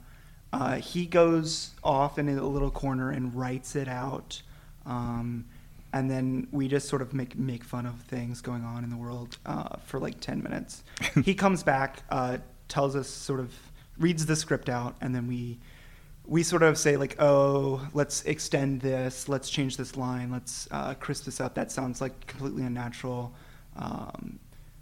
Uh, 0.53 0.77
he 0.77 1.07
goes 1.07 1.71
off 1.83 2.18
in 2.18 2.29
a 2.29 2.47
little 2.47 2.71
corner 2.71 3.11
and 3.11 3.35
writes 3.35 3.75
it 3.75 3.88
out. 3.88 4.40
Um, 4.87 5.47
and 5.92 6.11
then 6.11 6.49
we 6.53 6.68
just 6.68 6.88
sort 6.88 7.03
of 7.03 7.14
make 7.14 7.37
make 7.37 7.64
fun 7.64 7.87
of 7.87 8.01
things 8.03 8.40
going 8.40 8.64
on 8.64 8.85
in 8.85 8.90
the 8.90 8.97
world 8.97 9.38
uh, 9.47 9.77
for 9.85 9.99
like 9.99 10.21
10 10.21 10.42
minutes. 10.42 10.83
he 11.25 11.35
comes 11.35 11.62
back, 11.62 12.03
uh, 12.11 12.38
tells 12.69 12.95
us 12.95 13.09
sort 13.09 13.41
of 13.41 13.55
reads 13.99 14.27
the 14.27 14.37
script 14.37 14.69
out, 14.69 14.95
and 15.01 15.15
then 15.15 15.27
we 15.27 15.59
we 16.29 16.43
sort 16.43 16.63
of 16.63 16.77
say 16.77 16.97
like, 16.99 17.17
oh, 17.19 17.89
let's 17.95 18.23
extend 18.25 18.83
this, 18.83 19.31
let's 19.31 19.49
change 19.49 19.79
this 19.79 19.97
line, 19.97 20.31
let's 20.31 20.69
uh, 20.71 20.93
crisp 20.95 21.25
this 21.25 21.41
up. 21.41 21.55
That 21.55 21.73
sounds 21.73 22.03
like 22.03 22.27
completely 22.27 22.65
unnatural. 22.65 23.33
Um, 23.77 24.39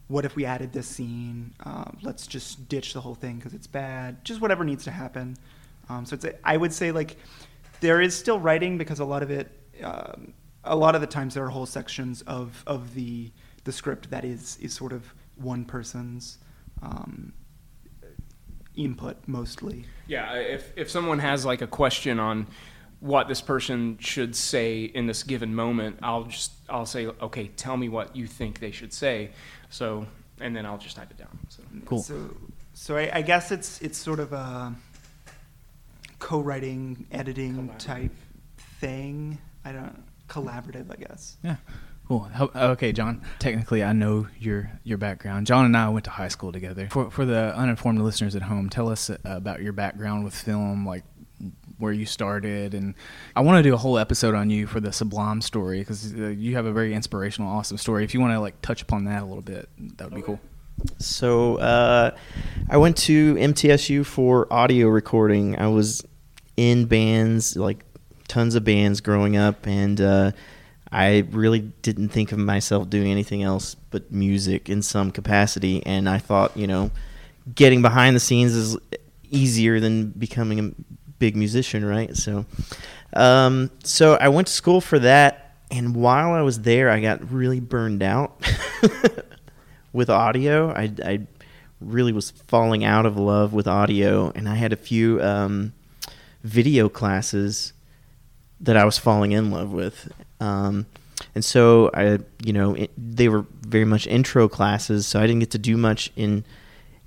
what 0.08 0.24
if 0.24 0.34
we 0.34 0.44
added 0.44 0.72
this 0.72 0.88
scene? 0.88 1.54
Um, 1.64 1.98
let's 2.02 2.26
just 2.26 2.68
ditch 2.68 2.94
the 2.94 3.00
whole 3.00 3.14
thing 3.14 3.36
because 3.36 3.54
it's 3.54 3.68
bad. 3.68 4.24
Just 4.24 4.40
whatever 4.40 4.64
needs 4.64 4.84
to 4.84 4.90
happen. 4.90 5.36
Um, 5.88 6.04
so 6.04 6.14
it's 6.14 6.24
a, 6.24 6.34
I 6.46 6.56
would 6.56 6.72
say 6.72 6.90
like 6.90 7.16
there 7.80 8.00
is 8.00 8.16
still 8.16 8.40
writing 8.40 8.76
because 8.76 8.98
a 8.98 9.04
lot 9.04 9.22
of 9.22 9.30
it, 9.30 9.50
um, 9.82 10.34
a 10.64 10.74
lot 10.74 10.96
of 10.96 11.00
the 11.00 11.06
times 11.06 11.34
there 11.34 11.44
are 11.44 11.50
whole 11.50 11.66
sections 11.66 12.22
of 12.22 12.62
of 12.66 12.94
the 12.94 13.30
the 13.64 13.72
script 13.72 14.10
that 14.10 14.24
is 14.24 14.58
is 14.60 14.72
sort 14.72 14.92
of 14.92 15.12
one 15.36 15.64
person's 15.64 16.38
um, 16.82 17.32
input 18.76 19.16
mostly. 19.26 19.84
Yeah, 20.06 20.34
if 20.34 20.72
if 20.76 20.90
someone 20.90 21.18
has 21.18 21.44
like 21.44 21.62
a 21.62 21.66
question 21.66 22.20
on 22.20 22.46
what 23.00 23.28
this 23.28 23.40
person 23.40 23.98
should 24.00 24.34
say 24.34 24.84
in 24.84 25.06
this 25.06 25.22
given 25.22 25.54
moment, 25.54 25.98
I'll 26.02 26.24
just 26.24 26.52
I'll 26.68 26.86
say, 26.86 27.06
okay, 27.06 27.48
tell 27.48 27.76
me 27.76 27.88
what 27.88 28.16
you 28.16 28.26
think 28.26 28.60
they 28.60 28.70
should 28.70 28.92
say. 28.92 29.30
So, 29.68 30.06
and 30.40 30.54
then 30.54 30.64
I'll 30.64 30.78
just 30.78 30.96
type 30.96 31.10
it 31.10 31.18
down. 31.18 31.38
So 31.48 31.62
Cool. 31.84 32.02
So, 32.02 32.36
so 32.74 32.96
I, 32.96 33.10
I 33.14 33.22
guess 33.22 33.50
it's 33.52 33.80
it's 33.80 33.98
sort 33.98 34.20
of 34.20 34.32
a 34.32 34.74
co-writing, 36.18 37.06
editing 37.12 37.70
type 37.78 38.14
thing. 38.80 39.38
I 39.64 39.72
don't 39.72 40.02
collaborative, 40.28 40.90
I 40.90 40.96
guess. 40.96 41.36
Yeah. 41.42 41.56
Cool. 42.08 42.30
Okay, 42.54 42.92
Jon. 42.92 43.20
Technically, 43.40 43.82
I 43.82 43.92
know 43.92 44.28
your 44.38 44.70
your 44.84 44.96
background. 44.96 45.46
Jon 45.46 45.64
and 45.64 45.76
I 45.76 45.88
went 45.88 46.04
to 46.04 46.10
high 46.10 46.28
school 46.28 46.52
together. 46.52 46.88
For 46.90 47.10
for 47.10 47.24
the 47.24 47.52
uninformed 47.56 48.00
listeners 48.00 48.36
at 48.36 48.42
home, 48.42 48.70
tell 48.70 48.88
us 48.88 49.10
uh, 49.10 49.16
about 49.24 49.60
your 49.60 49.72
background 49.72 50.24
with 50.24 50.34
film, 50.34 50.86
like 50.86 51.02
where 51.78 51.92
you 51.92 52.06
started, 52.06 52.74
and 52.74 52.94
I 53.34 53.40
want 53.40 53.58
to 53.58 53.68
do 53.68 53.74
a 53.74 53.76
whole 53.76 53.98
episode 53.98 54.34
on 54.34 54.50
you 54.50 54.66
for 54.66 54.80
the 54.80 54.92
Sublime 54.92 55.42
story 55.42 55.80
because 55.80 56.14
uh, 56.14 56.28
you 56.28 56.54
have 56.54 56.64
a 56.64 56.72
very 56.72 56.94
inspirational, 56.94 57.50
awesome 57.50 57.76
story. 57.76 58.04
If 58.04 58.14
you 58.14 58.20
want 58.20 58.32
to 58.32 58.40
like 58.40 58.60
touch 58.62 58.82
upon 58.82 59.04
that 59.06 59.22
a 59.22 59.26
little 59.26 59.42
bit, 59.42 59.68
that 59.98 60.04
would 60.04 60.14
be 60.14 60.22
cool. 60.22 60.40
So 60.98 61.56
uh, 61.56 62.12
I 62.70 62.76
went 62.76 62.96
to 62.98 63.34
MTSU 63.34 64.06
for 64.06 64.50
audio 64.52 64.88
recording. 64.88 65.58
I 65.58 65.68
was 65.68 66.04
in 66.56 66.86
bands, 66.86 67.56
like 67.56 67.84
tons 68.28 68.54
of 68.54 68.64
bands 68.64 69.00
growing 69.00 69.36
up, 69.36 69.66
and 69.66 70.00
uh, 70.00 70.32
I 70.92 71.26
really 71.30 71.60
didn't 71.60 72.10
think 72.10 72.32
of 72.32 72.38
myself 72.38 72.88
doing 72.88 73.10
anything 73.10 73.42
else 73.42 73.74
but 73.90 74.12
music 74.12 74.68
in 74.68 74.82
some 74.82 75.10
capacity. 75.10 75.84
And 75.84 76.08
I 76.08 76.18
thought, 76.18 76.56
you 76.56 76.66
know, 76.66 76.90
getting 77.54 77.82
behind 77.82 78.14
the 78.14 78.20
scenes 78.20 78.54
is 78.54 78.76
easier 79.30 79.80
than 79.80 80.10
becoming 80.10 80.60
a 80.60 80.70
big 81.18 81.36
musician, 81.36 81.84
right? 81.84 82.16
So, 82.16 82.44
um, 83.14 83.70
so 83.82 84.14
I 84.14 84.28
went 84.28 84.46
to 84.48 84.52
school 84.52 84.80
for 84.80 84.98
that, 85.00 85.54
and 85.70 85.96
while 85.96 86.32
I 86.32 86.42
was 86.42 86.60
there, 86.60 86.90
I 86.90 87.00
got 87.00 87.30
really 87.30 87.60
burned 87.60 88.02
out 88.02 88.40
with 89.92 90.10
audio. 90.10 90.70
I, 90.70 90.92
I 91.04 91.26
really 91.80 92.12
was 92.12 92.30
falling 92.30 92.84
out 92.84 93.06
of 93.06 93.16
love 93.16 93.52
with 93.52 93.66
audio, 93.66 94.32
and 94.34 94.48
I 94.48 94.54
had 94.54 94.72
a 94.72 94.76
few 94.76 95.20
um, 95.22 95.72
video 96.42 96.88
classes 96.88 97.72
that 98.60 98.76
I 98.76 98.84
was 98.84 98.98
falling 98.98 99.32
in 99.32 99.50
love 99.50 99.72
with. 99.72 100.10
Um, 100.40 100.86
and 101.34 101.44
so 101.44 101.90
I, 101.94 102.18
you 102.44 102.52
know, 102.52 102.74
it, 102.74 102.90
they 102.96 103.28
were 103.28 103.46
very 103.62 103.84
much 103.84 104.06
intro 104.06 104.48
classes, 104.48 105.06
so 105.06 105.20
I 105.20 105.26
didn't 105.26 105.40
get 105.40 105.50
to 105.52 105.58
do 105.58 105.76
much 105.76 106.12
in 106.16 106.44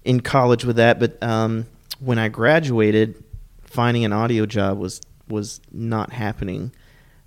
in 0.03 0.21
college 0.21 0.65
with 0.65 0.77
that. 0.77 0.99
But 0.99 1.21
um, 1.21 1.67
when 1.99 2.17
I 2.17 2.29
graduated, 2.29 3.23
finding 3.63 4.05
an 4.05 4.13
audio 4.13 4.45
job 4.45 4.77
was 4.77 5.01
was 5.27 5.61
not 5.71 6.11
happening. 6.13 6.71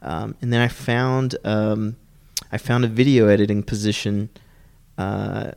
Um, 0.03 0.35
and 0.43 0.53
then 0.53 0.61
I 0.61 0.69
found 0.69 1.37
um, 1.45 1.97
I 2.51 2.59
found 2.59 2.85
a 2.85 2.89
video 2.89 3.29
editing 3.29 3.63
position 3.63 4.29
uh, 4.99 5.53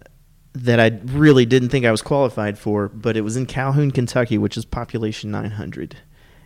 that 0.53 0.79
I 0.79 0.99
really 1.05 1.45
didn't 1.45 1.69
think 1.69 1.85
I 1.85 1.91
was 1.91 2.01
qualified 2.01 2.57
for, 2.57 2.87
but 2.87 3.17
it 3.17 3.21
was 3.21 3.35
in 3.35 3.45
Calhoun, 3.45 3.91
Kentucky, 3.91 4.37
which 4.37 4.55
is 4.55 4.63
population 4.63 5.31
900. 5.31 5.97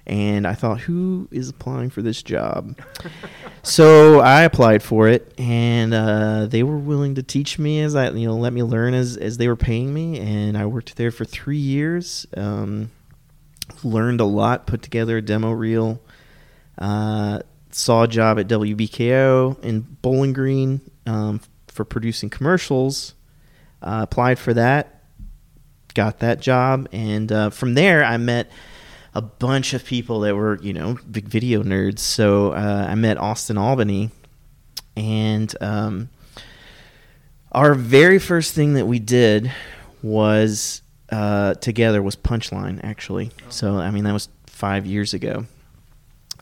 And 0.10 0.48
I 0.48 0.56
thought, 0.56 0.80
who 0.82 1.28
is 1.30 1.50
applying 1.50 1.92
for 1.92 2.02
this 2.02 2.24
job? 2.24 2.76
so 3.64 4.22
I 4.22 4.42
applied 4.42 4.82
for 4.82 5.08
it, 5.08 5.32
and 5.38 5.94
uh, 5.94 6.48
they 6.48 6.64
were 6.64 6.80
willing 6.80 7.14
to 7.16 7.24
teach 7.24 7.60
me 7.60 7.80
as 7.82 7.96
I, 7.96 8.10
you 8.10 8.28
know, 8.28 8.36
let 8.36 8.52
me 8.52 8.64
learn 8.64 8.96
as 8.96 9.18
as 9.18 9.38
they 9.38 9.48
were 9.48 9.56
paying 9.56 9.94
me. 9.94 10.20
And 10.20 10.58
I 10.58 10.66
worked 10.66 10.96
there 10.96 11.12
for 11.12 11.26
three 11.26 11.60
years. 11.60 12.26
Um, 12.36 12.90
learned 13.84 14.20
a 14.20 14.26
lot, 14.26 14.66
put 14.66 14.82
together 14.82 15.18
a 15.18 15.22
demo 15.22 15.52
reel. 15.52 16.02
Uh, 16.80 17.42
saw 17.70 18.04
a 18.04 18.08
job 18.08 18.40
at 18.40 18.48
WBKO 18.48 19.64
in 19.64 19.82
Bowling 20.02 20.34
Green 20.34 20.82
um, 21.06 21.40
for 21.68 21.86
producing 21.86 22.32
commercials. 22.32 23.14
Uh, 23.80 24.00
applied 24.02 24.40
for 24.40 24.56
that, 24.56 25.04
got 25.94 26.18
that 26.20 26.42
job, 26.42 26.90
and 26.92 27.32
uh, 27.32 27.50
from 27.52 27.76
there 27.76 28.04
I 28.04 28.18
met 28.18 28.52
a 29.14 29.22
bunch 29.22 29.74
of 29.74 29.84
people 29.86 30.22
that 30.22 30.36
were 30.36 30.60
you 30.62 30.74
know 30.74 30.98
big 31.10 31.26
video 31.26 31.64
nerds. 31.64 32.00
So 32.00 32.52
uh, 32.52 32.88
I 32.90 32.96
met 32.96 33.18
Austin 33.18 33.58
Albany, 33.58 34.12
and 34.96 35.54
um, 35.62 36.10
our 37.52 37.74
very 37.74 38.20
first 38.20 38.54
thing 38.54 38.74
that 38.74 38.86
we 38.86 39.00
did 39.00 39.52
was 40.02 40.82
uh, 41.12 41.56
together 41.56 42.02
was 42.02 42.16
Punchline 42.16 42.80
actually. 42.84 43.32
So 43.50 43.78
I 43.78 43.92
mean 43.92 44.04
that 44.04 44.14
was 44.14 44.30
five 44.46 44.86
years 44.86 45.14
ago. 45.14 45.46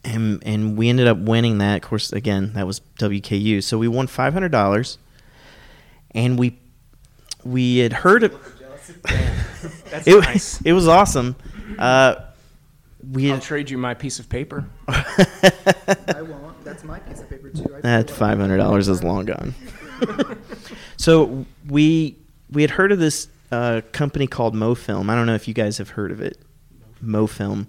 And, 0.03 0.41
and 0.45 0.77
we 0.77 0.87
ended 0.87 1.07
up 1.07 1.17
winning 1.17 1.57
that. 1.57 1.83
Of 1.83 1.89
course, 1.89 2.13
again, 2.13 2.53
that 2.53 2.65
was 2.65 2.79
WKU. 2.97 3.61
So 3.61 3.77
we 3.77 3.89
won 3.89 4.07
five 4.07 4.31
hundred 4.31 4.53
dollars, 4.53 4.97
and 6.11 6.39
we 6.39 6.57
we 7.43 7.79
had 7.79 7.91
heard 7.91 8.23
of 8.23 8.31
That's 9.89 10.07
it, 10.07 10.21
nice. 10.21 10.61
it 10.65 10.73
was 10.73 10.87
awesome. 10.87 11.35
Uh, 11.77 12.15
we 13.11 13.29
I'll 13.29 13.35
had, 13.35 13.43
trade 13.43 13.69
you 13.69 13.77
my 13.77 13.93
piece 13.93 14.19
of 14.19 14.29
paper. 14.29 14.65
I 14.87 16.21
won't. 16.21 16.63
That's 16.63 16.83
my 16.83 16.99
piece 16.99 17.21
of 17.21 17.29
paper 17.29 17.49
too. 17.49 17.75
I 17.75 17.81
that 17.81 18.09
five 18.09 18.39
hundred 18.39 18.57
dollars 18.57 18.87
is 18.87 19.03
long 19.03 19.25
gone. 19.25 19.53
So 20.97 21.45
we 21.67 22.17
we 22.49 22.63
had 22.63 22.71
heard 22.71 22.91
of 22.91 22.99
this 22.99 23.29
uh, 23.51 23.81
company 23.91 24.27
called 24.27 24.55
MoFilm. 24.55 25.09
I 25.09 25.15
don't 25.15 25.25
know 25.25 25.35
if 25.35 25.47
you 25.47 25.53
guys 25.53 25.77
have 25.77 25.91
heard 25.91 26.11
of 26.11 26.21
it. 26.21 26.37
MoFilm. 27.03 27.67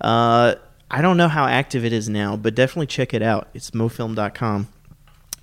Uh, 0.00 0.54
I 0.90 1.02
don't 1.02 1.16
know 1.16 1.28
how 1.28 1.46
active 1.46 1.84
it 1.84 1.92
is 1.92 2.08
now, 2.08 2.36
but 2.36 2.54
definitely 2.54 2.86
check 2.86 3.12
it 3.14 3.22
out. 3.22 3.48
It's 3.54 3.72
mofilm.com. 3.72 4.68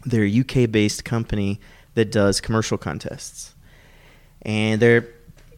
They're 0.06 0.24
a 0.26 0.40
UK 0.40 0.72
based 0.72 1.04
company 1.04 1.60
that 1.96 2.12
does 2.12 2.40
commercial 2.40 2.78
contests. 2.78 3.56
And 4.44 4.82
they're 4.82 5.08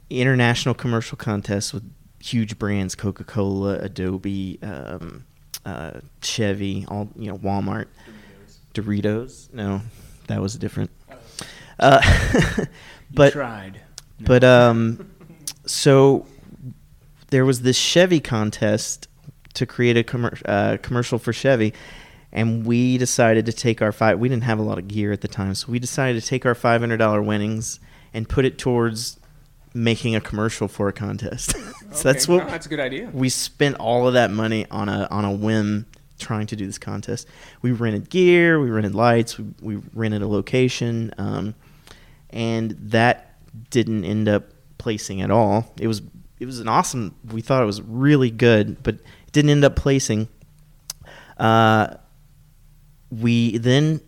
international 0.10 0.76
commercial 0.76 1.18
contests 1.18 1.74
with 1.74 1.84
huge 2.26 2.58
brands 2.58 2.96
Coca 2.96 3.24
Cola, 3.24 3.78
Adobe, 3.80 4.60
um, 4.62 5.26
uh, 5.66 6.00
Chevy, 6.22 6.86
all 6.88 7.10
you 7.16 7.30
know, 7.30 7.38
Walmart, 7.38 7.88
Doritos. 8.74 9.54
No, 9.54 9.82
that 10.28 10.42
was 10.42 10.56
different. 10.56 10.92
Uh, 11.80 12.02
but 13.14 13.34
tried. 13.34 13.82
But 14.20 14.44
um, 14.44 15.12
so 15.66 16.26
there 17.30 17.46
was 17.46 17.62
this 17.62 17.78
Chevy 17.78 18.20
contest 18.20 19.08
to 19.54 19.66
create 19.66 19.98
a 19.98 20.04
commer- 20.04 20.42
uh, 20.46 20.78
commercial 20.82 21.20
for 21.20 21.34
Chevy, 21.34 21.74
and 22.32 22.66
we 22.66 22.98
decided 22.98 23.46
to 23.46 23.54
take 23.54 23.82
our 23.82 23.92
five. 23.92 24.20
We 24.20 24.30
didn't 24.30 24.44
have 24.44 24.60
a 24.60 24.64
lot 24.64 24.78
of 24.78 24.88
gear 24.88 25.12
at 25.12 25.22
the 25.22 25.28
time, 25.28 25.54
so 25.54 25.72
we 25.72 25.80
decided 25.80 26.22
to 26.22 26.28
take 26.28 26.46
our 26.46 26.56
five 26.56 26.82
hundred 26.82 26.98
dollar 26.98 27.22
winnings 27.22 27.80
and 28.14 28.28
put 28.28 28.46
it 28.46 28.58
towards 28.58 29.20
making 29.76 30.16
a 30.16 30.22
commercial 30.22 30.68
for 30.68 30.88
a 30.88 30.94
contest. 30.94 31.52
so 31.92 32.04
that's 32.04 32.28
what 32.28 32.46
No, 32.46 32.50
that's 32.50 32.66
a 32.66 32.70
good 32.70 32.80
idea. 32.80 33.12
We 33.14 33.30
spent 33.30 33.76
all 33.76 34.08
of 34.08 34.14
that 34.14 34.32
money 34.32 34.66
on 34.72 34.90
a 34.90 35.08
on 35.12 35.26
a 35.26 35.32
whim 35.32 35.86
trying 36.18 36.48
to 36.48 36.56
do 36.56 36.66
this 36.66 36.78
contest. 36.78 37.28
We 37.62 37.74
rented 37.74 38.10
gear, 38.10 38.60
we 38.60 38.70
rented 38.70 38.96
lights, 38.96 39.38
we, 39.38 39.46
we 39.62 39.82
rented 39.94 40.22
a 40.22 40.28
location, 40.28 41.14
um, 41.18 41.56
and 42.30 42.72
that 42.80 43.38
didn't 43.70 44.06
end 44.06 44.30
up 44.30 44.46
placing 44.78 45.22
at 45.22 45.30
all. 45.30 45.74
It 45.80 45.88
was 45.88 46.02
it 46.40 46.46
was 46.46 46.60
an 46.60 46.70
awesome. 46.70 47.14
We 47.32 47.42
thought 47.42 47.62
it 47.62 47.68
was 47.68 47.82
really 47.82 48.32
good, 48.32 48.82
but 48.82 48.96
it 48.96 49.32
didn't 49.34 49.52
end 49.52 49.66
up 49.66 49.76
placing. 49.76 50.30
Uh, 51.38 51.96
we 53.12 53.58
then 53.58 54.00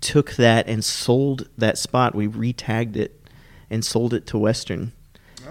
took 0.00 0.32
that 0.32 0.66
and 0.68 0.82
sold 0.82 1.48
that 1.58 1.76
spot. 1.76 2.14
We 2.14 2.28
retagged 2.28 2.96
it 2.96 3.22
and 3.68 3.84
sold 3.84 4.14
it 4.14 4.26
to 4.28 4.38
Western 4.38 4.92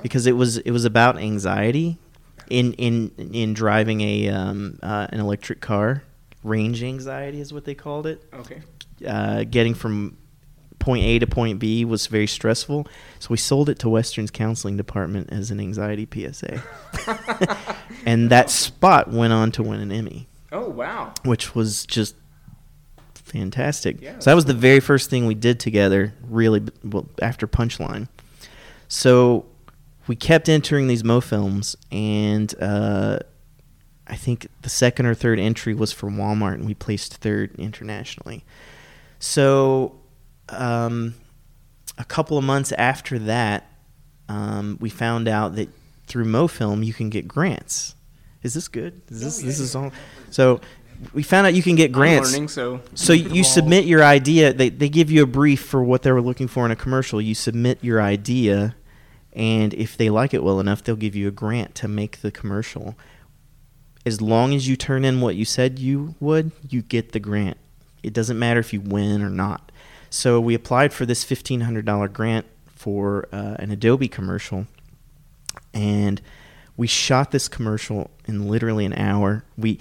because 0.02 0.26
it 0.28 0.34
was 0.34 0.58
it 0.58 0.72
was 0.72 0.86
about 0.86 1.18
anxiety 1.18 1.98
in 2.50 2.74
in 2.74 3.12
in 3.34 3.54
driving 3.54 4.02
a 4.02 4.30
um, 4.30 4.80
uh, 4.84 5.08
an 5.10 5.20
electric 5.20 5.62
car. 5.62 6.04
Range 6.44 6.82
anxiety 6.84 7.40
is 7.40 7.54
what 7.54 7.66
they 7.66 7.76
called 7.76 8.08
it. 8.08 8.28
Okay. 8.34 8.62
Uh, 9.08 9.44
getting 9.44 9.74
from 9.74 10.18
point 10.80 11.06
A 11.06 11.20
to 11.20 11.28
point 11.28 11.60
B 11.60 11.86
was 11.86 12.08
very 12.08 12.28
stressful, 12.28 12.88
so 13.20 13.28
we 13.30 13.38
sold 13.38 13.70
it 13.70 13.78
to 13.80 13.90
Western's 13.90 14.32
counseling 14.32 14.78
department 14.78 15.32
as 15.32 15.52
an 15.52 15.60
anxiety 15.60 16.08
PSA, 16.12 16.64
and 18.06 18.30
that 18.32 18.50
spot 18.50 19.10
went 19.12 19.34
on 19.34 19.52
to 19.54 19.64
win 19.64 19.80
an 19.80 19.92
Emmy 19.92 20.28
Oh 20.52 20.68
wow. 20.70 21.14
which 21.24 21.56
was 21.56 21.86
just 21.86 22.16
fantastic. 23.14 24.02
Yeah, 24.02 24.20
so 24.20 24.30
that 24.30 24.34
was 24.34 24.46
the 24.46 24.54
very 24.54 24.80
first 24.80 25.10
thing 25.10 25.26
we 25.26 25.36
did 25.36 25.60
together, 25.60 26.14
really, 26.28 26.62
well, 26.84 27.08
after 27.22 27.48
Punchline. 27.48 28.08
So 28.88 29.46
we 30.08 30.16
kept 30.16 30.50
entering 30.50 30.88
these 30.88 31.04
Mo 31.04 31.22
films, 31.22 31.76
and 31.92 32.54
uh, 32.62 33.20
I 34.08 34.16
think 34.16 34.48
the 34.62 34.70
second 34.70 35.06
or 35.06 35.14
third 35.14 35.40
entry 35.40 35.74
was 35.74 35.92
for 35.92 36.10
Walmart, 36.10 36.56
and 36.56 36.66
we 36.66 36.74
placed 36.74 37.16
third 37.18 37.56
internationally. 37.58 38.44
So 39.20 40.00
um, 40.50 41.16
a 41.98 42.04
couple 42.06 42.38
of 42.38 42.44
months 42.44 42.72
after 42.74 43.20
that, 43.20 43.70
um, 44.28 44.78
we 44.82 44.90
found 44.90 45.28
out 45.28 45.56
that 45.56 45.70
through 46.08 46.26
MoFilm 46.26 46.86
you 46.86 46.94
can 46.94 47.10
get 47.10 47.28
grants. 47.28 47.96
Is 48.44 48.54
this 48.54 48.68
good? 48.68 49.02
Is 49.10 49.22
this 49.22 49.42
this 49.42 49.60
is 49.60 49.76
all? 49.76 49.92
So 50.32 50.62
we 51.14 51.22
found 51.24 51.46
out 51.48 51.54
you 51.54 51.62
can 51.64 51.76
get 51.76 51.92
grants. 51.92 52.32
learning, 52.32 52.48
so- 52.48 52.82
so 52.96 53.14
you 53.14 53.44
submit 53.44 53.86
your 53.86 54.04
idea. 54.04 54.52
They 54.54 54.70
they 54.70 54.90
give 54.90 55.12
you 55.12 55.22
a 55.24 55.28
brief 55.28 55.62
for 55.64 55.84
what 55.84 56.02
they 56.02 56.12
were 56.12 56.22
looking 56.22 56.48
for 56.48 56.66
in 56.66 56.72
a 56.72 56.76
commercial. 56.76 57.22
You 57.22 57.36
submit 57.36 57.80
your 57.84 58.02
idea, 58.02 58.76
and 59.34 59.74
if 59.74 59.98
they 59.98 60.10
like 60.10 60.34
it 60.34 60.44
well 60.44 60.60
enough, 60.60 60.84
they'll 60.84 60.96
give 60.96 61.16
you 61.16 61.28
a 61.28 61.32
grant 61.32 61.76
to 61.76 61.88
make 61.88 62.22
the 62.22 62.32
commercial. 62.32 62.96
As 64.06 64.22
long 64.22 64.54
as 64.54 64.68
you 64.68 64.76
turn 64.76 65.06
in 65.06 65.22
what 65.22 65.36
you 65.36 65.46
said 65.46 65.80
you 65.80 66.16
would, 66.20 66.52
you 66.68 66.82
get 66.82 67.12
the 67.12 67.20
grant. 67.20 67.58
It 68.04 68.14
doesn't 68.14 68.40
matter 68.40 68.60
if 68.60 68.74
you 68.74 68.82
win 68.82 69.22
or 69.22 69.30
not. 69.30 69.72
So 70.10 70.42
we 70.42 70.54
applied 70.54 70.92
for 70.92 71.06
this 71.06 71.24
fifteen 71.24 71.62
hundred 71.62 71.86
dollar 71.86 72.08
grant 72.08 72.46
for 72.68 73.28
uh, 73.32 73.56
an 73.60 73.72
Adobe 73.72 74.08
commercial, 74.08 74.68
and 75.74 76.22
we 76.76 76.88
shot 76.88 77.32
this 77.32 77.48
commercial 77.48 78.10
in 78.26 78.48
literally 78.48 78.86
an 78.86 78.94
hour. 78.94 79.46
We 79.58 79.80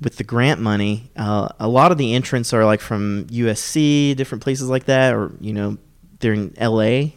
with 0.00 0.16
the 0.16 0.24
grant 0.24 0.60
money, 0.60 1.10
uh, 1.16 1.48
a 1.58 1.66
lot 1.66 1.90
of 1.90 1.98
the 1.98 2.14
entrants 2.14 2.52
are 2.52 2.64
like 2.64 2.80
from 2.80 3.26
USC, 3.26 4.14
different 4.14 4.44
places 4.44 4.68
like 4.68 4.84
that, 4.84 5.14
or 5.14 5.32
you 5.40 5.52
know, 5.52 5.78
they're 6.20 6.34
in 6.34 6.54
LA, 6.60 7.12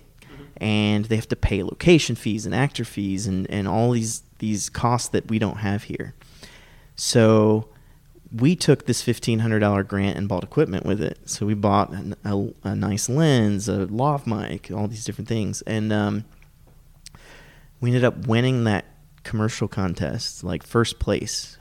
and 0.60 1.06
they 1.06 1.16
have 1.16 1.28
to 1.30 1.36
pay 1.36 1.64
location 1.64 2.16
fees 2.16 2.46
and 2.46 2.54
actor 2.54 2.86
fees 2.86 3.28
and, 3.28 3.50
and 3.50 3.68
all 3.68 3.92
these 3.92 4.24
these 4.40 4.70
costs 4.70 5.10
that 5.10 5.30
we 5.30 5.40
don't 5.40 5.58
have 5.58 5.84
here. 5.84 6.14
So 6.96 7.70
we 8.36 8.56
took 8.56 8.86
this 8.86 9.02
fifteen 9.02 9.40
hundred 9.40 9.60
dollar 9.60 9.84
grant 9.84 10.18
and 10.18 10.28
bought 10.28 10.44
equipment 10.44 10.86
with 10.86 11.02
it. 11.02 11.20
So 11.26 11.46
we 11.46 11.54
bought 11.54 11.92
an, 11.92 12.16
a, 12.24 12.50
a 12.64 12.76
nice 12.76 13.10
lens, 13.10 13.70
a 13.70 13.86
lav 13.86 14.28
mic, 14.28 14.72
all 14.72 14.88
these 14.88 15.06
different 15.06 15.28
things, 15.28 15.62
and 15.64 15.94
um, 15.94 16.26
we 17.80 17.90
ended 17.90 18.04
up 18.04 18.28
winning 18.28 18.64
that 18.66 18.86
commercial 19.24 19.68
contest, 19.68 20.44
like 20.44 20.64
first 20.64 21.00
place, 21.00 21.58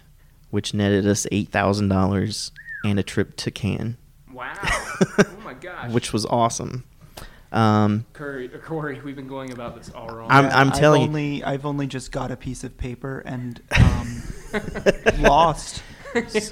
which 0.50 0.74
netted 0.74 1.06
us 1.06 1.26
eight 1.30 1.50
thousand 1.50 1.88
dollars 1.88 2.50
and 2.84 2.98
a 2.98 3.02
trip 3.02 3.36
to 3.36 3.50
Cannes. 3.50 3.96
Wow. 4.32 4.52
oh 4.62 5.36
my 5.44 5.54
gosh. 5.54 5.90
which 5.92 6.12
was 6.12 6.26
awesome. 6.26 6.84
Um, 7.56 8.04
Curry, 8.12 8.52
or 8.54 8.58
Corey, 8.58 9.00
we've 9.02 9.16
been 9.16 9.28
going 9.28 9.52
about 9.52 9.76
this 9.76 9.90
all 9.90 10.08
wrong. 10.08 10.30
I'm- 10.30 10.44
I'm 10.52 10.68
I've 10.68 10.78
telling 10.78 11.14
you- 11.16 11.42
I've 11.44 11.64
only 11.64 11.86
just 11.86 12.12
got 12.12 12.30
a 12.30 12.36
piece 12.36 12.64
of 12.64 12.76
paper 12.76 13.20
and 13.20 13.60
um, 13.80 14.22
lost. 15.20 15.82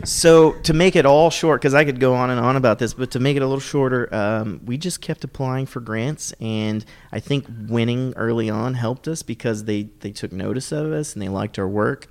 so 0.04 0.52
to 0.62 0.72
make 0.74 0.94
it 0.96 1.06
all 1.06 1.30
short, 1.30 1.60
because 1.60 1.74
I 1.74 1.84
could 1.84 2.00
go 2.00 2.14
on 2.14 2.30
and 2.30 2.38
on 2.40 2.56
about 2.56 2.78
this, 2.78 2.94
but 2.94 3.10
to 3.12 3.20
make 3.20 3.36
it 3.36 3.42
a 3.42 3.46
little 3.46 3.60
shorter, 3.60 4.12
um, 4.14 4.60
we 4.64 4.76
just 4.76 5.00
kept 5.00 5.24
applying 5.24 5.66
for 5.66 5.80
grants, 5.80 6.32
and 6.40 6.84
I 7.12 7.20
think 7.20 7.46
winning 7.68 8.12
early 8.16 8.50
on 8.50 8.74
helped 8.74 9.08
us 9.08 9.22
because 9.22 9.64
they 9.64 9.84
they 10.00 10.10
took 10.12 10.32
notice 10.32 10.70
of 10.72 10.92
us 10.92 11.14
and 11.14 11.22
they 11.22 11.28
liked 11.30 11.58
our 11.58 11.68
work, 11.68 12.08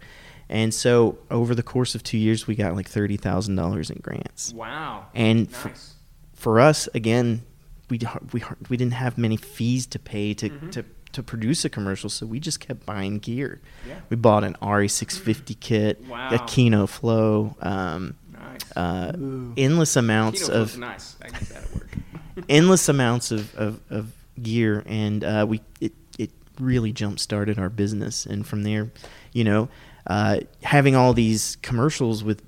and 0.50 0.74
so 0.74 1.18
over 1.30 1.54
the 1.54 1.62
course 1.64 1.94
of 1.96 2.02
two 2.04 2.18
years, 2.18 2.48
we 2.48 2.56
got 2.56 2.76
like 2.76 2.88
thirty 2.90 3.18
thousand 3.18 3.56
dollars 3.56 3.90
in 3.92 4.00
grants. 4.02 4.52
Wow. 4.54 5.06
And 5.14 5.48
f- 5.48 5.66
Nice. 5.66 5.94
for 6.34 6.60
us, 6.60 6.90
again, 6.96 7.44
we 7.90 8.00
we 8.32 8.44
we 8.70 8.78
didn't 8.78 8.94
have 8.94 9.18
many 9.18 9.38
fees 9.38 9.86
to 9.88 10.00
pay 10.00 10.34
to 10.36 10.50
Mhm. 10.50 10.72
to 10.72 10.86
to 11.14 11.22
produce 11.24 11.64
a 11.64 11.70
commercial, 11.70 12.10
so 12.10 12.26
we 12.26 12.40
just 12.40 12.60
kept 12.60 12.86
buying 12.88 13.20
gear. 13.20 13.62
Yeah. 13.88 14.00
We 14.10 14.16
bought 14.18 14.44
an 14.44 14.56
ARRI 14.64 14.88
650 14.90 15.54
kit, 15.56 16.04
Wow. 16.08 16.30
a 16.32 16.40
Kino 16.48 16.88
Flow, 16.88 17.56
um, 17.62 18.16
Nice. 18.34 18.72
uh, 18.76 19.12
endless 19.56 19.96
amounts 19.96 20.48
Kino 20.48 20.62
of 20.62 20.78
nice. 20.80 21.16
I 21.22 21.30
get 21.30 21.42
that 21.50 21.64
at 21.66 21.74
work. 21.74 21.90
endless 22.50 22.90
amounts 22.90 23.30
of, 23.32 23.54
of, 23.56 23.80
of 23.92 24.12
gear, 24.42 24.82
and 24.88 25.24
uh, 25.24 25.46
we 25.48 25.62
it 25.80 25.94
it 26.18 26.32
really 26.60 26.92
jump 26.92 27.20
started 27.20 27.60
our 27.60 27.70
business, 27.70 28.26
and 28.26 28.48
from 28.48 28.64
there, 28.64 28.92
you 29.34 29.44
know, 29.44 29.70
uh, 30.08 30.40
having 30.64 30.96
all 30.96 31.14
these 31.14 31.58
commercials 31.62 32.24
with 32.24 32.42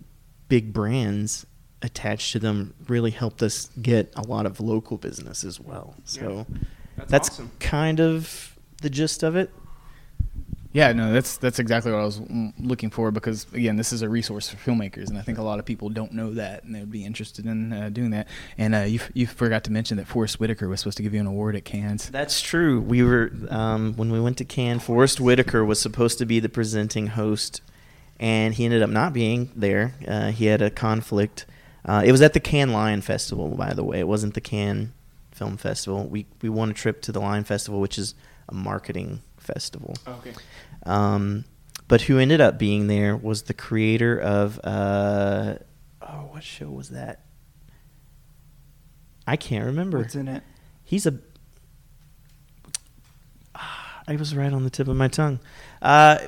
big 0.49 0.73
brands 0.73 1.45
attached 1.81 2.31
to 2.33 2.39
them 2.39 2.73
really 2.87 3.11
helped 3.11 3.43
us 3.43 3.69
get 3.81 4.11
a 4.15 4.21
lot 4.23 4.45
of 4.45 4.59
local 4.59 4.97
business 4.97 5.43
as 5.43 5.59
well. 5.59 5.95
So 6.03 6.45
That's 6.97 7.11
that's 7.11 7.29
awesome. 7.31 7.51
kind 7.59 7.99
of 7.99 8.57
the 8.81 8.89
gist 8.89 9.23
of 9.23 9.35
it. 9.35 9.51
Yeah, 10.71 10.91
no, 10.91 11.13
that's 11.13 11.37
that's 11.37 11.57
exactly 11.59 11.93
what 11.93 12.01
I 12.01 12.03
was 12.03 12.19
looking 12.59 12.89
for 12.89 13.09
because 13.09 13.45
again, 13.53 13.77
this 13.77 13.93
is 13.93 14.01
a 14.01 14.09
resource 14.09 14.49
for 14.49 14.57
filmmakers, 14.57 15.07
and 15.07 15.17
I 15.17 15.21
think 15.21 15.37
a 15.37 15.41
lot 15.41 15.57
of 15.57 15.63
people 15.63 15.87
don't 15.87 16.11
know 16.11 16.33
that, 16.33 16.65
and 16.65 16.75
they'd 16.75 16.91
be 16.91 17.05
interested 17.05 17.45
in 17.45 17.71
uh, 17.71 17.87
doing 17.87 18.09
that. 18.09 18.27
And 18.57 18.75
uh, 18.75 18.79
you 18.79 18.99
you 19.13 19.25
forgot 19.25 19.63
to 19.65 19.71
mention 19.71 19.95
that 19.97 20.05
Forrest 20.07 20.37
Whitaker 20.37 20.67
was 20.67 20.81
supposed 20.81 20.97
to 20.97 21.03
give 21.03 21.13
you 21.13 21.21
an 21.21 21.27
award 21.27 21.55
at 21.55 21.63
Cannes. 21.63 22.09
That's 22.09 22.41
true. 22.41 22.81
We 22.81 23.03
were 23.03 23.31
um, 23.49 23.93
when 23.95 24.11
we 24.11 24.19
went 24.19 24.37
to 24.39 24.43
Cannes. 24.45 24.79
Forrest 24.79 25.21
Whitaker 25.21 25.63
was 25.63 25.79
supposed 25.79 26.17
to 26.17 26.25
be 26.25 26.41
the 26.41 26.49
presenting 26.49 27.07
host, 27.07 27.61
and 28.19 28.53
he 28.53 28.65
ended 28.65 28.83
up 28.83 28.89
not 28.89 29.13
being 29.13 29.51
there. 29.55 29.93
Uh, 30.05 30.31
he 30.31 30.47
had 30.47 30.61
a 30.61 30.69
conflict. 30.69 31.45
Uh, 31.85 32.01
it 32.03 32.11
was 32.11 32.21
at 32.21 32.33
the 32.33 32.39
Cannes 32.39 32.73
Lion 32.73 33.01
Festival, 33.01 33.49
by 33.49 33.73
the 33.73 33.83
way. 33.83 33.99
It 33.99 34.07
wasn't 34.07 34.33
the 34.33 34.41
Cannes 34.41 34.91
Film 35.31 35.57
Festival. 35.57 36.07
We 36.07 36.25
we 36.41 36.49
won 36.49 36.71
a 36.71 36.73
trip 36.73 37.01
to 37.03 37.11
the 37.11 37.19
Lion 37.19 37.43
Festival, 37.43 37.79
which 37.79 37.97
is 37.97 38.15
a 38.49 38.55
marketing 38.55 39.21
festival. 39.37 39.95
Okay. 40.07 40.33
Um, 40.85 41.45
but 41.87 42.01
who 42.01 42.17
ended 42.17 42.41
up 42.41 42.57
being 42.57 42.87
there 42.87 43.15
was 43.15 43.43
the 43.43 43.53
creator 43.53 44.19
of 44.19 44.59
uh, 44.63 45.55
oh, 46.01 46.29
what 46.31 46.43
show 46.43 46.69
was 46.69 46.89
that? 46.89 47.21
I 49.27 49.35
can't 49.35 49.65
remember. 49.65 49.99
What's 49.99 50.15
in 50.15 50.27
it? 50.27 50.43
he's 50.83 51.05
a. 51.05 51.15
I 54.07 54.15
was 54.15 54.35
right 54.35 54.53
on 54.53 54.63
the 54.63 54.69
tip 54.69 54.87
of 54.87 54.95
my 54.95 55.07
tongue. 55.07 55.39
Uh, 55.81 56.19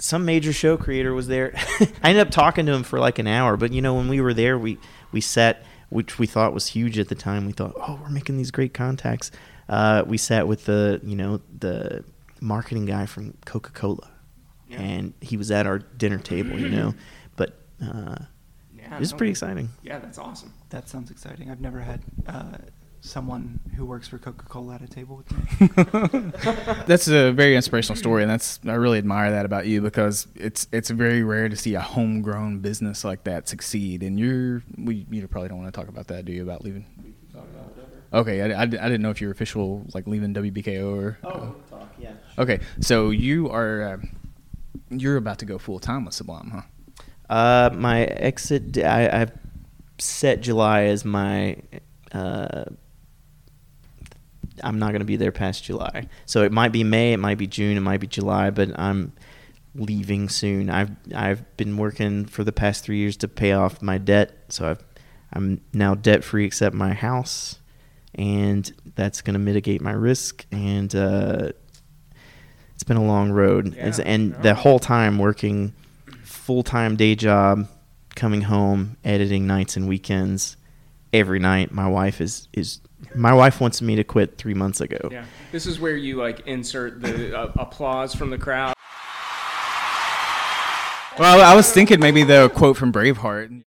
some 0.00 0.24
major 0.24 0.52
show 0.52 0.76
creator 0.76 1.14
was 1.14 1.28
there. 1.28 1.52
I 2.02 2.08
ended 2.10 2.26
up 2.26 2.30
talking 2.30 2.66
to 2.66 2.72
him 2.72 2.82
for 2.82 2.98
like 2.98 3.18
an 3.18 3.26
hour, 3.26 3.56
but 3.56 3.72
you 3.72 3.80
know 3.82 3.94
when 3.94 4.08
we 4.08 4.20
were 4.20 4.34
there, 4.34 4.58
we 4.58 4.78
we 5.12 5.20
sat, 5.20 5.62
which 5.90 6.18
we 6.18 6.26
thought 6.26 6.52
was 6.52 6.66
huge 6.68 6.98
at 6.98 7.08
the 7.08 7.14
time. 7.14 7.46
We 7.46 7.52
thought, 7.52 7.74
oh, 7.76 7.98
we're 8.02 8.10
making 8.10 8.36
these 8.36 8.50
great 8.50 8.74
contacts. 8.74 9.30
Uh, 9.68 10.02
we 10.06 10.16
sat 10.18 10.48
with 10.48 10.64
the 10.64 11.00
you 11.04 11.14
know 11.16 11.40
the 11.58 12.02
marketing 12.40 12.86
guy 12.86 13.06
from 13.06 13.34
Coca 13.44 13.70
Cola, 13.70 14.10
Yeah. 14.68 14.80
and 14.80 15.14
he 15.20 15.36
was 15.36 15.50
at 15.50 15.66
our 15.66 15.78
dinner 15.78 16.18
table. 16.18 16.58
You 16.58 16.68
know, 16.70 16.94
but 17.36 17.58
uh, 17.82 18.16
Yeah, 18.76 18.96
it 18.96 19.00
was 19.00 19.12
no, 19.12 19.18
pretty 19.18 19.30
exciting. 19.32 19.68
Yeah, 19.82 19.98
that's 19.98 20.18
awesome. 20.18 20.52
That 20.70 20.88
sounds 20.88 21.10
exciting. 21.10 21.50
I've 21.50 21.60
never 21.60 21.80
had 21.80 22.00
uh, 22.26 22.56
someone 23.00 23.60
who 23.76 23.86
works 23.86 24.08
for 24.08 24.18
Coca-Cola 24.18 24.74
at 24.74 24.82
a 24.82 24.88
table 24.88 25.16
with 25.16 25.30
me. 25.32 26.32
that's 26.86 27.08
a 27.08 27.32
very 27.32 27.56
inspirational 27.56 27.96
story, 27.96 28.22
and 28.22 28.30
that's 28.30 28.60
I 28.66 28.74
really 28.74 28.98
admire 28.98 29.30
that 29.30 29.44
about 29.44 29.66
you 29.66 29.80
because 29.80 30.26
it's 30.34 30.66
it's 30.72 30.90
very 30.90 31.22
rare 31.22 31.48
to 31.48 31.56
see 31.56 31.74
a 31.74 31.80
homegrown 31.80 32.58
business 32.58 33.04
like 33.04 33.24
that 33.24 33.48
succeed. 33.48 34.02
And 34.02 34.18
you're 34.18 34.62
we 34.76 35.06
you 35.10 35.26
probably 35.28 35.48
don't 35.48 35.58
want 35.58 35.72
to 35.72 35.80
talk 35.80 35.88
about 35.88 36.08
that, 36.08 36.24
do 36.24 36.32
you? 36.32 36.42
About 36.42 36.62
leaving? 36.64 36.86
Okay, 38.12 38.42
I, 38.42 38.60
I, 38.60 38.62
I 38.62 38.66
didn't 38.66 39.02
know 39.02 39.10
if 39.10 39.20
you're 39.20 39.30
official 39.30 39.86
like 39.94 40.06
leaving 40.06 40.34
WBKO 40.34 40.96
or. 40.96 41.18
Oh, 41.22 41.54
talk, 41.70 41.88
yeah. 41.98 42.12
Okay, 42.38 42.60
so 42.80 43.10
you 43.10 43.48
are 43.50 43.82
uh, 43.82 43.96
you're 44.90 45.16
about 45.16 45.38
to 45.38 45.44
go 45.44 45.58
full 45.58 45.78
time 45.78 46.04
with 46.04 46.14
Sublime, 46.14 46.50
huh? 46.50 46.62
Uh, 47.32 47.70
my 47.72 48.02
exit. 48.04 48.72
d- 48.72 48.82
I, 48.82 49.18
have 49.18 49.32
set 49.98 50.40
July 50.40 50.84
as 50.84 51.04
my. 51.04 51.56
Uh, 52.12 52.64
I'm 54.62 54.78
not 54.78 54.88
going 54.88 55.00
to 55.00 55.06
be 55.06 55.16
there 55.16 55.32
past 55.32 55.64
July, 55.64 56.08
so 56.26 56.42
it 56.42 56.52
might 56.52 56.72
be 56.72 56.84
May, 56.84 57.12
it 57.12 57.18
might 57.18 57.38
be 57.38 57.46
June, 57.46 57.76
it 57.76 57.80
might 57.80 58.00
be 58.00 58.06
July, 58.06 58.50
but 58.50 58.78
I'm 58.78 59.12
leaving 59.74 60.28
soon. 60.28 60.70
I've 60.70 60.90
I've 61.14 61.56
been 61.56 61.76
working 61.76 62.26
for 62.26 62.44
the 62.44 62.52
past 62.52 62.84
three 62.84 62.98
years 62.98 63.16
to 63.18 63.28
pay 63.28 63.52
off 63.52 63.82
my 63.82 63.98
debt, 63.98 64.32
so 64.48 64.70
I've, 64.70 64.84
I'm 65.32 65.60
now 65.72 65.94
debt 65.94 66.24
free 66.24 66.44
except 66.44 66.74
my 66.74 66.92
house, 66.92 67.58
and 68.14 68.72
that's 68.94 69.20
going 69.20 69.34
to 69.34 69.40
mitigate 69.40 69.80
my 69.80 69.92
risk. 69.92 70.44
And 70.50 70.94
uh, 70.94 71.52
it's 72.74 72.84
been 72.84 72.96
a 72.96 73.04
long 73.04 73.30
road, 73.30 73.74
Yeah, 73.76 73.96
and 74.04 74.34
the 74.42 74.54
whole 74.54 74.78
time 74.78 75.18
working 75.18 75.74
full 76.24 76.62
time 76.62 76.96
day 76.96 77.14
job, 77.14 77.68
coming 78.16 78.42
home, 78.42 78.96
editing 79.04 79.46
nights 79.46 79.76
and 79.76 79.88
weekends 79.88 80.56
every 81.12 81.38
night. 81.38 81.72
My 81.72 81.88
wife 81.88 82.20
is 82.20 82.48
is 82.52 82.80
my 83.14 83.32
wife 83.32 83.60
wants 83.60 83.80
me 83.82 83.96
to 83.96 84.04
quit 84.04 84.38
three 84.38 84.54
months 84.54 84.80
ago. 84.80 85.08
Yeah, 85.10 85.24
this 85.52 85.66
is 85.66 85.80
where 85.80 85.96
you 85.96 86.16
like 86.16 86.40
insert 86.46 87.00
the 87.00 87.38
uh, 87.38 87.52
applause 87.58 88.14
from 88.14 88.30
the 88.30 88.38
crowd. 88.38 88.74
Well, 91.18 91.40
I 91.42 91.54
was 91.54 91.70
thinking 91.70 92.00
maybe 92.00 92.22
the 92.22 92.50
quote 92.54 92.76
from 92.76 92.92
Braveheart. 92.92 93.62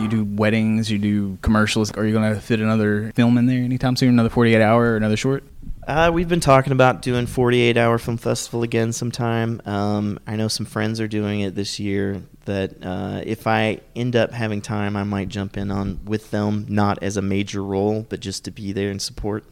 You 0.00 0.08
do 0.08 0.24
weddings, 0.24 0.90
you 0.90 0.98
do 0.98 1.36
commercials. 1.42 1.90
Are 1.92 2.06
you 2.06 2.12
going 2.12 2.32
to 2.32 2.40
fit 2.40 2.60
another 2.60 3.12
film 3.14 3.36
in 3.36 3.46
there 3.46 3.58
anytime 3.58 3.96
soon? 3.96 4.10
Another 4.10 4.30
48 4.30 4.62
hour 4.62 4.92
or 4.92 4.96
another 4.96 5.16
short? 5.16 5.44
Uh, 5.90 6.08
we've 6.08 6.28
been 6.28 6.38
talking 6.38 6.72
about 6.72 7.02
doing 7.02 7.26
48 7.26 7.76
hour 7.76 7.98
film 7.98 8.16
festival 8.16 8.62
again 8.62 8.92
sometime. 8.92 9.60
Um, 9.64 10.20
I 10.24 10.36
know 10.36 10.46
some 10.46 10.64
friends 10.64 11.00
are 11.00 11.08
doing 11.08 11.40
it 11.40 11.56
this 11.56 11.80
year. 11.80 12.22
That 12.44 12.76
uh, 12.80 13.22
if 13.26 13.48
I 13.48 13.80
end 13.96 14.14
up 14.14 14.30
having 14.30 14.62
time, 14.62 14.94
I 14.94 15.02
might 15.02 15.28
jump 15.28 15.56
in 15.56 15.72
on 15.72 16.04
with 16.04 16.30
them, 16.30 16.64
not 16.68 17.02
as 17.02 17.16
a 17.16 17.22
major 17.22 17.64
role, 17.64 18.06
but 18.08 18.20
just 18.20 18.44
to 18.44 18.52
be 18.52 18.70
there 18.70 18.92
and 18.92 19.02
support. 19.02 19.44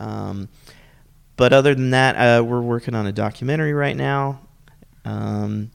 Um, 0.00 0.48
but 1.36 1.52
other 1.52 1.74
than 1.74 1.90
that, 1.90 2.16
uh, 2.16 2.42
we're 2.42 2.62
working 2.62 2.94
on 2.94 3.06
a 3.06 3.12
documentary 3.12 3.74
right 3.74 3.94
now, 3.94 4.40
um, 5.04 5.70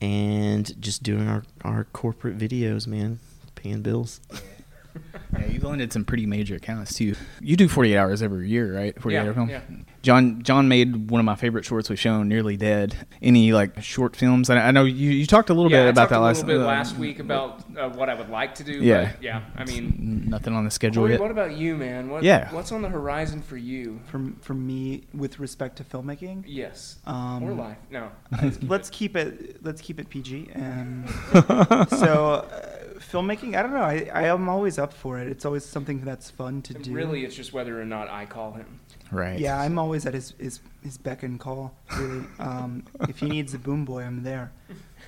and 0.00 0.80
just 0.80 1.02
doing 1.02 1.26
our, 1.26 1.42
our 1.64 1.82
corporate 1.92 2.38
videos, 2.38 2.86
man, 2.86 3.18
paying 3.56 3.82
bills. 3.82 4.20
Yeah, 5.36 5.46
you've 5.46 5.64
landed 5.64 5.92
some 5.92 6.04
pretty 6.04 6.26
major 6.26 6.54
accounts 6.54 6.94
too. 6.94 7.16
You 7.40 7.56
do 7.56 7.66
48 7.68 7.96
hours 7.96 8.22
every 8.22 8.48
year, 8.48 8.72
right? 8.76 8.94
48 9.00 9.16
Yeah, 9.18 9.24
hour 9.26 9.34
film. 9.34 9.50
yeah. 9.50 9.60
Jon 10.02 10.42
Jon 10.42 10.68
made 10.68 11.10
one 11.10 11.18
of 11.18 11.24
my 11.24 11.34
favorite 11.34 11.64
shorts 11.64 11.90
we've 11.90 11.98
shown, 11.98 12.28
Nearly 12.28 12.56
Dead. 12.56 12.94
Any 13.20 13.52
like 13.52 13.82
short 13.82 14.14
films? 14.14 14.48
I, 14.48 14.58
I 14.58 14.70
know 14.70 14.84
you, 14.84 15.10
you 15.10 15.26
talked 15.26 15.50
a 15.50 15.54
little 15.54 15.72
yeah, 15.72 15.78
bit 15.78 15.86
I 15.86 15.88
about 15.90 16.10
that 16.10 16.18
a 16.18 16.22
last 16.22 16.46
bit 16.46 16.60
uh, 16.60 16.64
last 16.64 16.96
week 16.96 17.18
about 17.18 17.64
uh, 17.76 17.88
what 17.90 18.08
I 18.08 18.14
would 18.14 18.28
like 18.28 18.54
to 18.56 18.64
do. 18.64 18.74
Yeah. 18.74 19.10
but 19.12 19.22
yeah. 19.24 19.42
I 19.56 19.64
mean, 19.64 20.24
Nothing 20.28 20.54
on 20.54 20.64
the 20.64 20.70
schedule 20.70 21.02
Corey, 21.02 21.12
yet. 21.12 21.20
what 21.20 21.32
about 21.32 21.56
you, 21.56 21.76
man? 21.76 22.10
What, 22.10 22.22
Yeah. 22.22 22.52
What's 22.54 22.70
on 22.70 22.82
the 22.82 22.88
horizon 22.90 23.42
for 23.42 23.56
you? 23.56 24.00
For 24.06 24.24
for 24.40 24.54
me, 24.54 25.02
with 25.12 25.40
respect 25.40 25.76
to 25.78 25.84
filmmaking, 25.84 26.44
Yes. 26.46 26.98
Um, 27.06 27.42
or 27.42 27.54
life? 27.54 27.78
No. 27.90 28.10
let's 28.62 28.88
keep 28.90 29.16
it 29.16 29.64
let's 29.64 29.80
keep 29.80 29.98
it 29.98 30.08
PG. 30.10 30.50
And 30.54 31.08
so, 31.88 32.46
uh, 32.48 32.93
filmmaking, 33.10 33.56
I 33.56 33.62
don't 33.62 33.72
know. 33.72 33.82
I, 33.82 34.08
I 34.12 34.22
am 34.24 34.48
always 34.48 34.78
up 34.78 34.92
for 34.92 35.18
it. 35.18 35.28
It's 35.28 35.44
always 35.44 35.64
something 35.64 36.00
that's 36.04 36.30
fun 36.30 36.62
to 36.62 36.74
do. 36.74 36.92
Really, 36.92 37.24
it's 37.24 37.34
just 37.36 37.52
whether 37.52 37.80
or 37.80 37.84
not 37.84 38.08
I 38.08 38.26
call 38.26 38.52
him. 38.52 38.80
Right. 39.10 39.38
Yeah, 39.38 39.60
I'm 39.60 39.78
always 39.78 40.06
at 40.06 40.14
his 40.14 40.34
his, 40.38 40.60
his 40.82 40.98
beck 40.98 41.22
and 41.22 41.38
call. 41.38 41.74
Really, 41.96 42.24
um, 42.38 42.84
if 43.08 43.18
he 43.18 43.28
needs 43.28 43.54
a 43.54 43.58
boom 43.58 43.84
boy, 43.84 44.02
I'm 44.02 44.22
there. 44.22 44.50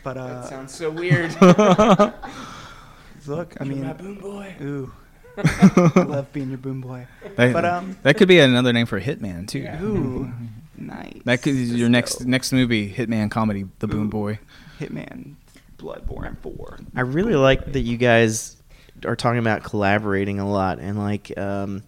But 0.05 0.17
uh, 0.17 0.27
That 0.43 0.49
sounds 0.49 0.75
so 0.75 0.91
weird. 0.91 1.33
look, 3.27 3.55
I 3.61 3.65
You're 3.65 3.75
mean, 3.75 3.85
my 3.87 3.93
boom 3.93 4.17
boy. 4.17 4.55
Ooh, 4.61 4.93
I 5.39 6.05
love 6.07 6.33
being 6.33 6.49
your 6.51 6.59
boom 6.59 6.81
boy. 6.81 7.07
That, 7.37 7.53
but 7.53 7.65
um, 7.65 7.97
that 8.03 8.17
could 8.17 8.29
be 8.29 8.39
another 8.39 8.73
name 8.73 8.87
for 8.87 9.01
Hitman 9.01 9.49
too. 9.49 9.67
ooh, 9.83 10.31
nice. 10.79 11.21
That 11.25 11.43
could 11.43 11.55
be 11.55 11.65
your 11.65 11.89
Let's 11.89 12.21
next 12.21 12.27
next 12.27 12.53
movie, 12.53 12.93
Hitman 12.93 13.31
comedy, 13.31 13.67
The 13.81 13.89
Boom 13.89 14.07
Ooh. 14.07 14.11
Boy. 14.11 14.39
Hitman, 14.79 15.35
Bloodborne 15.77 16.39
Four. 16.39 16.79
I 16.95 17.03
really 17.03 17.35
like 17.35 17.73
that 17.73 17.81
you 17.81 17.97
guys 17.97 18.57
are 19.05 19.17
talking 19.17 19.39
about 19.39 19.63
collaborating 19.63 20.41
a 20.41 20.49
lot 20.49 20.79
and 20.79 20.99
like 20.99 21.37
um, 21.39 21.83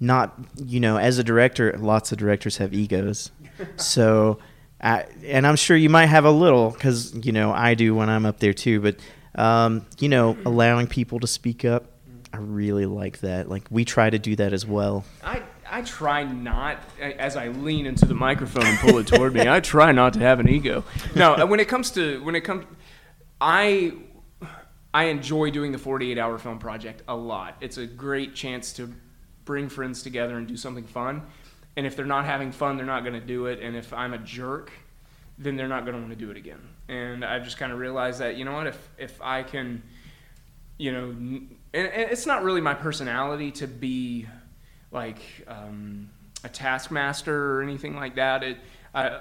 not 0.00 0.38
you 0.56 0.80
know 0.80 0.96
as 0.98 1.18
a 1.18 1.24
director, 1.24 1.74
lots 1.78 2.12
of 2.12 2.18
directors 2.18 2.58
have 2.58 2.74
egos, 2.74 3.30
so. 3.76 4.38
I, 4.84 5.06
and 5.24 5.46
I'm 5.46 5.54
sure 5.54 5.76
you 5.76 5.88
might 5.88 6.06
have 6.06 6.24
a 6.24 6.30
little 6.32 6.70
because 6.70 7.14
you 7.24 7.30
know 7.30 7.52
I 7.52 7.74
do 7.74 7.94
when 7.94 8.10
I'm 8.10 8.26
up 8.26 8.40
there 8.40 8.52
too. 8.52 8.80
But 8.80 8.96
um, 9.36 9.86
you 10.00 10.08
know, 10.08 10.36
allowing 10.44 10.88
people 10.88 11.20
to 11.20 11.28
speak 11.28 11.64
up, 11.64 11.84
I 12.32 12.38
really 12.38 12.86
like 12.86 13.20
that. 13.20 13.48
Like 13.48 13.66
we 13.70 13.84
try 13.84 14.10
to 14.10 14.18
do 14.18 14.36
that 14.36 14.52
as 14.52 14.66
well. 14.66 15.04
I, 15.22 15.42
I 15.70 15.82
try 15.82 16.24
not, 16.24 16.78
as 17.00 17.36
I 17.36 17.48
lean 17.48 17.86
into 17.86 18.06
the 18.06 18.14
microphone 18.14 18.66
and 18.66 18.78
pull 18.78 18.98
it 18.98 19.06
toward 19.06 19.34
me, 19.34 19.48
I 19.48 19.60
try 19.60 19.92
not 19.92 20.14
to 20.14 20.20
have 20.20 20.40
an 20.40 20.48
ego. 20.48 20.84
No, 21.14 21.34
uh, 21.34 21.46
when 21.46 21.60
it 21.60 21.68
comes 21.68 21.90
to, 21.92 22.22
when 22.24 22.34
it 22.34 22.42
comes, 22.42 22.64
I, 23.42 23.92
I 24.94 25.06
enjoy 25.06 25.50
doing 25.50 25.72
the 25.72 25.78
48 25.78 26.16
hour 26.16 26.38
film 26.38 26.60
project 26.60 27.02
a 27.08 27.16
lot. 27.16 27.56
It's 27.60 27.76
a 27.76 27.86
great 27.86 28.36
chance 28.36 28.72
to 28.74 28.94
bring 29.44 29.68
friends 29.68 30.04
together 30.04 30.38
and 30.38 30.46
do 30.46 30.56
something 30.56 30.86
fun. 30.86 31.22
And 31.76 31.84
if 31.84 31.96
they're 31.96 32.06
not 32.06 32.24
having 32.24 32.52
fun, 32.52 32.76
they're 32.76 32.86
not 32.86 33.00
going 33.00 33.20
to 33.20 33.26
do 33.26 33.46
it. 33.46 33.58
And 33.60 33.74
if 33.74 33.92
I'm 33.92 34.14
a 34.14 34.18
jerk, 34.18 34.70
then 35.38 35.56
they're 35.56 35.66
not 35.66 35.84
going 35.84 35.94
to 35.94 36.00
want 36.00 36.12
to 36.12 36.24
do 36.24 36.30
it 36.30 36.36
again. 36.36 36.60
And 36.88 37.24
I've 37.24 37.42
just 37.42 37.58
kind 37.58 37.72
of 37.72 37.80
realized 37.80 38.20
that, 38.20 38.36
you 38.36 38.44
know 38.44 38.52
what, 38.52 38.68
if, 38.68 38.90
if 38.96 39.20
I 39.20 39.42
can, 39.42 39.82
you 40.78 40.92
know, 40.92 41.08
and, 41.08 41.48
and 41.74 42.10
it's 42.12 42.26
not 42.26 42.44
really 42.44 42.60
my 42.60 42.74
personality 42.74 43.50
to 43.52 43.66
be 43.66 44.28
like 44.92 45.20
um, 45.48 46.10
a 46.44 46.48
taskmaster 46.48 47.56
or 47.56 47.62
anything 47.62 47.96
like 47.96 48.14
that. 48.14 48.44
It, 48.44 48.58
I, 48.94 49.18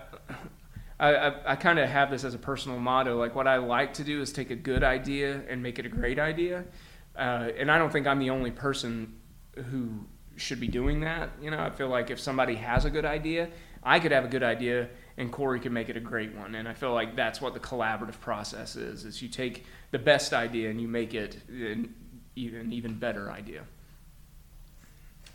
I, 1.02 1.16
I, 1.16 1.52
I 1.54 1.56
kind 1.56 1.80
of 1.80 1.90
have 1.90 2.12
this 2.12 2.24
as 2.24 2.36
a 2.36 2.38
personal 2.38 2.80
motto. 2.80 3.18
Like 3.18 3.34
what 3.34 3.48
I 3.48 3.58
like 3.58 3.96
to 3.96 4.04
do 4.04 4.22
is 4.22 4.32
take 4.32 4.52
a 4.52 4.56
good 4.56 4.84
idea 4.84 5.42
and 5.50 5.62
make 5.62 5.80
it 5.80 5.86
a 5.86 5.90
great 5.90 6.20
idea. 6.20 6.64
Uh, 7.18 7.50
and 7.58 7.72
I 7.72 7.80
don't 7.80 7.92
think 7.92 8.06
I'm 8.06 8.20
the 8.20 8.30
only 8.30 8.52
person 8.52 9.16
who 9.72 10.06
should 10.38 10.60
be 10.60 10.68
doing 10.68 11.02
that. 11.02 11.32
You 11.42 11.50
know, 11.50 11.60
I 11.60 11.72
feel 11.72 11.90
like 11.90 12.12
if 12.12 12.20
somebody 12.20 12.56
has 12.56 12.86
a 12.86 12.92
good 12.92 13.04
idea, 13.04 13.50
I 13.84 14.00
could 14.00 14.12
have 14.12 14.26
a 14.26 14.28
good 14.28 14.44
idea 14.44 14.90
and 15.18 15.32
Corey 15.32 15.60
could 15.60 15.72
make 15.72 15.90
it 15.90 15.98
a 15.98 16.00
great 16.00 16.36
one. 16.36 16.54
And 16.54 16.68
I 16.68 16.74
feel 16.74 16.94
like 16.94 17.16
that's 17.16 17.42
what 17.42 17.56
the 17.56 17.60
collaborative 17.60 18.20
process 18.20 18.76
is, 18.76 19.04
is 19.04 19.22
you 19.24 19.28
take 19.28 19.66
the 19.90 20.00
best 20.00 20.34
idea 20.34 20.70
and 20.70 20.80
you 20.80 20.88
make 20.88 21.16
it 21.16 21.38
an 21.50 21.96
even, 22.36 22.72
even 22.72 22.94
better 22.94 23.32
idea. 23.32 23.64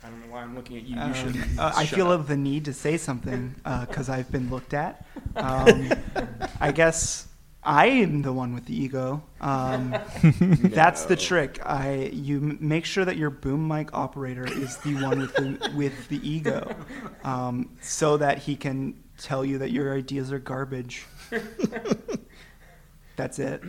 I 0.03 0.09
don't 0.09 0.19
know 0.25 0.33
why 0.33 0.41
I'm 0.41 0.55
looking 0.55 0.77
at 0.77 0.83
you. 0.83 0.95
You 0.95 1.01
Um, 1.01 1.13
should. 1.13 1.35
uh, 1.59 1.73
I 1.75 1.85
feel 1.85 2.11
up. 2.11 2.27
the 2.27 2.37
need 2.37 2.65
to 2.65 2.73
say 2.73 2.97
something 2.97 3.55
because 3.87 4.09
I've 4.09 4.31
been 4.31 4.49
looked 4.49 4.73
at. 4.73 5.05
Um, 5.35 5.91
I 6.59 6.71
guess 6.71 7.27
I 7.63 7.87
am 7.87 8.23
the 8.23 8.33
one 8.33 8.55
with 8.55 8.65
the 8.65 8.75
ego. 8.75 9.21
Um, 9.39 9.95
That's 10.41 11.05
the 11.05 11.15
trick. 11.15 11.59
I 11.63 12.09
you 12.11 12.37
m- 12.37 12.57
make 12.59 12.85
sure 12.85 13.05
that 13.05 13.17
your 13.17 13.29
boom 13.29 13.67
mic 13.67 13.93
operator 13.93 14.45
is 14.47 14.77
the 14.77 14.95
one 14.95 15.19
with 15.19 15.35
the 15.35 15.71
with 15.75 16.07
the 16.07 16.27
ego, 16.27 16.75
um, 17.23 17.69
so 17.81 18.17
that 18.17 18.39
he 18.39 18.55
can 18.55 18.95
tell 19.19 19.45
you 19.45 19.59
that 19.59 19.69
your 19.71 19.93
ideas 19.95 20.31
are 20.31 20.39
garbage. 20.39 21.05
That's 23.15 23.37
it. 23.37 23.61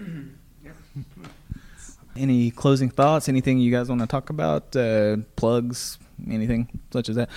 Any 2.17 2.51
closing 2.51 2.89
thoughts? 2.89 3.29
Anything 3.29 3.59
you 3.59 3.71
guys 3.71 3.91
want 3.91 4.01
to 4.01 4.07
talk 4.07 4.31
about? 4.31 4.75
Uh, 4.75 5.19
plugs? 5.37 5.99
Anything 6.31 6.81
such 6.93 7.09
as 7.09 7.17
that? 7.17 7.29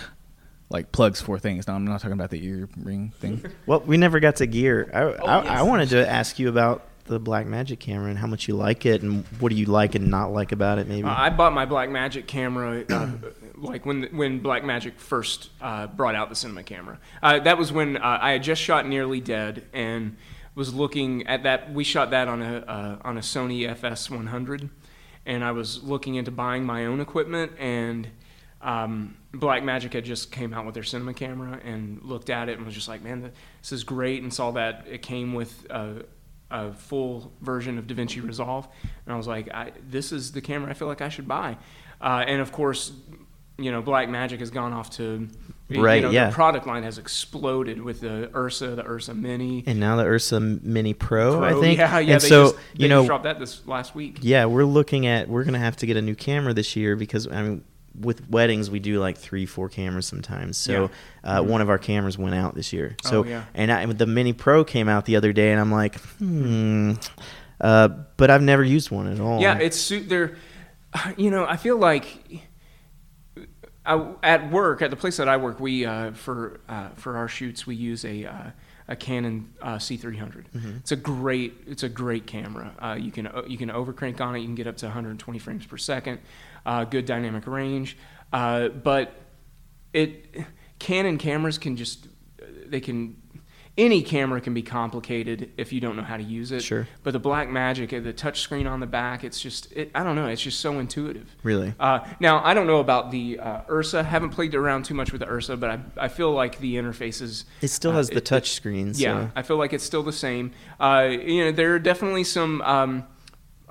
Like 0.69 0.91
plugs 0.93 1.19
for 1.19 1.37
things. 1.37 1.67
No, 1.67 1.73
I'm 1.73 1.85
not 1.85 1.99
talking 1.99 2.13
about 2.13 2.29
the 2.29 2.43
ear 2.45 2.69
ring 2.77 3.11
thing. 3.19 3.43
Well, 3.65 3.81
we 3.81 3.97
never 3.97 4.19
got 4.21 4.37
to 4.37 4.47
gear. 4.47 4.89
I, 4.93 5.01
Oh, 5.03 5.25
I, 5.25 5.59
I 5.59 5.61
wanted 5.63 5.89
to 5.89 6.09
ask 6.09 6.39
you 6.39 6.47
about 6.49 6.87
the 7.05 7.19
Black 7.19 7.45
Magic 7.45 7.79
camera 7.79 8.09
and 8.09 8.17
how 8.17 8.27
much 8.27 8.47
you 8.47 8.55
like 8.55 8.85
it, 8.85 9.01
and 9.01 9.25
what 9.39 9.49
do 9.49 9.55
you 9.55 9.65
like 9.65 9.95
and 9.95 10.09
not 10.09 10.31
like 10.31 10.53
about 10.53 10.79
it, 10.79 10.87
maybe. 10.87 11.03
Uh, 11.03 11.13
I 11.13 11.29
bought 11.29 11.51
my 11.51 11.65
Black 11.65 11.89
Magic 11.89 12.25
camera 12.25 12.85
uh, 12.89 13.09
like 13.57 13.85
when 13.85 14.03
when 14.15 14.39
Black 14.39 14.63
Magic 14.63 14.97
first 14.97 15.49
uh, 15.59 15.87
brought 15.87 16.15
out 16.15 16.29
the 16.29 16.35
cinema 16.35 16.63
camera. 16.63 16.99
Uh, 17.21 17.39
that 17.39 17.57
was 17.57 17.71
when 17.73 17.97
uh, 17.97 18.19
I 18.21 18.31
had 18.31 18.43
just 18.43 18.61
shot 18.61 18.87
Nearly 18.87 19.19
Dead 19.19 19.65
and 19.73 20.15
was 20.55 20.73
looking 20.73 21.27
at 21.27 21.43
that. 21.43 21.73
We 21.73 21.83
shot 21.83 22.11
that 22.11 22.29
on 22.29 22.41
a 22.41 22.57
uh, 22.59 22.97
on 23.01 23.17
a 23.17 23.21
Sony 23.21 23.67
FS100, 23.69 24.69
and 25.25 25.43
I 25.43 25.51
was 25.51 25.83
looking 25.83 26.15
into 26.15 26.31
buying 26.31 26.63
my 26.63 26.85
own 26.85 27.01
equipment 27.01 27.51
and. 27.59 28.07
Um, 28.61 29.17
Black 29.33 29.63
Magic 29.63 29.93
had 29.93 30.05
just 30.05 30.31
came 30.31 30.53
out 30.53 30.65
with 30.65 30.73
their 30.73 30.83
cinema 30.83 31.13
camera 31.13 31.59
and 31.63 32.01
looked 32.03 32.29
at 32.29 32.49
it 32.49 32.57
and 32.57 32.65
was 32.65 32.75
just 32.75 32.87
like, 32.87 33.01
"Man, 33.01 33.31
this 33.61 33.71
is 33.71 33.83
great!" 33.83 34.21
And 34.21 34.33
saw 34.33 34.51
that 34.51 34.85
it 34.89 35.01
came 35.01 35.33
with 35.33 35.65
a, 35.69 36.03
a 36.49 36.73
full 36.73 37.31
version 37.41 37.77
of 37.77 37.87
DaVinci 37.87 38.25
Resolve, 38.25 38.67
and 39.05 39.13
I 39.13 39.17
was 39.17 39.27
like, 39.27 39.51
I, 39.53 39.71
"This 39.89 40.11
is 40.11 40.31
the 40.31 40.41
camera 40.41 40.69
I 40.69 40.73
feel 40.73 40.87
like 40.87 41.01
I 41.01 41.09
should 41.09 41.27
buy." 41.27 41.57
Uh, 41.99 42.23
and 42.27 42.41
of 42.41 42.51
course, 42.51 42.91
you 43.57 43.71
know, 43.71 43.81
Black 43.81 44.09
Magic 44.09 44.39
has 44.39 44.51
gone 44.51 44.73
off 44.73 44.89
to 44.91 45.27
Right, 45.79 45.95
You 45.97 46.01
know, 46.01 46.09
yeah. 46.11 46.29
The 46.29 46.33
product 46.33 46.67
line 46.67 46.83
has 46.83 46.97
exploded 46.97 47.81
with 47.81 48.01
the 48.01 48.29
Ursa, 48.35 48.75
the 48.75 48.85
Ursa 48.85 49.13
Mini. 49.13 49.63
and 49.65 49.79
now 49.79 49.95
the 49.95 50.03
Ursa 50.03 50.39
Mini 50.39 50.93
Pro, 50.93 51.43
I 51.43 51.53
think. 51.59 51.77
Yeah, 51.79 51.99
yeah. 51.99 52.13
And 52.13 52.21
they 52.21 52.27
so 52.27 52.43
just, 52.45 52.55
they 52.75 52.83
you 52.83 52.89
know, 52.89 53.05
dropped 53.05 53.23
that 53.23 53.39
this 53.39 53.65
last 53.67 53.95
week. 53.95 54.19
yeah, 54.21 54.45
we're 54.45 54.65
looking 54.65 55.05
at 55.07 55.29
we're 55.29 55.43
gonna 55.43 55.59
have 55.59 55.77
to 55.77 55.85
get 55.85 55.97
a 55.97 56.01
new 56.01 56.15
camera 56.15 56.53
this 56.53 56.75
year 56.75 56.95
because 56.95 57.27
I 57.27 57.41
mean, 57.41 57.63
with 57.99 58.29
weddings 58.29 58.69
we 58.69 58.79
do 58.79 58.99
like 58.99 59.17
three, 59.17 59.45
four 59.45 59.67
cameras 59.69 60.05
sometimes. 60.07 60.57
So 60.57 60.83
Yeah. 60.83 60.87
uh, 61.23 61.41
Mhm. 61.41 61.45
one 61.47 61.61
of 61.61 61.69
our 61.69 61.77
cameras 61.77 62.17
went 62.17 62.35
out 62.35 62.55
this 62.55 62.71
year. 62.71 62.95
So 63.03 63.19
Oh, 63.19 63.23
yeah. 63.27 63.43
and 63.53 63.71
I, 63.71 63.85
the 63.85 64.05
Mini 64.05 64.33
Pro 64.33 64.63
came 64.63 64.87
out 64.87 65.05
the 65.05 65.15
other 65.17 65.33
day, 65.33 65.51
and 65.51 65.59
I'm 65.59 65.71
like, 65.71 65.99
hmm. 66.19 66.93
Uh, 67.59 67.89
but 68.17 68.31
I've 68.31 68.41
never 68.41 68.63
used 68.63 68.89
one 68.91 69.07
at 69.07 69.19
all. 69.19 69.39
Yeah, 69.41 69.57
it's 69.59 69.77
su- 69.79 69.99
they're, 70.03 70.35
you 71.17 71.29
know, 71.29 71.45
I 71.45 71.57
feel 71.57 71.77
like 71.77 72.07
I, 73.85 74.05
at 74.23 74.51
work, 74.51 74.81
at 74.81 74.89
the 74.91 74.95
place 74.95 75.17
that 75.17 75.27
I 75.27 75.37
work, 75.37 75.59
we 75.59 75.85
uh, 75.85 76.11
for 76.11 76.59
uh, 76.69 76.89
for 76.95 77.17
our 77.17 77.27
shoots 77.27 77.65
we 77.65 77.75
use 77.75 78.05
a 78.05 78.25
uh, 78.25 78.51
a 78.87 78.95
Canon 78.95 79.49
uh, 79.61 79.75
C300. 79.77 80.45
Mhm. 80.55 80.77
It's 80.77 80.91
a 80.91 80.95
great 80.95 81.53
it's 81.67 81.81
a 81.83 81.89
great 81.89 82.27
camera. 82.27 82.73
Uh, 82.79 82.97
you 82.99 83.11
can 83.11 83.27
you 83.47 83.57
can 83.57 83.69
overcrank 83.69 84.21
on 84.21 84.35
it. 84.35 84.39
You 84.39 84.45
can 84.45 84.55
get 84.55 84.67
up 84.67 84.77
to 84.77 84.85
120 84.87 85.39
frames 85.39 85.65
per 85.65 85.77
second. 85.77 86.19
Uh, 86.65 86.83
good 86.83 87.05
dynamic 87.05 87.47
range, 87.47 87.97
uh, 88.33 88.69
but 88.69 89.13
it 89.93 90.45
Canon 90.79 91.17
cameras 91.17 91.57
can 91.57 91.75
just 91.75 92.07
they 92.67 92.79
can 92.79 93.17
any 93.77 94.01
camera 94.01 94.41
can 94.41 94.53
be 94.53 94.61
complicated 94.61 95.49
if 95.57 95.71
you 95.71 95.79
don't 95.79 95.95
know 95.95 96.03
how 96.03 96.17
to 96.17 96.23
use 96.23 96.51
it. 96.51 96.61
Sure. 96.61 96.87
But 97.03 97.11
the 97.13 97.19
Black 97.19 97.49
Magic, 97.49 97.93
uh, 97.93 98.01
the 98.01 98.11
touch 98.13 98.41
screen 98.41 98.67
on 98.67 98.79
the 98.81 98.85
back, 98.85 99.23
it's 99.23 99.39
just 99.39 99.71
it, 99.71 99.89
I 99.95 100.03
don't 100.03 100.15
know. 100.15 100.27
It's 100.27 100.41
just 100.41 100.59
so 100.59 100.77
intuitive. 100.79 101.33
Really? 101.43 101.73
Uh, 101.79 102.01
now 102.19 102.43
I 102.43 102.53
don't 102.53 102.67
know 102.67 102.79
about 102.79 103.11
the 103.11 103.39
uh, 103.39 103.61
Ursa. 103.69 104.03
Haven't 104.03 104.31
played 104.31 104.53
around 104.55 104.83
too 104.83 104.93
much 104.93 105.11
with 105.11 105.21
the 105.21 105.27
Ursa, 105.29 105.55
but 105.57 105.69
I, 105.69 105.79
I 105.97 106.07
feel 106.09 106.31
like 106.31 106.59
the 106.59 106.75
interfaces. 106.75 107.45
It 107.61 107.69
still 107.69 107.91
uh, 107.91 107.95
has 107.95 108.09
the 108.09 108.17
it- 108.17 108.25
touch 108.25 108.49
it- 108.49 108.53
screen, 108.53 108.91
Yeah, 108.95 109.29
I 109.35 109.41
feel 109.41 109.57
like 109.57 109.73
it's 109.73 109.85
still 109.85 110.03
the 110.03 110.13
same. 110.13 110.51
Uh, 110.79 111.07
you 111.09 111.45
know, 111.45 111.51
there 111.51 111.73
are 111.73 111.79
definitely 111.79 112.25
some 112.25 112.61
um, 112.63 113.03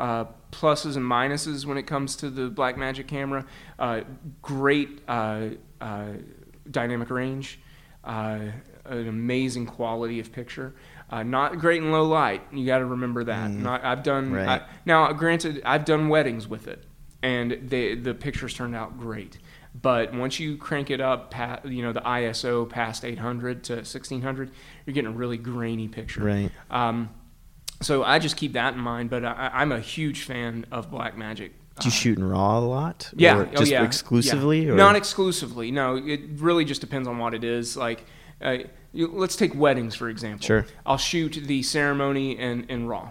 uh, 0.01 0.25
pluses 0.51 0.97
and 0.97 1.05
minuses 1.05 1.65
when 1.67 1.77
it 1.79 1.85
comes 1.85 2.17
to 2.17 2.31
the 2.31 2.49
Black 2.49 2.77
Magic 2.77 3.07
camera. 3.07 3.45
Uh, 3.79 4.01
great 4.43 5.01
uh, 5.07 5.51
uh, 5.81 6.07
dynamic 6.71 7.11
range, 7.11 7.61
uh, 8.05 8.39
an 8.87 9.07
amazing 9.09 9.67
quality 9.67 10.19
of 10.19 10.33
picture. 10.33 10.75
Uh, 11.11 11.23
not 11.23 11.59
great 11.59 11.83
in 11.83 11.91
low 11.93 12.05
light. 12.05 12.41
You 12.53 12.65
got 12.67 12.79
to 12.79 12.87
remember 12.87 13.25
that. 13.25 13.51
Mm. 13.51 13.59
Not, 13.63 13.85
I've 13.85 14.03
done 14.03 14.33
Right. 14.33 14.49
I- 14.49 14.67
now. 14.85 15.13
Granted, 15.13 15.61
I've 15.65 15.85
done 15.85 16.09
weddings 16.09 16.49
with 16.49 16.67
it, 16.69 16.85
and 17.23 17.59
they, 17.69 17.95
the 17.95 18.15
pictures 18.15 18.55
turned 18.55 18.75
out 18.75 18.99
great. 18.99 19.39
But 19.81 20.13
once 20.15 20.41
you 20.41 20.57
crank 20.57 20.91
it 20.91 21.01
up, 21.01 21.31
past, 21.31 21.65
you 21.67 21.83
know 21.83 21.93
the 21.93 22.01
ISO 22.01 22.69
past 22.69 23.05
800 23.05 23.63
to 23.65 23.73
1600, 23.75 24.51
you're 24.87 24.95
getting 24.95 25.11
a 25.13 25.15
really 25.15 25.37
grainy 25.37 25.87
picture. 25.89 26.23
Right. 26.25 26.51
Um, 26.71 27.11
so 27.81 28.03
I 28.05 28.19
just 28.19 28.37
keep 28.37 28.53
that 28.55 28.75
in 28.75 28.81
mind. 28.81 29.11
But 29.11 29.25
I, 29.25 29.51
I'm 29.53 29.73
a 29.73 29.81
huge 29.81 30.23
fan 30.23 30.67
of 30.71 30.91
Black 30.91 31.17
Magic. 31.17 31.53
Do 31.81 31.87
you 31.87 31.93
shoot 31.93 32.19
in 32.19 32.25
RAW 32.29 32.59
a 32.59 32.61
lot? 32.61 33.11
Yeah, 33.17 33.39
Or 33.39 33.49
oh, 33.49 33.57
just 33.57 33.71
yeah. 33.71 33.85
exclusively? 33.85 34.67
Yeah. 34.67 34.73
Or? 34.73 34.77
Not 34.77 34.97
exclusively. 34.97 35.71
No, 35.71 35.97
it 35.97 36.21
really 36.37 36.67
just 36.67 36.83
depends 36.83 37.09
on 37.09 37.19
what 37.19 37.33
it 37.33 37.43
is. 37.43 37.75
Like, 37.75 38.05
uh, 38.43 38.59
let's 38.93 39.37
take 39.37 39.55
weddings 39.55 39.95
for 39.95 40.09
example. 40.09 40.45
Sure. 40.47 40.67
I'll 40.85 40.99
shoot 40.99 41.33
the 41.33 41.63
ceremony 41.63 42.39
in 42.39 42.65
in 42.65 42.87
RAW, 42.87 43.11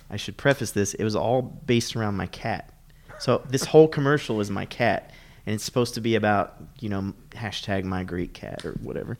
I 0.09 0.17
should 0.17 0.37
preface 0.37 0.71
this: 0.71 0.93
it 0.93 1.03
was 1.03 1.15
all 1.15 1.41
based 1.41 1.95
around 1.95 2.15
my 2.15 2.27
cat. 2.27 2.73
So 3.19 3.41
this 3.49 3.65
whole 3.65 3.87
commercial 3.87 4.39
is 4.39 4.49
my 4.49 4.65
cat, 4.65 5.11
and 5.45 5.53
it's 5.53 5.63
supposed 5.63 5.93
to 5.95 6.01
be 6.01 6.15
about 6.15 6.55
you 6.79 6.89
know 6.89 7.13
hashtag 7.31 7.83
my 7.83 8.03
great 8.03 8.33
cat 8.33 8.63
or 8.65 8.71
whatever. 8.81 9.17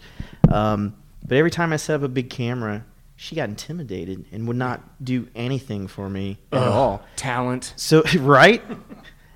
Um, 0.52 0.96
but 1.28 1.38
every 1.38 1.52
time 1.52 1.74
I 1.74 1.78
set 1.78 1.96
up 1.96 2.04
a 2.04 2.08
big 2.08 2.30
camera, 2.30 2.86
she 3.22 3.36
got 3.36 3.50
intimidated 3.50 4.24
and 4.32 4.48
would 4.48 4.56
not 4.56 5.04
do 5.04 5.28
anything 5.36 5.88
for 5.88 6.10
me 6.10 6.38
at 6.54 6.60
Ugh, 6.60 6.72
all. 6.72 7.02
Talent. 7.18 7.74
So 7.76 8.02
right, 8.20 8.64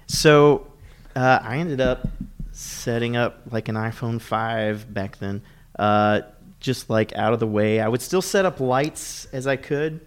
so 0.07 0.71
uh, 1.17 1.39
I 1.43 1.57
ended 1.57 1.81
up 1.81 2.07
setting 2.53 3.17
up 3.17 3.41
like 3.51 3.67
an 3.67 3.75
iPhone 3.75 4.21
five 4.21 4.93
back 4.93 5.17
then, 5.17 5.41
uh, 5.77 6.21
just 6.61 6.89
like 6.89 7.13
out 7.17 7.33
of 7.33 7.41
the 7.41 7.47
way. 7.47 7.81
I 7.81 7.89
would 7.89 8.01
still 8.01 8.21
set 8.21 8.45
up 8.45 8.61
lights 8.61 9.25
as 9.33 9.47
I 9.47 9.57
could, 9.57 9.99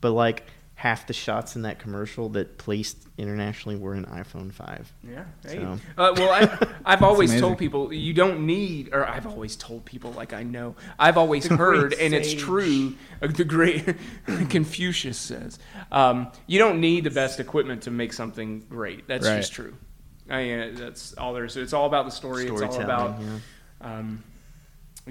but 0.00 0.12
like 0.12 0.44
half 0.84 1.06
the 1.06 1.14
shots 1.14 1.56
in 1.56 1.62
that 1.62 1.78
commercial 1.78 2.28
that 2.28 2.58
placed 2.58 2.98
internationally 3.16 3.74
were 3.74 3.94
in 3.94 4.04
iPhone 4.04 4.52
5. 4.52 4.92
Yeah. 5.02 5.24
Hey. 5.42 5.54
So- 5.54 5.78
Uh, 5.96 6.12
well, 6.14 6.30
I, 6.30 6.68
I've 6.84 7.02
always 7.02 7.30
amazing. 7.30 7.40
told 7.48 7.58
people 7.58 7.90
you 7.90 8.12
don't 8.12 8.44
need, 8.44 8.90
or 8.92 9.08
I've 9.08 9.26
always 9.26 9.56
told 9.56 9.86
people 9.86 10.10
like 10.12 10.34
I 10.34 10.42
know. 10.42 10.76
I've 10.98 11.16
always 11.16 11.48
The 11.48 11.56
heard, 11.56 11.92
great 11.92 12.00
and 12.02 12.12
it's 12.12 12.34
true. 12.34 12.94
uh, 13.22 13.28
The 13.28 13.44
great 13.44 13.96
Confucius 14.50 15.16
says, 15.16 15.58
um, 15.90 16.30
you 16.46 16.58
don't 16.58 16.80
need 16.80 17.04
the 17.04 17.10
best 17.10 17.40
equipment 17.40 17.84
to 17.84 17.90
make 17.90 18.12
something 18.12 18.60
great. 18.68 19.08
That's 19.08 19.26
Right. 19.26 19.36
just 19.38 19.54
true. 19.54 19.74
I 20.28 20.42
mean, 20.42 20.58
uh, 20.60 20.70
that's 20.74 21.14
all 21.14 21.32
there 21.32 21.46
is. 21.46 21.56
It's 21.56 21.72
all 21.72 21.86
about 21.86 22.04
the 22.04 22.10
story. 22.10 22.44
It's 22.46 22.60
all 22.62 22.80
about. 22.82 23.18
yeah. 23.22 23.38
Um, 23.96 24.22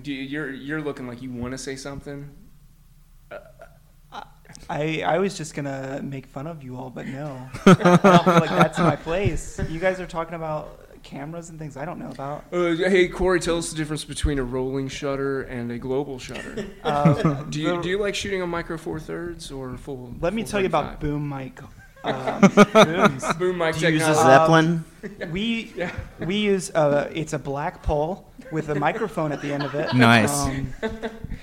do 0.02 0.12
you, 0.14 0.22
you're 0.22 0.52
you're 0.52 0.82
looking 0.82 1.08
like 1.08 1.22
you 1.24 1.32
want 1.32 1.52
to 1.54 1.58
say 1.58 1.76
something. 1.76 2.30
I, 4.70 5.02
I 5.06 5.18
was 5.20 5.38
just 5.38 5.54
gonna 5.56 6.02
make 6.04 6.26
fun 6.28 6.48
of 6.48 6.64
you 6.64 6.78
all, 6.78 6.90
but 6.90 7.06
no, 7.08 7.38
I 7.66 7.74
don't 7.74 8.24
feel 8.24 8.34
like 8.36 8.50
that's 8.50 8.80
my 8.80 8.96
place. 8.96 9.60
You 9.70 9.80
guys 9.80 10.00
are 10.00 10.06
talking 10.08 10.36
about 10.36 10.80
cameras 11.04 11.50
and 11.50 11.60
things 11.60 11.76
I 11.76 11.84
don't 11.86 12.00
know 12.00 12.10
about. 12.10 12.46
Uh, 12.52 12.72
hey 12.76 13.08
Corey, 13.10 13.40
tell 13.42 13.58
us 13.58 13.70
the 13.72 13.76
difference 13.76 14.06
between 14.06 14.40
a 14.40 14.44
rolling 14.44 14.88
shutter 14.88 15.42
and 15.44 15.72
a 15.72 15.78
global 15.78 16.18
shutter. 16.20 16.66
Um, 16.84 17.50
do 17.50 17.62
you 17.62 17.76
the- 17.76 17.82
do 17.82 17.90
you 17.90 17.98
like 18.00 18.16
shooting 18.16 18.42
on 18.42 18.50
micro 18.50 18.78
four 18.78 19.00
thirds 19.00 19.52
or 19.52 19.76
full? 19.78 20.14
Let 20.22 20.34
me 20.34 20.44
full 20.44 20.52
tell 20.52 20.60
you 20.62 20.68
about 20.68 21.00
boom 21.00 21.28
mic. 21.28 21.60
Um, 22.04 22.42
booms. 22.74 23.34
Boom 23.40 23.58
mic 23.58 23.76
Do 23.76 23.88
you 23.88 23.94
use 23.94 24.02
a 24.04 24.06
technology. 24.14 24.24
Zeppelin? 24.30 24.84
We 25.32 25.74
we 26.20 26.36
use 26.38 26.70
uh, 26.72 27.10
it's 27.14 27.34
a 27.34 27.40
black 27.40 27.84
pole 27.84 28.30
with 28.52 28.70
a 28.70 28.76
microphone 28.76 29.32
at 29.32 29.42
the 29.42 29.52
end 29.54 29.64
of 29.64 29.74
it. 29.76 29.94
Nice. 29.94 30.32
Um, 30.44 30.74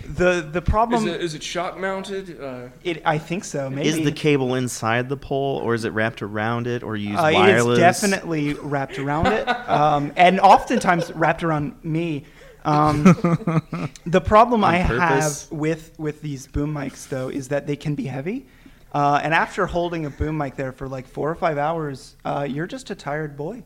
the 0.05 0.47
the 0.51 0.61
Is 0.63 0.69
problem 0.69 1.09
it, 1.09 1.21
is 1.21 1.35
it 1.35 1.43
shock 1.43 1.79
mounted? 1.79 2.41
Uh, 2.41 2.69
it 2.85 3.03
I 3.05 3.19
think 3.19 3.45
so. 3.45 3.69
Maybe 3.71 3.89
Is 3.89 4.03
the 4.03 4.13
cable 4.13 4.55
inside 4.55 5.09
the 5.09 5.17
pole, 5.17 5.59
or 5.59 5.75
is 5.75 5.85
it 5.85 5.91
wrapped 5.91 6.23
around 6.23 6.67
it, 6.67 6.83
or 6.83 6.97
you 6.97 7.11
use 7.11 7.19
Uh, 7.21 7.25
it 7.27 7.31
is 7.31 7.37
wireless? 7.37 7.79
definitely 7.79 8.55
wrapped 8.55 8.99
around 8.99 9.27
it, 9.29 9.47
um, 9.69 10.13
and 10.17 10.41
oftentimes 10.41 11.11
wrapped 11.13 11.43
around 11.43 11.75
me. 11.83 12.25
Um, 12.65 13.05
the 14.07 14.21
problem 14.21 14.65
On 14.65 14.75
I 14.75 14.83
purpose? 14.87 15.49
have 15.49 15.59
with 15.59 15.99
with 15.99 16.21
these 16.23 16.47
boom 16.47 16.75
mics 16.75 17.09
though 17.09 17.29
is 17.29 17.49
that 17.49 17.67
they 17.67 17.77
can 17.77 17.95
be 17.95 18.05
heavy, 18.05 18.47
uh, 18.93 19.21
and 19.23 19.33
after 19.35 19.67
holding 19.67 20.07
a 20.07 20.11
boom 20.11 20.37
mic 20.39 20.57
there 20.57 20.73
for 20.73 20.89
like 20.89 21.07
four 21.07 21.31
or 21.31 21.35
five 21.35 21.59
hours, 21.59 22.17
uh, 22.25 22.47
you're 22.49 22.67
just 22.67 22.91
a 22.91 22.95
tired 22.95 23.37
boy. 23.37 23.63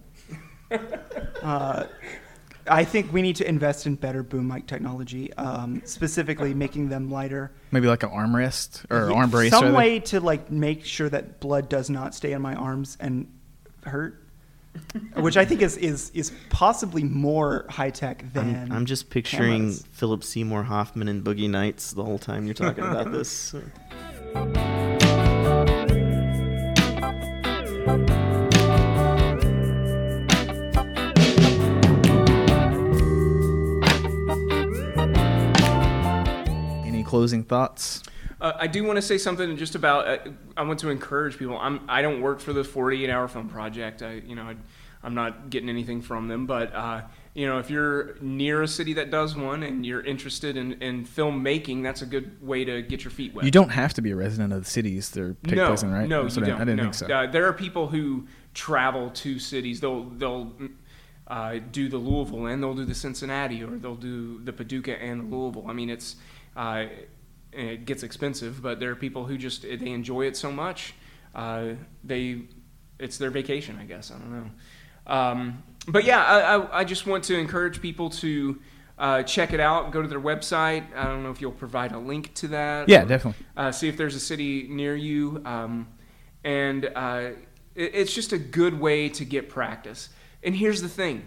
Uh, 1.42 1.86
I 2.66 2.84
think 2.84 3.12
we 3.12 3.20
need 3.20 3.36
to 3.36 3.48
invest 3.48 3.86
in 3.86 3.96
better 3.96 4.22
boom 4.22 4.48
mic 4.48 4.66
technology, 4.66 5.32
um, 5.34 5.82
specifically 5.84 6.54
making 6.54 6.88
them 6.88 7.10
lighter. 7.10 7.52
Maybe 7.70 7.86
like 7.86 8.02
an 8.02 8.08
armrest 8.10 8.84
or 8.90 9.10
Yeah, 9.10 9.14
arm 9.16 9.30
brace. 9.30 9.50
Some 9.50 9.64
rather. 9.64 9.76
way 9.76 10.00
to 10.00 10.20
like 10.20 10.50
make 10.50 10.84
sure 10.84 11.08
that 11.10 11.40
blood 11.40 11.68
does 11.68 11.90
not 11.90 12.14
stay 12.14 12.32
in 12.32 12.40
my 12.40 12.54
arms 12.54 12.96
and 12.98 13.30
hurt. 13.84 14.20
Which 15.16 15.36
I 15.36 15.44
think 15.44 15.62
is, 15.62 15.76
is, 15.76 16.10
is 16.14 16.32
possibly 16.48 17.04
more 17.04 17.66
high 17.68 17.90
tech 17.90 18.24
than. 18.32 18.56
I'm, 18.56 18.72
I'm 18.72 18.86
just 18.86 19.10
picturing 19.10 19.58
cameras. 19.58 19.84
Philip 19.92 20.24
Seymour 20.24 20.64
Hoffman 20.64 21.06
and 21.06 21.22
Boogie 21.22 21.48
Nights 21.50 21.92
the 21.92 22.02
whole 22.02 22.18
time 22.18 22.46
you're 22.46 22.54
talking 22.54 22.82
about 22.82 23.12
this. 23.12 23.54
Any 23.54 25.13
closing 37.14 37.44
thoughts? 37.44 38.02
Uh, 38.40 38.54
I 38.56 38.66
do 38.66 38.82
want 38.82 38.96
to 38.96 39.02
say 39.02 39.18
something 39.18 39.56
just 39.56 39.76
about. 39.76 40.08
Uh, 40.08 40.30
I 40.56 40.62
want 40.62 40.80
to 40.80 40.90
encourage 40.90 41.38
people. 41.38 41.56
I'm. 41.56 41.80
I 41.88 42.02
don't 42.02 42.20
work 42.20 42.40
for 42.40 42.52
the 42.52 42.64
48 42.64 43.08
Hour 43.08 43.28
Film 43.28 43.48
Project. 43.48 44.02
I, 44.02 44.14
you 44.14 44.34
know, 44.34 44.42
I, 44.42 44.56
I'm 45.04 45.14
not 45.14 45.48
getting 45.48 45.68
anything 45.68 46.02
from 46.02 46.26
them. 46.26 46.44
But 46.46 46.74
uh, 46.74 47.02
you 47.34 47.46
know, 47.46 47.60
if 47.60 47.70
you're 47.70 48.16
near 48.20 48.62
a 48.62 48.68
city 48.68 48.94
that 48.94 49.12
does 49.12 49.36
one 49.36 49.62
and 49.62 49.86
you're 49.86 50.02
interested 50.02 50.56
in, 50.56 50.72
in 50.82 51.06
filmmaking, 51.06 51.84
that's 51.84 52.02
a 52.02 52.06
good 52.06 52.44
way 52.44 52.64
to 52.64 52.82
get 52.82 53.04
your 53.04 53.12
feet 53.12 53.32
wet. 53.32 53.44
You 53.44 53.52
don't 53.52 53.68
have 53.68 53.94
to 53.94 54.02
be 54.02 54.10
a 54.10 54.16
resident 54.16 54.52
of 54.52 54.64
the 54.64 54.68
cities 54.68 55.10
they're 55.10 55.36
take 55.44 55.54
no, 55.54 55.68
place 55.68 55.84
in, 55.84 55.92
right? 55.92 56.08
No, 56.08 56.22
you 56.22 56.42
I- 56.42 56.46
don't. 56.46 56.50
I 56.56 56.64
didn't 56.64 56.76
no. 56.78 56.82
think 56.82 56.94
so. 56.94 57.06
Uh, 57.06 57.30
there 57.30 57.46
are 57.46 57.52
people 57.52 57.86
who 57.86 58.26
travel 58.54 59.10
to 59.10 59.38
cities. 59.38 59.78
They'll 59.78 60.02
they'll 60.04 60.52
uh, 61.28 61.60
do 61.70 61.88
the 61.88 61.96
Louisville 61.96 62.46
and 62.46 62.60
they'll 62.60 62.74
do 62.74 62.84
the 62.84 62.94
Cincinnati 62.94 63.62
or 63.62 63.78
they'll 63.78 63.94
do 63.94 64.40
the 64.42 64.52
Paducah 64.52 65.00
and 65.00 65.20
the 65.20 65.36
Louisville. 65.36 65.66
I 65.68 65.72
mean, 65.72 65.90
it's 65.90 66.16
uh, 66.56 66.86
it 67.52 67.84
gets 67.84 68.02
expensive, 68.02 68.62
but 68.62 68.80
there 68.80 68.90
are 68.90 68.96
people 68.96 69.24
who 69.24 69.38
just 69.38 69.62
they 69.62 69.90
enjoy 69.90 70.26
it 70.26 70.36
so 70.36 70.50
much. 70.50 70.94
Uh, 71.34 71.70
they 72.02 72.42
it's 72.98 73.18
their 73.18 73.30
vacation, 73.30 73.78
I 73.80 73.84
guess. 73.84 74.10
I 74.10 74.18
don't 74.18 74.32
know. 74.32 74.50
Um, 75.06 75.62
but 75.86 76.04
yeah, 76.04 76.24
I, 76.24 76.56
I, 76.56 76.78
I 76.80 76.84
just 76.84 77.06
want 77.06 77.24
to 77.24 77.38
encourage 77.38 77.80
people 77.80 78.10
to. 78.10 78.60
Uh, 78.96 79.24
check 79.24 79.52
it 79.52 79.58
out. 79.58 79.90
Go 79.90 80.02
to 80.02 80.06
their 80.06 80.20
website. 80.20 80.84
I 80.94 81.02
don't 81.02 81.24
know 81.24 81.32
if 81.32 81.40
you'll 81.40 81.50
provide 81.50 81.90
a 81.90 81.98
link 81.98 82.32
to 82.34 82.48
that. 82.48 82.88
Yeah, 82.88 83.02
or, 83.02 83.06
definitely. 83.06 83.44
Uh, 83.56 83.72
see 83.72 83.88
if 83.88 83.96
there's 83.96 84.14
a 84.14 84.20
city 84.20 84.68
near 84.70 84.94
you. 84.94 85.42
Um, 85.44 85.88
and 86.44 86.88
uh, 86.94 87.30
it, 87.74 87.90
it's 87.92 88.14
just 88.14 88.32
a 88.32 88.38
good 88.38 88.78
way 88.78 89.08
to 89.08 89.24
get 89.24 89.48
practice. 89.48 90.10
And 90.44 90.54
here's 90.54 90.80
the 90.80 90.88
thing: 90.88 91.26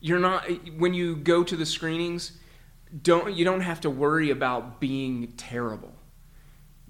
you're 0.00 0.18
not 0.18 0.46
when 0.76 0.92
you 0.92 1.16
go 1.16 1.42
to 1.42 1.56
the 1.56 1.64
screenings, 1.64 2.32
don't 3.02 3.34
you 3.34 3.44
don't 3.44 3.60
have 3.60 3.80
to 3.82 3.90
worry 3.90 4.30
about 4.30 4.80
being 4.80 5.32
terrible 5.36 5.92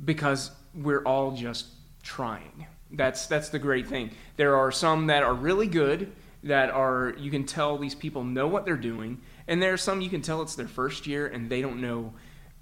because 0.04 0.50
we're 0.74 1.02
all 1.02 1.32
just 1.32 1.66
trying. 2.02 2.66
That's 2.90 3.26
that's 3.26 3.48
the 3.50 3.58
great 3.58 3.86
thing. 3.86 4.10
There 4.36 4.56
are 4.56 4.70
some 4.72 5.08
that 5.08 5.22
are 5.22 5.34
really 5.34 5.66
good 5.66 6.12
that 6.44 6.70
are 6.70 7.14
you 7.18 7.30
can 7.30 7.44
tell 7.44 7.78
these 7.78 7.94
people 7.94 8.24
know 8.24 8.46
what 8.46 8.64
they're 8.64 8.76
doing, 8.76 9.20
and 9.46 9.62
there 9.62 9.72
are 9.72 9.78
some 9.78 10.00
you 10.00 10.10
can 10.10 10.22
tell 10.22 10.40
it's 10.42 10.54
their 10.54 10.68
first 10.68 11.06
year 11.06 11.26
and 11.26 11.50
they 11.50 11.60
don't 11.60 11.80
know 11.80 12.12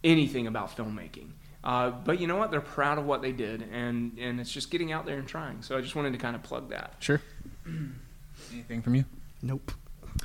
anything 0.03 0.47
about 0.47 0.77
filmmaking. 0.77 1.31
Uh, 1.63 1.91
but 1.91 2.21
you 2.21 2.27
know 2.27 2.37
what? 2.37 2.51
They're 2.51 2.61
proud 2.61 2.97
of 2.97 3.07
what 3.07 3.23
they 3.23 3.33
did, 3.33 3.63
and 3.73 4.17
and 4.19 4.41
it's 4.41 4.53
just 4.53 4.71
getting 4.71 4.93
out 4.93 5.05
there 5.05 5.19
and 5.19 5.27
trying. 5.27 5.63
So 5.63 5.77
I 5.77 5.81
just 5.81 5.97
wanted 5.97 6.13
to 6.13 6.19
kind 6.19 6.37
of 6.37 6.43
plug 6.43 6.71
that. 6.71 6.95
Sure. 7.01 7.21
Anything 8.53 8.83
from 8.83 8.95
you? 8.95 9.05
Nope. 9.43 9.73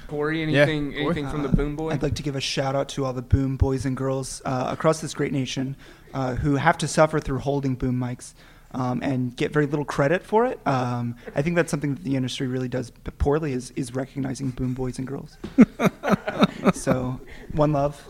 Corey, 0.08 0.40
Yeah, 0.44 0.64
anything 0.64 0.92
Corey? 0.92 1.06
anything 1.06 1.30
from 1.30 1.44
the 1.44 1.50
Uh, 1.50 1.54
Boom 1.54 1.76
Boy? 1.76 1.92
I'd 1.92 2.04
like 2.04 2.16
to 2.16 2.24
give 2.24 2.36
a 2.36 2.42
shout 2.42 2.76
out 2.76 2.90
to 2.90 3.06
all 3.06 3.14
the 3.14 3.22
boom 3.22 3.58
boys 3.58 3.86
and 3.86 3.96
girls 3.96 4.42
uh, 4.46 4.68
across 4.72 5.02
this 5.02 5.14
great 5.14 5.32
nation 5.32 5.76
uh, 6.14 6.36
who 6.36 6.56
have 6.56 6.78
to 6.80 6.88
suffer 6.88 7.20
through 7.20 7.40
holding 7.40 7.76
boom 7.76 8.00
mics 8.00 8.34
um, 8.74 9.02
and 9.04 9.36
get 9.36 9.52
very 9.52 9.66
little 9.66 9.86
credit 9.86 10.24
for 10.24 10.46
it. 10.46 10.60
Um, 10.66 11.16
I 11.36 11.42
think 11.42 11.56
that's 11.56 11.72
something 11.72 11.96
that 11.96 12.04
the 12.04 12.16
industry 12.16 12.48
really 12.48 12.68
does 12.70 12.92
poorly 13.18 13.54
is, 13.54 13.72
is 13.76 13.94
recognizing 13.96 14.50
boom 14.52 14.74
boys 14.74 14.98
and 14.98 15.08
girls. 15.08 15.38
so, 16.74 17.20
one 17.54 17.72
love. 17.74 18.02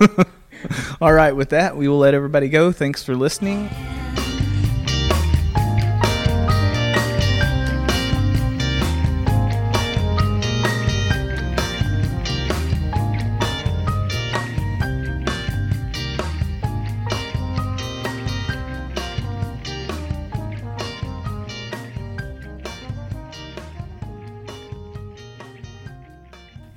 All 1.00 1.12
right, 1.12 1.32
with 1.34 1.50
that, 1.50 1.76
we 1.76 1.88
will 1.88 1.98
let 1.98 2.14
everybody 2.14 2.48
go. 2.48 2.72
Thanks 2.72 3.02
for 3.02 3.14
listening. 3.16 3.68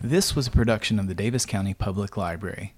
This 0.06 0.36
was 0.36 0.46
a 0.46 0.52
production 0.52 1.00
of 1.00 1.08
the 1.08 1.16
Davis 1.16 1.48
County 1.48 1.74
Public 1.74 2.16
Library. 2.16 2.74